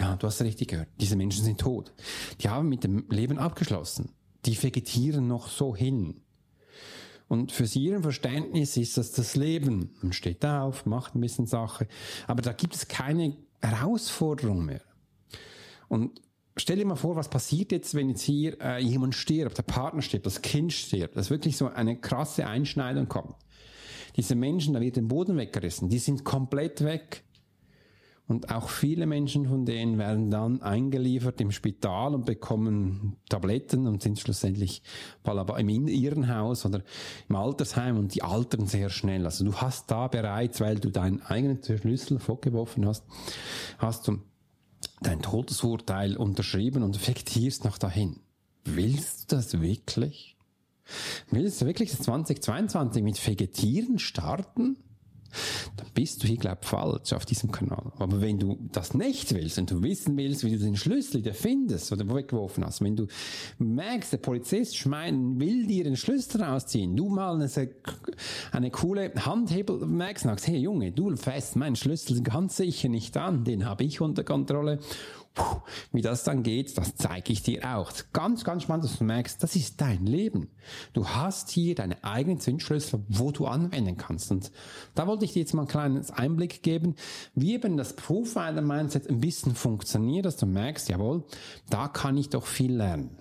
Ja, 0.00 0.16
du 0.16 0.26
hast 0.26 0.40
richtig 0.40 0.68
gehört. 0.68 0.88
Diese 0.98 1.14
Menschen 1.14 1.44
sind 1.44 1.60
tot. 1.60 1.92
Die 2.40 2.48
haben 2.48 2.68
mit 2.70 2.84
dem 2.84 3.04
Leben 3.10 3.38
abgeschlossen. 3.38 4.14
Die 4.46 4.60
vegetieren 4.60 5.28
noch 5.28 5.48
so 5.48 5.76
hin. 5.76 6.22
Und 7.28 7.52
für 7.52 7.66
sie 7.66 7.84
ihren 7.84 8.02
Verständnis 8.02 8.78
ist 8.78 8.96
das 8.96 9.12
das 9.12 9.36
Leben. 9.36 9.94
Man 10.00 10.14
steht 10.14 10.44
auf, 10.44 10.86
macht 10.86 11.14
ein 11.14 11.20
bisschen 11.20 11.46
Sache. 11.46 11.86
Aber 12.26 12.40
da 12.40 12.52
gibt 12.52 12.74
es 12.74 12.88
keine 12.88 13.36
Herausforderung 13.60 14.64
mehr. 14.64 14.80
Und 15.88 16.20
stell 16.56 16.78
dir 16.78 16.86
mal 16.86 16.96
vor, 16.96 17.14
was 17.14 17.28
passiert 17.28 17.70
jetzt, 17.70 17.94
wenn 17.94 18.08
jetzt 18.08 18.22
hier 18.22 18.58
äh, 18.62 18.82
jemand 18.82 19.14
stirbt, 19.14 19.58
der 19.58 19.64
Partner 19.64 20.00
stirbt, 20.00 20.24
das 20.24 20.40
Kind 20.40 20.72
stirbt, 20.72 21.14
dass 21.16 21.28
wirklich 21.28 21.58
so 21.58 21.68
eine 21.68 22.00
krasse 22.00 22.46
Einschneidung 22.46 23.06
kommt. 23.06 23.36
Diese 24.16 24.34
Menschen, 24.34 24.74
da 24.74 24.80
wird 24.80 24.96
den 24.96 25.08
Boden 25.08 25.36
weggerissen, 25.36 25.90
die 25.90 25.98
sind 25.98 26.24
komplett 26.24 26.82
weg. 26.82 27.22
Und 28.30 28.54
auch 28.54 28.68
viele 28.68 29.06
Menschen 29.06 29.48
von 29.48 29.66
denen 29.66 29.98
werden 29.98 30.30
dann 30.30 30.62
eingeliefert 30.62 31.40
im 31.40 31.50
Spital 31.50 32.14
und 32.14 32.26
bekommen 32.26 33.16
Tabletten 33.28 33.88
und 33.88 34.04
sind 34.04 34.20
schlussendlich 34.20 34.82
im 35.24 35.68
Irrenhaus 35.88 36.64
oder 36.64 36.84
im 37.28 37.34
Altersheim 37.34 37.98
und 37.98 38.14
die 38.14 38.22
altern 38.22 38.68
sehr 38.68 38.88
schnell. 38.88 39.24
Also 39.24 39.44
du 39.44 39.56
hast 39.56 39.90
da 39.90 40.06
bereits, 40.06 40.60
weil 40.60 40.78
du 40.78 40.90
deinen 40.90 41.20
eigenen 41.22 41.60
Schlüssel 41.60 42.20
vorgeworfen 42.20 42.86
hast, 42.86 43.04
hast 43.78 44.06
du 44.06 44.20
dein 45.02 45.22
Todesurteil 45.22 46.16
unterschrieben 46.16 46.84
und 46.84 47.04
vegetierst 47.04 47.64
noch 47.64 47.78
dahin. 47.78 48.20
Willst 48.64 49.32
du 49.32 49.36
das 49.36 49.60
wirklich? 49.60 50.36
Willst 51.32 51.62
du 51.62 51.66
wirklich 51.66 51.90
das 51.90 52.02
2022 52.02 53.02
mit 53.02 53.26
Vegetieren 53.26 53.98
starten? 53.98 54.76
Dann 55.76 55.86
bist 55.94 56.22
du 56.22 56.26
hier, 56.26 56.36
glaub 56.36 56.64
falsch 56.64 57.12
auf 57.12 57.24
diesem 57.24 57.50
Kanal. 57.50 57.92
Aber 57.98 58.20
wenn 58.20 58.38
du 58.38 58.58
das 58.72 58.94
nicht 58.94 59.34
willst 59.34 59.58
und 59.58 59.70
du 59.70 59.82
wissen 59.82 60.16
willst, 60.16 60.44
wie 60.44 60.50
du 60.50 60.58
den 60.58 60.76
Schlüssel 60.76 61.20
wieder 61.20 61.34
findest 61.34 61.92
oder 61.92 62.08
weggeworfen 62.14 62.64
hast, 62.64 62.82
wenn 62.82 62.96
du 62.96 63.06
merkst, 63.58 64.12
der 64.12 64.18
Polizist 64.18 64.76
schmein, 64.76 65.40
will 65.40 65.66
dir 65.66 65.84
den 65.84 65.96
Schlüssel 65.96 66.42
rausziehen, 66.42 66.96
du 66.96 67.08
mal 67.08 67.34
eine, 67.34 67.50
eine 68.52 68.70
coole 68.70 69.12
Handhebel 69.14 69.86
merkst, 69.86 70.24
sagst, 70.24 70.46
hey 70.46 70.58
Junge, 70.58 70.92
du 70.92 71.14
fährst 71.16 71.56
meinen 71.56 71.76
Schlüssel 71.76 72.22
ganz 72.22 72.56
sicher 72.56 72.88
nicht 72.88 73.16
an, 73.16 73.44
den 73.44 73.64
habe 73.64 73.84
ich 73.84 74.00
unter 74.00 74.24
Kontrolle 74.24 74.80
wie 75.92 76.02
das 76.02 76.24
dann 76.24 76.42
geht, 76.42 76.76
das 76.76 76.96
zeige 76.96 77.32
ich 77.32 77.42
dir 77.42 77.76
auch. 77.76 77.92
Ganz, 78.12 78.44
ganz 78.44 78.64
spannend, 78.64 78.84
dass 78.84 78.98
du 78.98 79.04
merkst, 79.04 79.42
das 79.42 79.56
ist 79.56 79.80
dein 79.80 80.06
Leben. 80.06 80.48
Du 80.92 81.06
hast 81.08 81.50
hier 81.50 81.74
deine 81.74 82.02
eigenen 82.04 82.40
Zündschlüssel, 82.40 83.04
wo 83.08 83.30
du 83.30 83.46
anwenden 83.46 83.96
kannst. 83.96 84.30
Und 84.30 84.50
da 84.94 85.06
wollte 85.06 85.24
ich 85.24 85.32
dir 85.32 85.40
jetzt 85.40 85.54
mal 85.54 85.62
einen 85.62 85.68
kleinen 85.68 86.10
Einblick 86.10 86.62
geben, 86.62 86.94
wie 87.34 87.54
eben 87.54 87.76
das 87.76 87.94
Profiler 87.94 88.62
Mindset 88.62 89.08
ein 89.08 89.20
bisschen 89.20 89.54
funktioniert, 89.54 90.26
dass 90.26 90.36
du 90.36 90.46
merkst, 90.46 90.88
jawohl, 90.88 91.24
da 91.68 91.88
kann 91.88 92.16
ich 92.16 92.28
doch 92.28 92.46
viel 92.46 92.74
lernen. 92.74 93.16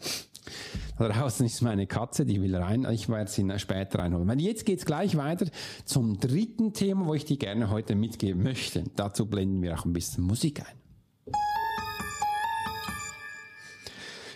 Da 0.98 1.08
draußen 1.08 1.46
ist 1.46 1.62
meine 1.62 1.86
Katze, 1.86 2.26
die 2.26 2.42
will 2.42 2.56
rein. 2.56 2.88
Ich 2.92 3.08
werde 3.08 3.30
sie 3.30 3.48
später 3.58 4.00
reinholen. 4.00 4.40
Jetzt 4.40 4.66
geht's 4.66 4.86
gleich 4.86 5.16
weiter 5.16 5.46
zum 5.86 6.20
dritten 6.20 6.74
Thema, 6.74 7.06
wo 7.06 7.14
ich 7.14 7.26
dir 7.26 7.38
gerne 7.38 7.70
heute 7.70 7.96
mitgeben 7.96 8.44
möchte. 8.44 8.84
Dazu 8.96 9.28
blenden 9.28 9.62
wir 9.62 9.78
auch 9.78 9.86
ein 9.86 9.94
bisschen 9.94 10.24
Musik 10.24 10.62
ein. 10.62 10.80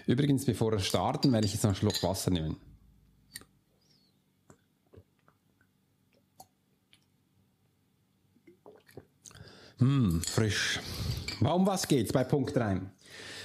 Übrigens, 0.06 0.46
bevor 0.46 0.72
wir 0.72 0.80
starten, 0.80 1.32
werde 1.32 1.46
ich 1.46 1.54
jetzt 1.54 1.64
noch 1.64 1.70
einen 1.70 1.76
Schluck 1.76 2.04
Wasser 2.04 2.32
nehmen. 2.32 2.58
Hm, 9.78 10.22
frisch. 10.22 10.80
Um 11.42 11.66
was 11.66 11.88
geht's 11.88 12.14
bei 12.14 12.24
Punkt 12.24 12.56
3? 12.56 12.82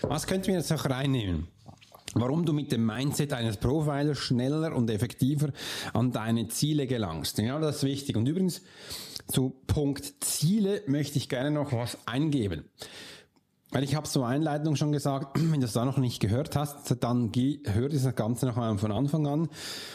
Was 0.02 0.26
könnten 0.26 0.48
wir 0.48 0.54
jetzt 0.54 0.70
noch 0.70 0.88
reinnehmen? 0.88 1.48
Warum 2.14 2.46
du 2.46 2.52
mit 2.52 2.72
dem 2.72 2.86
Mindset 2.86 3.32
eines 3.32 3.56
Profilers 3.56 4.18
schneller 4.18 4.74
und 4.74 4.88
effektiver 4.90 5.52
an 5.92 6.12
deine 6.12 6.48
Ziele 6.48 6.86
gelangst. 6.86 7.38
Ja, 7.38 7.58
das 7.58 7.76
ist 7.76 7.82
wichtig. 7.84 8.16
Und 8.16 8.26
übrigens, 8.26 8.62
zu 9.26 9.50
Punkt 9.66 10.14
Ziele 10.20 10.82
möchte 10.86 11.18
ich 11.18 11.28
gerne 11.28 11.50
noch 11.50 11.72
was 11.72 11.98
eingeben. 12.06 12.64
Weil 13.70 13.84
ich 13.84 13.94
habe 13.94 14.08
so 14.08 14.22
Einleitung 14.22 14.76
schon 14.76 14.92
gesagt, 14.92 15.38
wenn 15.52 15.60
du 15.60 15.66
es 15.66 15.72
da 15.72 15.84
noch 15.84 15.98
nicht 15.98 16.20
gehört 16.20 16.56
hast, 16.56 16.96
dann 17.00 17.32
geh, 17.32 17.60
hör 17.64 17.88
das 17.88 18.14
Ganze 18.14 18.46
noch 18.46 18.56
mal 18.56 18.76
von 18.78 18.92
Anfang 18.92 19.26
an 19.26 19.48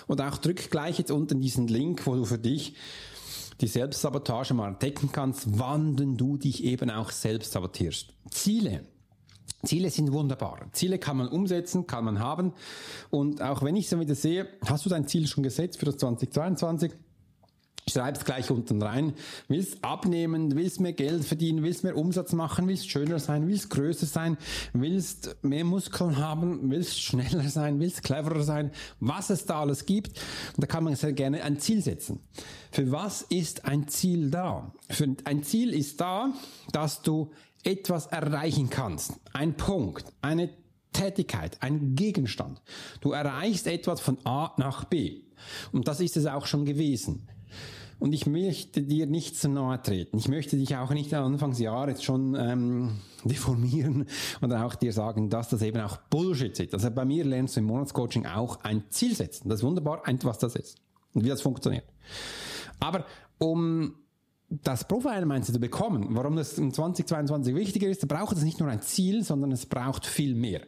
und 0.08 0.22
auch 0.22 0.38
drück 0.38 0.70
gleich 0.70 1.00
jetzt 1.00 1.12
unten 1.12 1.42
diesen 1.42 1.68
Link, 1.68 2.06
wo 2.06 2.16
du 2.16 2.26
für 2.26 2.38
dich 2.38 2.76
die 3.62 3.68
Selbstsabotage 3.68 4.54
mal 4.54 4.70
entdecken 4.70 5.12
kannst, 5.12 5.60
wann 5.60 5.96
du 5.96 6.38
dich 6.38 6.64
eben 6.64 6.90
auch 6.90 7.12
selbst 7.12 7.54
sabotierst. 7.54 8.14
Ziele. 8.30 8.84
Ziele 9.64 9.90
sind 9.90 10.12
wunderbar. 10.12 10.68
Ziele 10.74 11.00
kann 11.00 11.18
man 11.18 11.30
umsetzen, 11.30 11.88
kann 11.88 12.04
man 12.04 12.20
haben. 12.20 12.54
Und 13.10 13.42
auch 13.42 13.64
wenn 13.64 13.76
ich 13.78 13.88
so 13.88 14.00
wieder 14.00 14.16
sehe, 14.16 14.48
hast 14.66 14.86
du 14.86 14.90
dein 14.90 15.08
Ziel 15.08 15.28
schon 15.28 15.44
gesetzt 15.44 15.80
für 15.80 15.86
das 15.86 15.98
2022? 15.98 16.92
Schreib's 17.90 18.24
gleich 18.24 18.50
unten 18.50 18.82
rein. 18.82 19.14
Willst 19.48 19.84
abnehmen, 19.84 20.56
willst 20.56 20.80
mehr 20.80 20.94
Geld 20.94 21.26
verdienen, 21.26 21.64
willst 21.64 21.84
mehr 21.84 21.98
Umsatz 21.98 22.32
machen, 22.32 22.68
willst 22.68 22.90
schöner 22.90 23.20
sein, 23.20 23.48
willst 23.48 23.70
größer 23.70 24.06
sein, 24.06 24.38
willst 24.72 25.36
mehr 25.44 25.66
Muskeln 25.66 26.18
haben, 26.18 26.72
willst 26.72 27.02
schneller 27.02 27.50
sein, 27.50 27.80
willst 27.80 28.04
cleverer 28.04 28.44
sein, 28.44 28.72
was 29.00 29.30
es 29.30 29.46
da 29.46 29.62
alles 29.62 29.86
gibt. 29.86 30.18
Und 30.56 30.64
da 30.64 30.68
kann 30.68 30.86
man 30.86 30.96
sehr 30.96 31.14
gerne 31.14 31.44
ein 31.44 31.60
Ziel 31.60 31.82
setzen. 31.82 32.22
Für 32.72 32.92
was 32.92 33.22
ist 33.24 33.66
ein 33.66 33.88
Ziel 33.88 34.32
da? 34.32 34.74
Für 34.90 35.16
ein 35.26 35.44
Ziel 35.44 35.74
ist 35.74 36.00
da, 36.00 36.34
dass 36.72 37.02
du 37.02 37.32
etwas 37.64 38.08
erreichen 38.08 38.70
kannst. 38.70 39.14
Ein 39.34 39.56
Punkt, 39.56 40.06
eine 40.22 40.50
Tätigkeit, 40.94 41.58
ein 41.62 41.96
Gegenstand. 41.96 42.62
Du 43.02 43.12
erreichst 43.12 43.68
etwas 43.68 44.00
von 44.00 44.18
A 44.26 44.54
nach 44.58 44.86
B. 44.86 45.24
Und 45.72 45.88
das 45.88 46.00
ist 46.00 46.16
es 46.16 46.26
auch 46.26 46.46
schon 46.46 46.66
gewesen. 46.66 47.28
Und 48.04 48.12
ich 48.12 48.28
möchte 48.28 48.82
dir 48.82 49.08
nicht 49.08 49.38
zu 49.38 49.48
nahe 49.48 49.82
treten. 49.82 50.18
Ich 50.18 50.28
möchte 50.28 50.58
dich 50.58 50.76
auch 50.76 50.90
nicht 50.90 51.14
Anfangsjahr 51.14 51.88
jetzt 51.88 52.04
schon 52.04 52.36
ähm, 52.38 53.00
deformieren 53.24 54.08
und 54.42 54.52
auch 54.52 54.76
dir 54.76 54.92
sagen, 54.92 55.30
dass 55.30 55.48
das 55.48 55.62
eben 55.62 55.80
auch 55.80 55.96
Bullshit 56.10 56.60
ist. 56.60 56.74
Also 56.74 56.92
bei 56.92 57.06
mir 57.06 57.24
lernst 57.24 57.56
du 57.56 57.62
im 57.62 57.68
Monatscoaching 57.68 58.26
auch 58.26 58.60
ein 58.66 58.84
Ziel 58.90 59.16
setzen. 59.16 59.48
Das 59.48 59.62
ist 59.62 59.64
wunderbar, 59.64 60.02
was 60.24 60.38
das 60.38 60.58
ist 60.58 60.82
und 61.14 61.24
wie 61.24 61.30
das 61.30 61.42
funktioniert. 61.42 61.86
Aber 62.82 63.06
um 63.38 63.96
das 64.50 64.86
Profile-Mindset 64.86 65.56
zu 65.56 65.62
bekommen, 65.62 66.08
warum 66.10 66.36
das 66.36 66.58
in 66.58 66.74
2022 66.74 67.56
wichtiger 67.56 67.88
ist, 67.88 68.04
da 68.04 68.08
braucht 68.08 68.36
es 68.36 68.44
nicht 68.44 68.60
nur 68.60 68.68
ein 68.68 68.82
Ziel, 68.82 69.24
sondern 69.24 69.54
es 69.54 69.66
braucht 69.66 70.06
viel 70.06 70.36
mehr. 70.36 70.64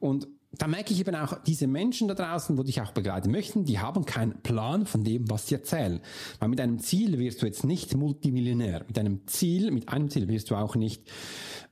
Und 0.00 0.26
da 0.58 0.66
merke 0.66 0.92
ich 0.92 1.00
eben 1.00 1.14
auch, 1.14 1.42
diese 1.46 1.66
Menschen 1.66 2.08
da 2.08 2.14
draußen, 2.14 2.56
wo 2.56 2.62
dich 2.62 2.80
auch 2.80 2.92
begleiten 2.92 3.30
möchten, 3.30 3.64
die 3.64 3.78
haben 3.78 4.04
keinen 4.04 4.40
Plan 4.42 4.86
von 4.86 5.04
dem, 5.04 5.30
was 5.30 5.48
sie 5.48 5.54
erzählen. 5.54 6.00
Weil 6.38 6.48
mit 6.48 6.60
einem 6.60 6.78
Ziel 6.78 7.18
wirst 7.18 7.42
du 7.42 7.46
jetzt 7.46 7.64
nicht 7.64 7.96
Multimillionär. 7.96 8.84
Mit 8.86 8.98
einem 8.98 9.26
Ziel, 9.26 9.70
mit 9.70 9.88
einem 9.88 10.10
Ziel 10.10 10.28
wirst 10.28 10.50
du 10.50 10.56
auch 10.56 10.74
nicht 10.74 11.02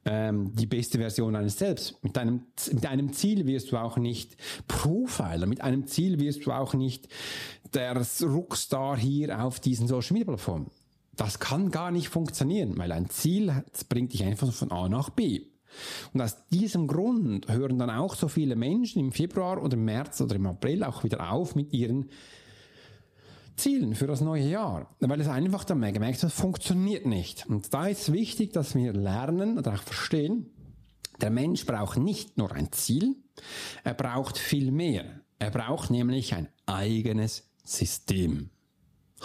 ähm, 0.04 0.54
die 0.54 0.66
beste 0.66 0.98
Version 0.98 1.36
eines 1.36 1.58
selbst. 1.58 2.02
Mit 2.02 2.16
einem, 2.18 2.42
mit 2.72 2.86
einem 2.86 3.12
Ziel 3.12 3.46
wirst 3.46 3.72
du 3.72 3.76
auch 3.76 3.96
nicht 3.96 4.36
Profiler. 4.68 5.46
Mit 5.46 5.60
einem 5.60 5.86
Ziel 5.86 6.18
wirst 6.20 6.46
du 6.46 6.52
auch 6.52 6.74
nicht 6.74 7.08
der 7.74 8.00
Rockstar 8.22 8.96
hier 8.96 9.42
auf 9.42 9.60
diesen 9.60 9.86
Social 9.86 10.14
Media 10.14 10.26
Plattformen. 10.26 10.70
Das 11.14 11.38
kann 11.38 11.70
gar 11.70 11.90
nicht 11.90 12.08
funktionieren, 12.08 12.78
weil 12.78 12.90
ein 12.90 13.10
Ziel 13.10 13.64
bringt 13.88 14.12
dich 14.12 14.24
einfach 14.24 14.52
von 14.52 14.72
A 14.72 14.88
nach 14.88 15.10
B. 15.10 15.51
Und 16.12 16.20
aus 16.20 16.46
diesem 16.48 16.86
Grund 16.86 17.48
hören 17.48 17.78
dann 17.78 17.90
auch 17.90 18.14
so 18.14 18.28
viele 18.28 18.56
Menschen 18.56 19.00
im 19.00 19.12
Februar 19.12 19.62
oder 19.62 19.76
im 19.76 19.84
März 19.84 20.20
oder 20.20 20.36
im 20.36 20.46
April 20.46 20.84
auch 20.84 21.04
wieder 21.04 21.32
auf 21.32 21.54
mit 21.54 21.72
ihren 21.72 22.10
Zielen 23.56 23.94
für 23.94 24.06
das 24.06 24.20
neue 24.20 24.48
Jahr, 24.48 24.94
weil 25.00 25.20
es 25.20 25.28
einfach 25.28 25.64
dann 25.64 25.80
gemerkt 25.80 26.16
hat, 26.16 26.24
das 26.24 26.34
funktioniert 26.34 27.06
nicht. 27.06 27.46
Und 27.46 27.72
da 27.74 27.86
ist 27.86 28.12
wichtig, 28.12 28.52
dass 28.52 28.74
wir 28.74 28.92
lernen 28.92 29.58
oder 29.58 29.74
auch 29.74 29.82
verstehen, 29.82 30.46
der 31.20 31.30
Mensch 31.30 31.66
braucht 31.66 31.98
nicht 31.98 32.38
nur 32.38 32.52
ein 32.52 32.72
Ziel, 32.72 33.16
er 33.84 33.94
braucht 33.94 34.38
viel 34.38 34.72
mehr. 34.72 35.20
Er 35.38 35.50
braucht 35.50 35.90
nämlich 35.90 36.34
ein 36.34 36.48
eigenes 36.66 37.50
System. 37.64 38.50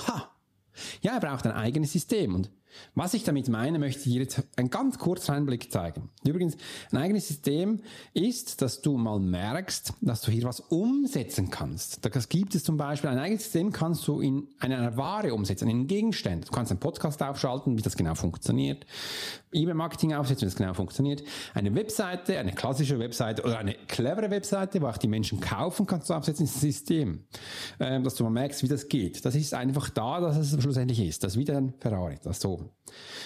Ha! 0.08 0.32
Ja, 1.02 1.14
er 1.14 1.20
braucht 1.20 1.46
ein 1.46 1.52
eigenes 1.52 1.92
System 1.94 2.36
und 2.36 2.52
was 2.96 3.14
ich 3.14 3.24
damit 3.24 3.48
meine, 3.50 3.80
möchte 3.80 4.00
ich 4.00 4.14
dir 4.14 4.22
jetzt 4.22 4.44
einen 4.56 4.70
ganz 4.70 4.98
kurzen 4.98 5.34
Einblick 5.34 5.72
zeigen. 5.72 6.10
Übrigens, 6.26 6.58
ein 6.92 6.98
eigenes 6.98 7.28
System 7.28 7.82
ist, 8.14 8.62
dass 8.62 8.82
du 8.82 8.98
mal 8.98 9.20
merkst, 9.20 9.94
dass 10.02 10.22
du 10.22 10.32
hier 10.32 10.44
was 10.44 10.60
umsetzen 10.60 11.50
kannst. 11.50 12.06
Das 12.06 12.30
gibt 12.30 12.56
es 12.56 12.64
zum 12.64 12.78
Beispiel, 12.78 13.10
ein 13.10 13.20
eigenes 13.20 13.44
System 13.44 13.72
kannst 13.72 14.08
du 14.08 14.22
in 14.22 14.48
eine 14.60 14.98
Ware 14.98 15.34
umsetzen, 15.34 15.70
in 15.70 15.88
Gegenstand. 15.88 16.48
Du 16.48 16.52
kannst 16.52 16.72
einen 16.72 16.80
Podcast 16.80 17.22
aufschalten, 17.22 17.78
wie 17.78 17.82
das 17.82 17.96
genau 17.96 18.16
funktioniert. 18.16 18.86
E-Mail-Marketing 19.52 20.14
aufsetzen, 20.14 20.42
wie 20.42 20.52
das 20.52 20.56
genau 20.56 20.74
funktioniert. 20.74 21.24
Eine 21.54 21.74
Webseite, 21.76 22.40
eine 22.40 22.54
klassische 22.54 23.00
Webseite 23.00 23.44
oder 23.44 23.60
eine 23.60 23.76
clevere 23.88 24.30
Webseite, 24.30 24.82
wo 24.82 24.88
auch 24.88 24.98
die 24.98 25.08
Menschen 25.08 25.40
kaufen, 25.40 25.86
kannst 25.86 26.10
du 26.10 26.14
aufsetzen, 26.14 26.46
ist 26.46 26.56
ein 26.58 26.60
System. 26.60 27.26
Ähm, 27.80 28.04
dass 28.04 28.16
du 28.16 28.24
mal 28.24 28.30
merkst, 28.30 28.64
wie 28.64 28.68
das 28.68 28.88
geht. 28.88 29.26
Das 29.26 29.36
ist 29.36 29.54
einfach 29.54 29.90
da, 29.90 30.20
dass 30.20 30.38
es 30.38 30.62
schlussendlich 30.62 31.00
ist. 31.00 31.24
Das 31.24 31.36
ist 31.36 31.48
wie 31.48 31.52
ein 31.52 31.74
Ferrari, 31.80 32.18
das 32.24 32.40
so 32.40 32.67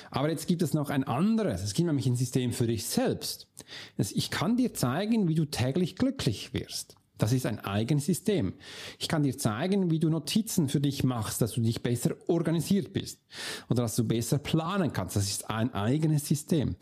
aber 0.10 0.30
jetzt 0.30 0.48
gibt 0.48 0.62
es 0.62 0.74
noch 0.74 0.90
ein 0.90 1.04
anderes. 1.04 1.64
Es 1.64 1.74
gibt 1.74 1.88
nämlich 1.88 2.06
ein 2.06 2.16
System 2.16 2.52
für 2.52 2.68
dich 2.68 2.86
selbst. 2.86 3.48
Ich 3.98 4.30
kann 4.30 4.58
dir 4.58 4.74
zeigen, 4.74 5.28
wie 5.28 5.36
du 5.36 5.46
täglich 5.46 5.96
glücklich 5.96 6.54
wirst. 6.54 6.96
Das 7.22 7.34
ist 7.34 7.46
ein 7.46 7.60
eigenes 7.60 8.08
System. 8.08 8.54
Ich 8.98 9.08
kann 9.08 9.22
dir 9.22 9.38
zeigen, 9.38 9.92
wie 9.92 10.00
du 10.00 10.10
Notizen 10.10 10.70
für 10.70 10.82
dich 10.82 11.04
machst, 11.04 11.40
dass 11.40 11.52
du 11.52 11.62
dich 11.62 11.84
besser 11.84 12.16
organisiert 12.26 12.94
bist 12.94 13.20
oder 13.70 13.84
dass 13.84 13.96
du 13.96 14.06
besser 14.06 14.40
planen 14.40 14.92
kannst. 14.92 15.16
Das 15.16 15.30
ist 15.30 15.48
ein 15.48 15.72
eigenes 15.76 16.28
System. 16.28 16.78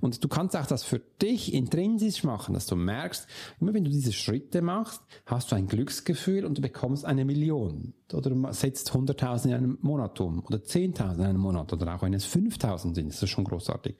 Und 0.00 0.24
du 0.24 0.26
kannst 0.26 0.56
auch 0.56 0.66
das 0.66 0.82
für 0.82 0.98
dich 1.22 1.54
intrinsisch 1.54 2.24
machen, 2.24 2.54
dass 2.54 2.66
du 2.66 2.74
merkst, 2.74 3.28
immer 3.60 3.72
wenn 3.72 3.84
du 3.84 3.90
diese 3.90 4.12
Schritte 4.12 4.62
machst, 4.62 5.00
hast 5.26 5.52
du 5.52 5.56
ein 5.56 5.68
Glücksgefühl 5.68 6.44
und 6.44 6.58
du 6.58 6.62
bekommst 6.62 7.04
eine 7.04 7.24
Million 7.24 7.94
oder 8.12 8.52
setzt 8.52 8.90
100.000 8.92 9.46
in 9.46 9.54
einem 9.54 9.78
Monat 9.80 10.20
um 10.20 10.44
oder 10.44 10.58
10.000 10.58 11.14
in 11.14 11.22
einem 11.22 11.40
Monat 11.40 11.72
oder 11.72 11.94
auch 11.94 12.02
wenn 12.02 12.12
es 12.12 12.26
5.000 12.26 12.94
sind, 12.94 13.08
ist 13.08 13.22
das 13.22 13.30
schon 13.30 13.44
großartig. 13.44 13.96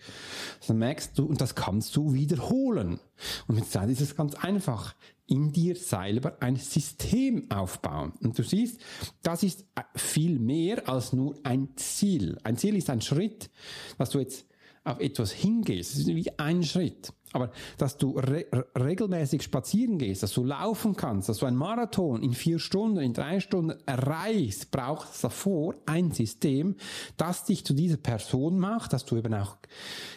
Dann 0.67 0.79
merkst 0.79 1.19
du, 1.19 1.25
und 1.25 1.41
das 1.41 1.55
kannst 1.55 1.97
du 1.97 2.13
wiederholen. 2.13 3.01
Und 3.47 3.55
mit 3.55 3.71
Zeit 3.71 3.89
ist 3.89 4.03
es 4.03 4.17
ganz 4.17 4.35
einfach 4.35 4.95
in 5.27 5.53
dir 5.53 5.77
selber 5.77 6.37
ein 6.41 6.57
System 6.57 7.51
aufbauen. 7.51 8.13
Und 8.21 8.39
du 8.39 8.43
siehst, 8.43 8.81
das 9.23 9.43
ist 9.43 9.65
viel 9.95 10.39
mehr 10.39 10.89
als 10.89 11.13
nur 11.13 11.37
ein 11.43 11.69
Ziel. 11.77 12.39
Ein 12.45 12.59
Ziel 12.59 12.77
ist 12.77 12.91
ein 12.91 13.01
Schritt, 13.01 13.49
dass 13.97 14.11
du 14.11 14.19
jetzt 14.19 14.47
auf 14.85 15.01
etwas 15.01 15.33
hingehst. 15.33 15.93
Es 15.93 16.01
ist 16.01 16.09
wie 16.09 16.39
ein 16.39 16.63
Schritt. 16.63 17.13
Aber 17.35 17.51
dass 17.79 17.99
du 17.99 18.17
re 18.17 18.47
regelmäßig 18.79 19.43
spazieren 19.43 19.99
gehst, 19.99 20.23
dass 20.23 20.33
du 20.33 20.45
laufen 20.45 20.95
kannst, 20.95 21.29
dass 21.29 21.39
du 21.39 21.47
einen 21.47 21.57
Marathon 21.57 22.23
in 22.23 22.33
vier 22.33 22.61
Stunden, 22.61 22.99
in 22.99 23.13
drei 23.13 23.41
Stunden 23.41 23.75
erreichst, 23.87 24.71
braucht 24.71 25.13
es 25.13 25.21
davor 25.21 25.75
ein 25.85 26.13
System, 26.13 26.77
das 27.17 27.45
dich 27.45 27.65
zu 27.65 27.75
dieser 27.75 27.97
Person 27.97 28.59
macht, 28.59 28.93
dass 28.93 29.05
du 29.05 29.17
eben 29.17 29.35
auch 29.35 29.57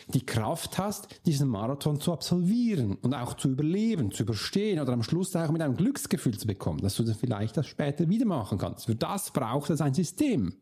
die 0.09 0.26
Kraft 0.26 0.78
hast, 0.78 1.07
diesen 1.26 1.49
Marathon 1.49 1.99
zu 1.99 2.13
absolvieren 2.13 2.97
und 3.01 3.15
auch 3.15 3.34
zu 3.34 3.49
überleben, 3.49 4.11
zu 4.11 4.22
überstehen 4.22 4.80
oder 4.80 4.93
am 4.93 5.01
Schluss 5.01 5.36
auch 5.36 5.49
mit 5.49 5.63
einem 5.63 5.76
Glücksgefühl 5.76 6.38
zu 6.38 6.45
bekommen, 6.45 6.82
dass 6.82 6.95
du 6.95 7.03
das 7.03 7.18
vielleicht 7.18 7.57
das 7.57 7.65
später 7.65 8.07
wieder 8.07 8.26
machen 8.26 8.59
kannst. 8.59 8.86
Für 8.86 8.95
das 8.95 9.32
braucht 9.32 9.72
es 9.72 9.82
ein 9.82 9.95
System. 9.95 10.53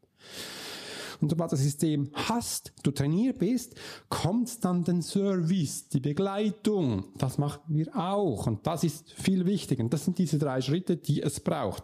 Und 1.22 1.30
sobald 1.30 1.52
das 1.52 1.62
System 1.62 2.10
hast, 2.14 2.74
du 2.84 2.92
trainiert 2.92 3.40
bist, 3.40 3.76
kommt 4.10 4.64
dann 4.64 4.84
den 4.84 5.02
Service, 5.02 5.90
die 5.90 6.00
Begleitung. 6.00 7.06
Das 7.18 7.38
machen 7.38 7.62
wir 7.68 7.96
auch. 7.96 8.48
Und 8.48 8.66
das 8.68 8.84
ist 8.84 9.12
viel 9.12 9.46
wichtiger. 9.46 9.84
Und 9.84 9.94
das 9.94 10.06
sind 10.06 10.18
diese 10.18 10.38
drei 10.38 10.62
Schritte, 10.62 10.98
die 10.98 11.22
es 11.22 11.40
braucht. 11.40 11.84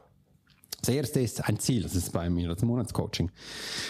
Das 0.82 0.96
erste 0.96 1.20
ist 1.20 1.48
ein 1.48 1.60
Ziel, 1.60 1.84
das 1.84 1.96
ist 1.96 2.12
bei 2.12 2.30
mir 2.30 2.50
das 2.50 2.64
Monatscoaching. 2.64 3.30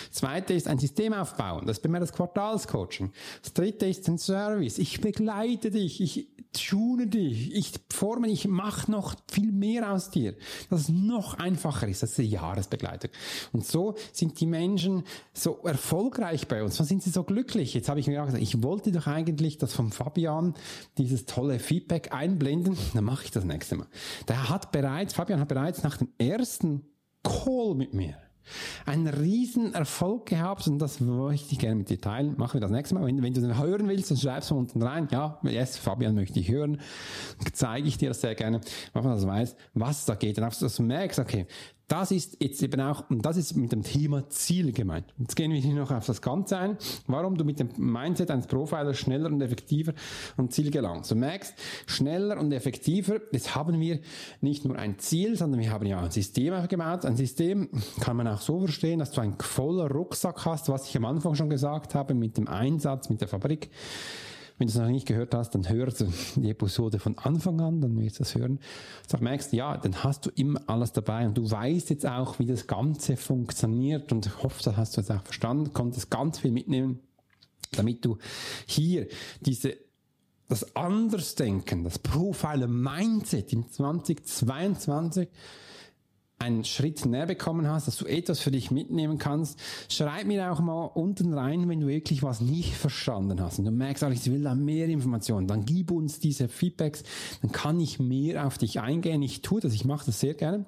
Das 0.09 0.19
zweite 0.19 0.53
ist 0.53 0.67
ein 0.67 0.77
System 0.77 1.13
aufbauen, 1.13 1.65
das 1.65 1.77
ist 1.77 1.83
bei 1.83 1.89
mir 1.89 2.01
das 2.01 2.11
Quartalscoaching. 2.11 3.11
Das 3.41 3.53
dritte 3.53 3.85
ist 3.85 4.07
ein 4.09 4.17
Service. 4.17 4.77
Ich 4.77 4.99
begleite 4.99 5.71
dich, 5.71 6.01
ich 6.01 6.27
tune 6.53 7.07
dich, 7.07 7.55
ich 7.55 7.71
forme 7.89 8.29
ich 8.29 8.47
mache 8.47 8.91
noch 8.91 9.15
viel 9.31 9.51
mehr 9.51 9.91
aus 9.91 10.11
dir, 10.11 10.35
dass 10.69 10.81
es 10.81 10.89
noch 10.89 11.39
einfacher 11.39 11.87
ist. 11.87 12.03
Das 12.03 12.11
ist 12.11 12.17
die 12.17 12.29
Jahresbegleitung. 12.29 13.09
Und 13.53 13.65
so 13.65 13.95
sind 14.11 14.39
die 14.39 14.45
Menschen 14.45 15.03
so 15.33 15.59
erfolgreich 15.63 16.47
bei 16.47 16.63
uns. 16.63 16.75
So 16.75 16.83
sind 16.83 17.03
sie 17.03 17.09
so 17.09 17.23
glücklich. 17.23 17.73
Jetzt 17.73 17.89
habe 17.89 17.99
ich 17.99 18.07
mir 18.07 18.21
auch 18.21 18.25
gesagt, 18.25 18.43
ich 18.43 18.61
wollte 18.63 18.91
doch 18.91 19.07
eigentlich 19.07 19.57
das 19.57 19.73
vom 19.73 19.91
Fabian, 19.91 20.55
dieses 20.97 21.25
tolle 21.25 21.59
Feedback 21.59 22.13
einblenden. 22.13 22.77
Dann 22.93 23.05
mache 23.05 23.25
ich 23.25 23.31
das 23.31 23.45
nächste 23.45 23.77
Mal. 23.77 23.87
Der 24.27 24.49
hat 24.49 24.71
bereits, 24.71 25.13
Fabian 25.13 25.39
hat 25.39 25.47
bereits 25.47 25.83
nach 25.83 25.97
dem 25.97 26.09
ersten 26.17 26.80
Call 27.24 27.76
mit 27.76 27.93
mir. 27.93 28.15
Einen 28.86 29.07
riesen 29.07 29.74
Erfolg 29.74 30.26
gehabt 30.26 30.67
und 30.67 30.80
das 30.80 30.99
möchte 30.99 31.53
ich 31.53 31.59
gerne 31.59 31.76
mit 31.76 31.89
dir 31.89 32.01
teilen. 32.01 32.36
Machen 32.38 32.55
wir 32.55 32.61
das 32.61 32.72
nächste 32.72 32.95
Mal. 32.95 33.05
Wenn, 33.05 33.22
wenn 33.22 33.34
du 33.34 33.41
den 33.41 33.57
hören 33.57 33.88
willst, 33.88 34.09
dann 34.09 34.17
schreibst 34.17 34.49
du 34.51 34.55
unten 34.55 34.82
rein. 34.82 35.07
Ja, 35.11 35.39
yes, 35.43 35.78
Fabian 35.78 36.15
möchte 36.15 36.39
ich 36.39 36.49
hören. 36.49 36.82
Dann 37.43 37.53
zeige 37.53 37.88
ich 37.88 37.97
dir 37.97 38.09
das 38.09 38.22
sehr 38.22 38.36
gerne, 38.36 38.59
wenn 38.93 39.03
man 39.03 39.13
das 39.13 39.26
weiß, 39.26 39.55
was 39.74 40.05
da 40.05 40.15
geht. 40.15 40.41
Auch, 40.41 40.53
dass 40.53 40.76
du 40.76 40.84
merkst, 40.84 41.19
okay, 41.19 41.45
das 41.91 42.11
ist 42.11 42.37
jetzt 42.39 42.63
eben 42.63 42.79
auch, 42.79 43.09
und 43.09 43.25
das 43.25 43.35
ist 43.35 43.57
mit 43.57 43.73
dem 43.73 43.83
Thema 43.83 44.29
Ziel 44.29 44.71
gemeint. 44.71 45.13
Jetzt 45.17 45.35
gehen 45.35 45.51
wir 45.51 45.59
hier 45.59 45.73
noch 45.75 45.91
auf 45.91 46.05
das 46.05 46.21
Ganze 46.21 46.57
ein, 46.57 46.77
warum 47.07 47.35
du 47.35 47.43
mit 47.43 47.59
dem 47.59 47.69
Mindset 47.75 48.31
eines 48.31 48.47
Profilers 48.47 48.97
schneller 48.97 49.29
und 49.29 49.41
effektiver 49.41 49.91
am 50.37 50.49
Ziel 50.49 50.71
gelangst. 50.71 51.11
Du 51.11 51.15
merkst, 51.15 51.53
schneller 51.87 52.39
und 52.39 52.53
effektiver, 52.53 53.19
jetzt 53.33 53.55
haben 53.55 53.77
wir 53.81 53.99
nicht 54.39 54.63
nur 54.63 54.77
ein 54.77 54.99
Ziel, 54.99 55.35
sondern 55.35 55.59
wir 55.59 55.69
haben 55.69 55.85
ja 55.85 55.99
ein 55.99 56.11
System 56.11 56.53
aufgebaut. 56.53 57.03
Ein 57.03 57.17
System 57.17 57.67
kann 57.99 58.15
man 58.15 58.27
auch 58.29 58.39
so 58.39 58.61
verstehen, 58.61 58.99
dass 58.99 59.11
du 59.11 59.19
einen 59.19 59.37
voller 59.37 59.91
Rucksack 59.91 60.45
hast, 60.45 60.69
was 60.69 60.87
ich 60.87 60.95
am 60.95 61.03
Anfang 61.03 61.35
schon 61.35 61.49
gesagt 61.49 61.93
habe, 61.93 62.13
mit 62.13 62.37
dem 62.37 62.47
Einsatz, 62.47 63.09
mit 63.09 63.19
der 63.19 63.27
Fabrik. 63.27 63.69
Wenn 64.62 64.68
du 64.68 64.74
es 64.74 64.78
noch 64.78 64.89
nicht 64.89 65.07
gehört 65.07 65.34
hast, 65.34 65.55
dann 65.55 65.68
hör 65.68 65.88
die 66.36 66.51
Episode 66.51 66.99
von 66.99 67.18
Anfang 67.18 67.59
an, 67.62 67.82
dann 67.82 67.99
wirst 67.99 68.20
du 68.20 68.24
es 68.24 68.36
hören. 68.36 68.59
Du 69.09 69.18
merkst, 69.18 69.53
ja, 69.53 69.76
dann 69.76 70.03
hast 70.03 70.28
du 70.28 70.30
immer 70.36 70.62
alles 70.68 70.93
dabei 70.93 71.26
und 71.26 71.36
du 71.36 71.49
weißt 71.49 71.89
jetzt 71.89 72.05
auch, 72.05 72.38
wie 72.38 72.45
das 72.45 72.68
Ganze 72.68 73.18
funktioniert 73.18 74.12
und 74.12 74.28
ich 74.28 74.43
hoffe, 74.43 74.62
das 74.64 74.78
hast 74.78 74.95
du 74.95 75.01
jetzt 75.01 75.09
auch 75.09 75.24
verstanden, 75.24 75.74
konntest 75.74 76.12
ganz 76.12 76.38
viel 76.38 76.51
mitnehmen, 76.51 76.99
damit 77.72 78.05
du 78.05 78.20
hier 78.68 79.07
diese 79.39 79.78
das 80.47 80.76
Andersdenken, 80.76 81.84
das 81.84 81.97
Profiler 81.97 82.68
Mindset 82.68 83.53
in 83.53 83.68
2022 83.68 85.28
einen 86.41 86.63
Schritt 86.65 87.05
näher 87.05 87.27
bekommen 87.27 87.67
hast, 87.67 87.87
dass 87.87 87.97
du 87.97 88.05
etwas 88.05 88.39
für 88.39 88.51
dich 88.51 88.71
mitnehmen 88.71 89.17
kannst, 89.17 89.59
schreib 89.89 90.25
mir 90.25 90.51
auch 90.51 90.59
mal 90.59 90.85
unten 90.85 91.33
rein, 91.33 91.69
wenn 91.69 91.79
du 91.81 91.87
wirklich 91.87 92.23
was 92.23 92.41
nicht 92.41 92.75
verstanden 92.75 93.41
hast 93.41 93.59
und 93.59 93.65
du 93.65 93.71
merkst, 93.71 94.03
ich 94.11 94.31
will 94.31 94.43
da 94.43 94.55
mehr 94.55 94.87
Informationen, 94.87 95.47
dann 95.47 95.65
gib 95.65 95.91
uns 95.91 96.19
diese 96.19 96.47
Feedbacks, 96.47 97.03
dann 97.41 97.51
kann 97.51 97.79
ich 97.79 97.99
mehr 97.99 98.45
auf 98.47 98.57
dich 98.57 98.79
eingehen. 98.79 99.21
Ich 99.21 99.41
tue 99.41 99.61
das, 99.61 99.73
ich 99.73 99.85
mache 99.85 100.05
das 100.07 100.19
sehr 100.19 100.33
gerne, 100.33 100.65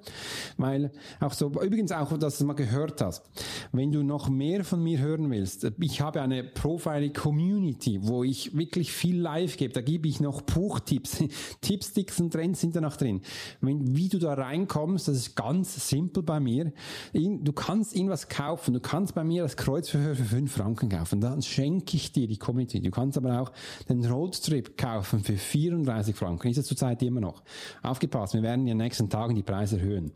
weil 0.56 0.92
auch 1.20 1.32
so, 1.32 1.48
übrigens 1.48 1.92
auch, 1.92 2.16
dass 2.18 2.38
du 2.38 2.44
mal 2.44 2.54
gehört 2.54 3.00
hast, 3.00 3.24
wenn 3.72 3.90
du 3.90 4.02
noch 4.02 4.28
mehr 4.28 4.64
von 4.64 4.82
mir 4.82 5.00
hören 5.00 5.30
willst, 5.30 5.66
ich 5.80 6.00
habe 6.00 6.22
eine 6.22 6.44
Profile 6.44 7.10
Community, 7.10 7.98
wo 8.02 8.22
ich 8.22 8.56
wirklich 8.56 8.92
viel 8.92 9.20
live 9.20 9.56
gebe, 9.56 9.72
da 9.72 9.80
gebe 9.80 10.08
ich 10.08 10.20
noch 10.20 10.42
Buchtipps, 10.42 11.24
Tipps, 11.60 11.88
Sticks 11.88 12.20
und 12.20 12.32
Trends 12.32 12.60
sind 12.60 12.76
da 12.76 12.80
noch 12.80 12.96
drin. 12.96 13.22
Wenn, 13.60 13.96
wie 13.96 14.08
du 14.08 14.18
da 14.18 14.34
reinkommst, 14.34 15.08
das 15.08 15.16
ist 15.16 15.36
ganz 15.36 15.63
ganz 15.64 15.88
simpel 15.88 16.22
bei 16.22 16.40
mir. 16.40 16.72
Du 17.14 17.52
kannst 17.52 17.94
ihn 17.94 18.10
was 18.10 18.28
kaufen. 18.28 18.74
Du 18.74 18.80
kannst 18.80 19.14
bei 19.14 19.24
mir 19.24 19.42
das 19.42 19.56
Kreuzverhör 19.56 20.14
für 20.14 20.24
5 20.24 20.52
Franken 20.52 20.90
kaufen. 20.90 21.20
Dann 21.20 21.40
schenke 21.40 21.96
ich 21.96 22.12
dir 22.12 22.26
die 22.26 22.36
Community. 22.36 22.80
Du 22.80 22.90
kannst 22.90 23.16
aber 23.16 23.40
auch 23.40 23.52
den 23.88 24.04
Roadtrip 24.04 24.76
kaufen 24.76 25.20
für 25.20 25.36
34 25.36 26.14
Franken. 26.14 26.48
Ist 26.48 26.58
es 26.58 26.66
zurzeit 26.66 27.02
immer 27.02 27.20
noch. 27.20 27.42
Aufgepasst, 27.82 28.34
wir 28.34 28.42
werden 28.42 28.62
in 28.62 28.66
den 28.66 28.76
nächsten 28.76 29.08
Tagen 29.08 29.34
die 29.34 29.42
Preise 29.42 29.78
erhöhen. 29.78 30.12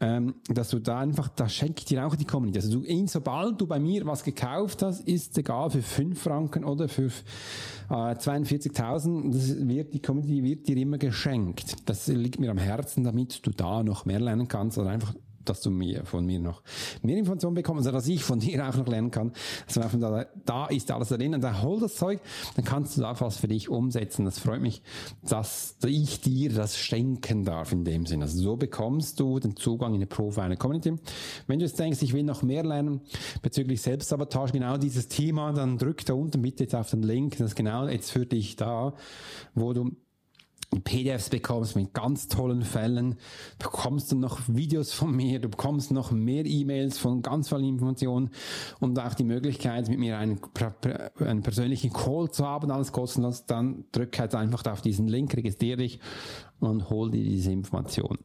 Ähm, 0.00 0.36
dass 0.48 0.70
du 0.70 0.78
da 0.78 1.00
einfach, 1.00 1.28
da 1.28 1.46
schenke 1.48 1.80
ich 1.80 1.84
dir 1.84 2.06
auch 2.06 2.16
die 2.16 2.24
Community. 2.24 2.58
Also 2.58 2.80
du, 2.80 3.06
sobald 3.06 3.60
du 3.60 3.66
bei 3.66 3.78
mir 3.78 4.06
was 4.06 4.24
gekauft 4.24 4.82
hast, 4.82 5.06
ist 5.06 5.36
egal 5.36 5.68
für 5.68 5.82
5 5.82 6.18
Franken 6.18 6.64
oder 6.64 6.88
für 6.88 7.10
äh, 7.90 7.92
42.000, 7.92 9.32
das 9.32 9.68
wird, 9.68 9.92
die 9.92 10.00
Community 10.00 10.42
wird 10.42 10.68
dir 10.68 10.76
immer 10.78 10.98
geschenkt. 10.98 11.76
Das 11.86 12.06
liegt 12.08 12.40
mir 12.40 12.50
am 12.50 12.58
Herzen, 12.58 13.04
damit 13.04 13.46
du 13.46 13.50
da 13.50 13.82
noch 13.82 14.06
mehr 14.06 14.20
lernen 14.20 14.48
kannst 14.48 14.78
oder 14.86 14.94
einfach 14.94 15.14
dass 15.48 15.60
du 15.60 15.70
mir 15.70 16.04
von 16.04 16.26
mir 16.26 16.40
noch 16.40 16.62
mehr 17.02 17.16
Informationen 17.16 17.54
bekommst, 17.54 17.86
also 17.86 17.92
dass 17.92 18.08
ich 18.08 18.22
von 18.24 18.40
dir 18.40 18.68
auch 18.68 18.76
noch 18.76 18.86
lernen 18.86 19.10
kann. 19.10 19.32
Also 19.66 19.80
da, 19.98 20.26
da 20.44 20.66
ist 20.66 20.90
alles 20.90 21.08
drin 21.08 21.34
und 21.34 21.40
da 21.40 21.62
hol 21.62 21.80
das 21.80 21.96
Zeug, 21.96 22.20
dann 22.56 22.64
kannst 22.64 22.96
du 22.96 23.02
da 23.02 23.18
was 23.20 23.38
für 23.38 23.48
dich 23.48 23.68
umsetzen. 23.68 24.24
Das 24.24 24.38
freut 24.38 24.60
mich, 24.60 24.82
dass 25.22 25.76
ich 25.84 26.20
dir 26.20 26.52
das 26.52 26.76
schenken 26.76 27.44
darf 27.44 27.72
in 27.72 27.84
dem 27.84 28.06
Sinn. 28.06 28.22
Also 28.22 28.40
so 28.40 28.56
bekommst 28.56 29.20
du 29.20 29.38
den 29.38 29.56
Zugang 29.56 29.92
in 29.92 29.96
eine 29.96 30.06
Profiler 30.06 30.56
Community. 30.56 30.96
Wenn 31.46 31.58
du 31.58 31.64
jetzt 31.64 31.78
denkst, 31.78 32.02
ich 32.02 32.12
will 32.12 32.24
noch 32.24 32.42
mehr 32.42 32.64
lernen 32.64 33.00
bezüglich 33.42 33.80
Selbstsabotage, 33.82 34.52
genau 34.52 34.76
dieses 34.76 35.08
Thema, 35.08 35.52
dann 35.52 35.78
drück 35.78 36.04
da 36.04 36.14
unten 36.14 36.42
bitte 36.42 36.64
jetzt 36.64 36.74
auf 36.74 36.90
den 36.90 37.02
Link, 37.02 37.38
das 37.38 37.48
ist 37.48 37.54
genau 37.54 37.86
jetzt 37.86 38.10
für 38.10 38.26
dich 38.26 38.56
da, 38.56 38.94
wo 39.54 39.72
du 39.72 39.92
PDFs 40.84 41.30
bekommst 41.30 41.76
mit 41.76 41.94
ganz 41.94 42.28
tollen 42.28 42.62
Fällen, 42.62 43.16
bekommst 43.58 44.12
du 44.12 44.16
noch 44.16 44.40
Videos 44.48 44.92
von 44.92 45.14
mir, 45.14 45.40
du 45.40 45.48
bekommst 45.48 45.90
noch 45.90 46.10
mehr 46.10 46.44
E-Mails 46.44 46.98
von 46.98 47.22
ganz 47.22 47.48
vielen 47.48 47.64
Informationen 47.64 48.30
und 48.80 48.98
auch 48.98 49.14
die 49.14 49.24
Möglichkeit, 49.24 49.88
mit 49.88 49.98
mir 49.98 50.18
einen, 50.18 50.40
einen 51.20 51.42
persönlichen 51.42 51.92
Call 51.92 52.30
zu 52.30 52.46
haben, 52.46 52.70
alles 52.70 52.92
kostenlos, 52.92 53.46
dann 53.46 53.84
drück 53.92 54.18
halt 54.18 54.34
einfach 54.34 54.64
auf 54.66 54.82
diesen 54.82 55.08
Link, 55.08 55.36
registriere 55.36 55.78
dich 55.78 56.00
und 56.60 56.88
hol 56.88 57.10
dir 57.10 57.22
diese 57.22 57.52
Information. 57.52 58.18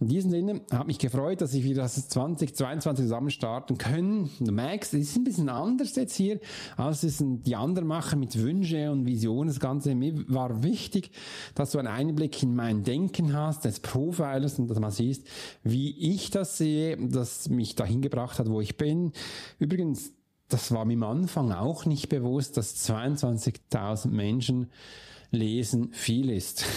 In 0.00 0.08
diesem 0.08 0.30
Sinne 0.30 0.60
habe 0.70 0.86
mich 0.86 0.98
gefreut, 0.98 1.40
dass 1.40 1.54
ich 1.54 1.64
wieder 1.64 1.82
das 1.82 2.08
2022 2.08 3.04
zusammen 3.04 3.30
starten 3.30 3.78
können. 3.78 4.30
Du 4.38 4.52
merkst, 4.52 4.94
es 4.94 5.10
ist 5.10 5.16
ein 5.16 5.24
bisschen 5.24 5.48
anders 5.48 5.96
jetzt 5.96 6.14
hier, 6.14 6.40
als 6.76 7.02
es 7.02 7.22
die 7.22 7.56
anderen 7.56 7.88
machen 7.88 8.20
mit 8.20 8.38
Wünsche 8.38 8.90
und 8.90 9.06
Visionen. 9.06 9.48
Das 9.48 9.60
Ganze 9.60 9.94
mir 9.94 10.14
war 10.28 10.62
wichtig, 10.62 11.10
dass 11.54 11.72
du 11.72 11.78
einen 11.78 11.88
Einblick 11.88 12.42
in 12.42 12.54
mein 12.54 12.84
Denken 12.84 13.32
hast, 13.36 13.64
des 13.64 13.80
Profilers 13.80 14.58
und 14.58 14.68
dass 14.68 14.78
man 14.78 14.90
siehst, 14.90 15.26
wie 15.62 16.14
ich 16.14 16.30
das 16.30 16.58
sehe, 16.58 16.96
das 16.96 17.48
mich 17.48 17.74
dahin 17.74 18.02
gebracht 18.02 18.38
hat, 18.38 18.48
wo 18.48 18.60
ich 18.60 18.76
bin. 18.76 19.12
Übrigens, 19.58 20.12
das 20.48 20.72
war 20.72 20.84
mir 20.84 20.94
am 20.94 21.02
Anfang 21.04 21.52
auch 21.52 21.86
nicht 21.86 22.08
bewusst, 22.08 22.56
dass 22.56 22.88
22.000 22.88 24.08
Menschen 24.08 24.70
Lesen 25.34 25.92
viel 25.92 26.30
ist. 26.30 26.64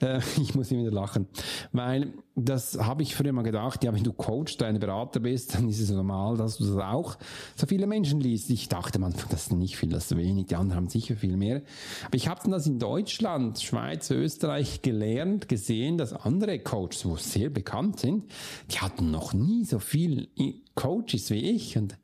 Äh, 0.00 0.20
ich 0.40 0.54
muss 0.54 0.70
immer 0.70 0.82
wieder 0.82 0.92
lachen, 0.92 1.26
weil 1.72 2.14
das 2.34 2.78
habe 2.78 3.02
ich 3.02 3.14
früher 3.14 3.32
mal 3.32 3.42
gedacht, 3.42 3.84
ja, 3.84 3.92
wenn 3.92 4.02
du 4.02 4.12
Coach, 4.12 4.56
dein 4.56 4.78
Berater 4.78 5.20
bist, 5.20 5.54
dann 5.54 5.68
ist 5.68 5.80
es 5.80 5.90
normal, 5.90 6.36
dass 6.36 6.56
du 6.56 6.64
das 6.64 6.82
auch 6.82 7.18
so 7.54 7.66
viele 7.66 7.86
Menschen 7.86 8.20
liest. 8.20 8.50
Ich 8.50 8.68
dachte 8.68 8.98
man, 8.98 9.14
das 9.30 9.44
ist 9.44 9.52
nicht 9.52 9.76
viel, 9.76 9.90
das 9.90 10.10
ist 10.10 10.16
wenig, 10.16 10.46
die 10.46 10.56
anderen 10.56 10.76
haben 10.76 10.88
sicher 10.88 11.14
viel 11.16 11.36
mehr. 11.36 11.62
Aber 12.06 12.16
ich 12.16 12.28
habe 12.28 12.50
das 12.50 12.66
in 12.66 12.78
Deutschland, 12.78 13.60
Schweiz, 13.60 14.10
Österreich 14.10 14.82
gelernt, 14.82 15.48
gesehen, 15.48 15.98
dass 15.98 16.12
andere 16.12 16.58
Coaches, 16.58 17.04
wo 17.04 17.16
sehr 17.16 17.50
bekannt 17.50 18.00
sind, 18.00 18.24
die 18.70 18.78
hatten 18.78 19.10
noch 19.10 19.34
nie 19.34 19.64
so 19.64 19.78
viel 19.78 20.28
Coaches 20.74 21.30
wie 21.30 21.50
ich 21.50 21.76
und 21.76 21.96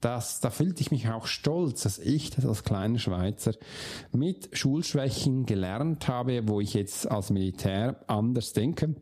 das, 0.00 0.40
da 0.40 0.50
fühlte 0.50 0.80
ich 0.80 0.90
mich 0.90 1.08
auch 1.08 1.26
stolz, 1.26 1.82
dass 1.82 1.98
ich 1.98 2.30
das 2.30 2.46
als 2.46 2.64
kleiner 2.64 2.98
Schweizer 2.98 3.52
mit 4.12 4.48
Schulschwächen 4.52 5.46
gelernt 5.46 6.08
habe, 6.08 6.46
wo 6.48 6.60
ich 6.60 6.74
jetzt 6.74 7.10
als 7.10 7.30
Militär 7.30 8.00
anders 8.06 8.52
denke 8.52 8.94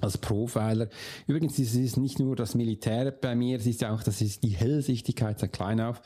als 0.00 0.18
Profiler. 0.18 0.88
Übrigens, 1.26 1.58
es 1.58 1.74
ist 1.74 1.96
nicht 1.96 2.18
nur 2.18 2.36
das 2.36 2.54
Militär 2.54 3.10
bei 3.10 3.34
mir, 3.34 3.56
es 3.56 3.66
ist 3.66 3.84
auch, 3.84 4.02
das 4.02 4.20
ist 4.20 4.42
die 4.42 4.50
Hellsichtigkeit 4.50 5.38
seit 5.38 5.52
klein 5.52 5.80
auf. 5.80 6.02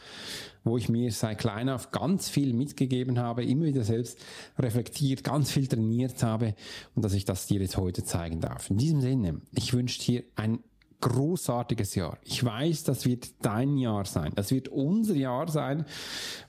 wo 0.63 0.77
ich 0.77 0.91
mir 0.91 1.11
seit 1.11 1.39
klein 1.39 1.71
auf 1.71 1.91
ganz 1.91 2.29
viel 2.29 2.53
mitgegeben 2.53 3.19
habe, 3.19 3.43
immer 3.45 3.65
wieder 3.65 3.83
selbst 3.83 4.19
reflektiert, 4.59 5.25
ganz 5.25 5.51
viel 5.51 5.67
trainiert 5.67 6.23
habe 6.23 6.55
und 6.95 7.03
dass 7.03 7.15
ich 7.15 7.25
das 7.25 7.47
dir 7.47 7.63
jetzt 7.63 7.79
heute 7.79 8.05
zeigen 8.05 8.41
darf. 8.41 8.69
In 8.69 8.77
diesem 8.77 9.01
Sinne, 9.01 9.41
ich 9.55 9.73
wünsche 9.73 10.01
dir 10.03 10.23
ein 10.37 10.59
großartiges 11.01 11.95
Jahr. 11.95 12.19
Ich 12.25 12.45
weiß, 12.45 12.85
das 12.85 13.07
wird 13.07 13.31
dein 13.43 13.77
Jahr 13.77 14.05
sein. 14.05 14.33
Das 14.35 14.51
wird 14.51 14.69
unser 14.69 15.15
Jahr 15.15 15.49
sein, 15.51 15.85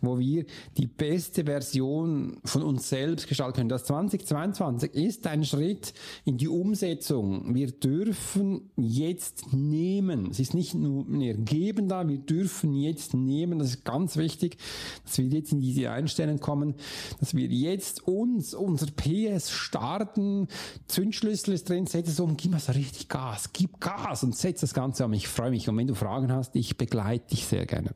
wo 0.02 0.20
wir 0.20 0.46
die 0.78 0.88
beste 0.88 1.46
Version 1.46 2.38
von 2.44 2.64
uns 2.64 2.90
selbst 2.90 3.28
gestalten 3.28 3.58
können. 3.58 3.70
Das 3.70 3.86
2022 3.86 4.94
ist 4.94 5.28
ein 5.28 5.46
Schritt 5.46 5.94
in 6.26 6.38
die 6.38 6.48
Umsetzung. 6.48 7.56
Wir 7.56 7.72
dürfen 7.72 8.72
jetzt 8.76 9.54
nehmen. 9.54 10.30
Es 10.32 10.40
ist 10.40 10.54
nicht 10.54 10.74
nur 10.74 11.06
mehr 11.06 11.36
geben 11.36 11.88
da, 11.88 12.08
wir 12.08 12.20
dürfen 12.20 12.74
jetzt 12.74 13.14
nehmen. 13.14 13.60
Das 13.60 13.70
ist 13.70 13.86
ganz 13.86 14.18
wichtig, 14.18 14.58
dass 15.06 15.18
wir 15.18 15.26
jetzt 15.26 15.52
in 15.52 15.62
diese 15.62 15.92
Einstellung 15.92 16.40
kommen, 16.40 16.76
dass 17.20 17.36
wir 17.36 17.48
jetzt 17.48 18.08
uns, 18.08 18.54
unser 18.54 18.88
PS 18.88 19.52
starten. 19.52 20.48
Zündschlüssel 20.88 21.54
ist 21.54 21.70
drin, 21.70 21.88
setz 21.88 22.10
es 22.10 22.20
um, 22.20 22.38
gib 22.38 22.52
mal 22.52 22.60
so 22.60 22.72
richtig 22.72 23.08
Gas, 23.08 23.52
gib 23.54 23.80
Gas 23.80 24.24
und 24.24 24.36
setz 24.42 24.62
das 24.62 24.74
Ganze 24.74 25.06
an. 25.06 25.14
Ich 25.14 25.28
freue 25.28 25.52
mich. 25.52 25.68
Und 25.70 25.78
wenn 25.78 25.88
du 25.88 25.96
Fragen 25.96 26.32
hast, 26.32 26.56
ich 26.56 26.78
begleite 26.78 27.28
dich 27.28 27.46
sehr 27.46 27.66
gerne. 27.66 27.92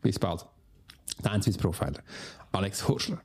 Bis 0.00 0.18
bald. 0.18 0.46
Dein 1.22 1.42
Swiss 1.42 1.56
Profiler, 1.56 2.00
Alex 2.52 2.86
Horschler. 2.86 3.20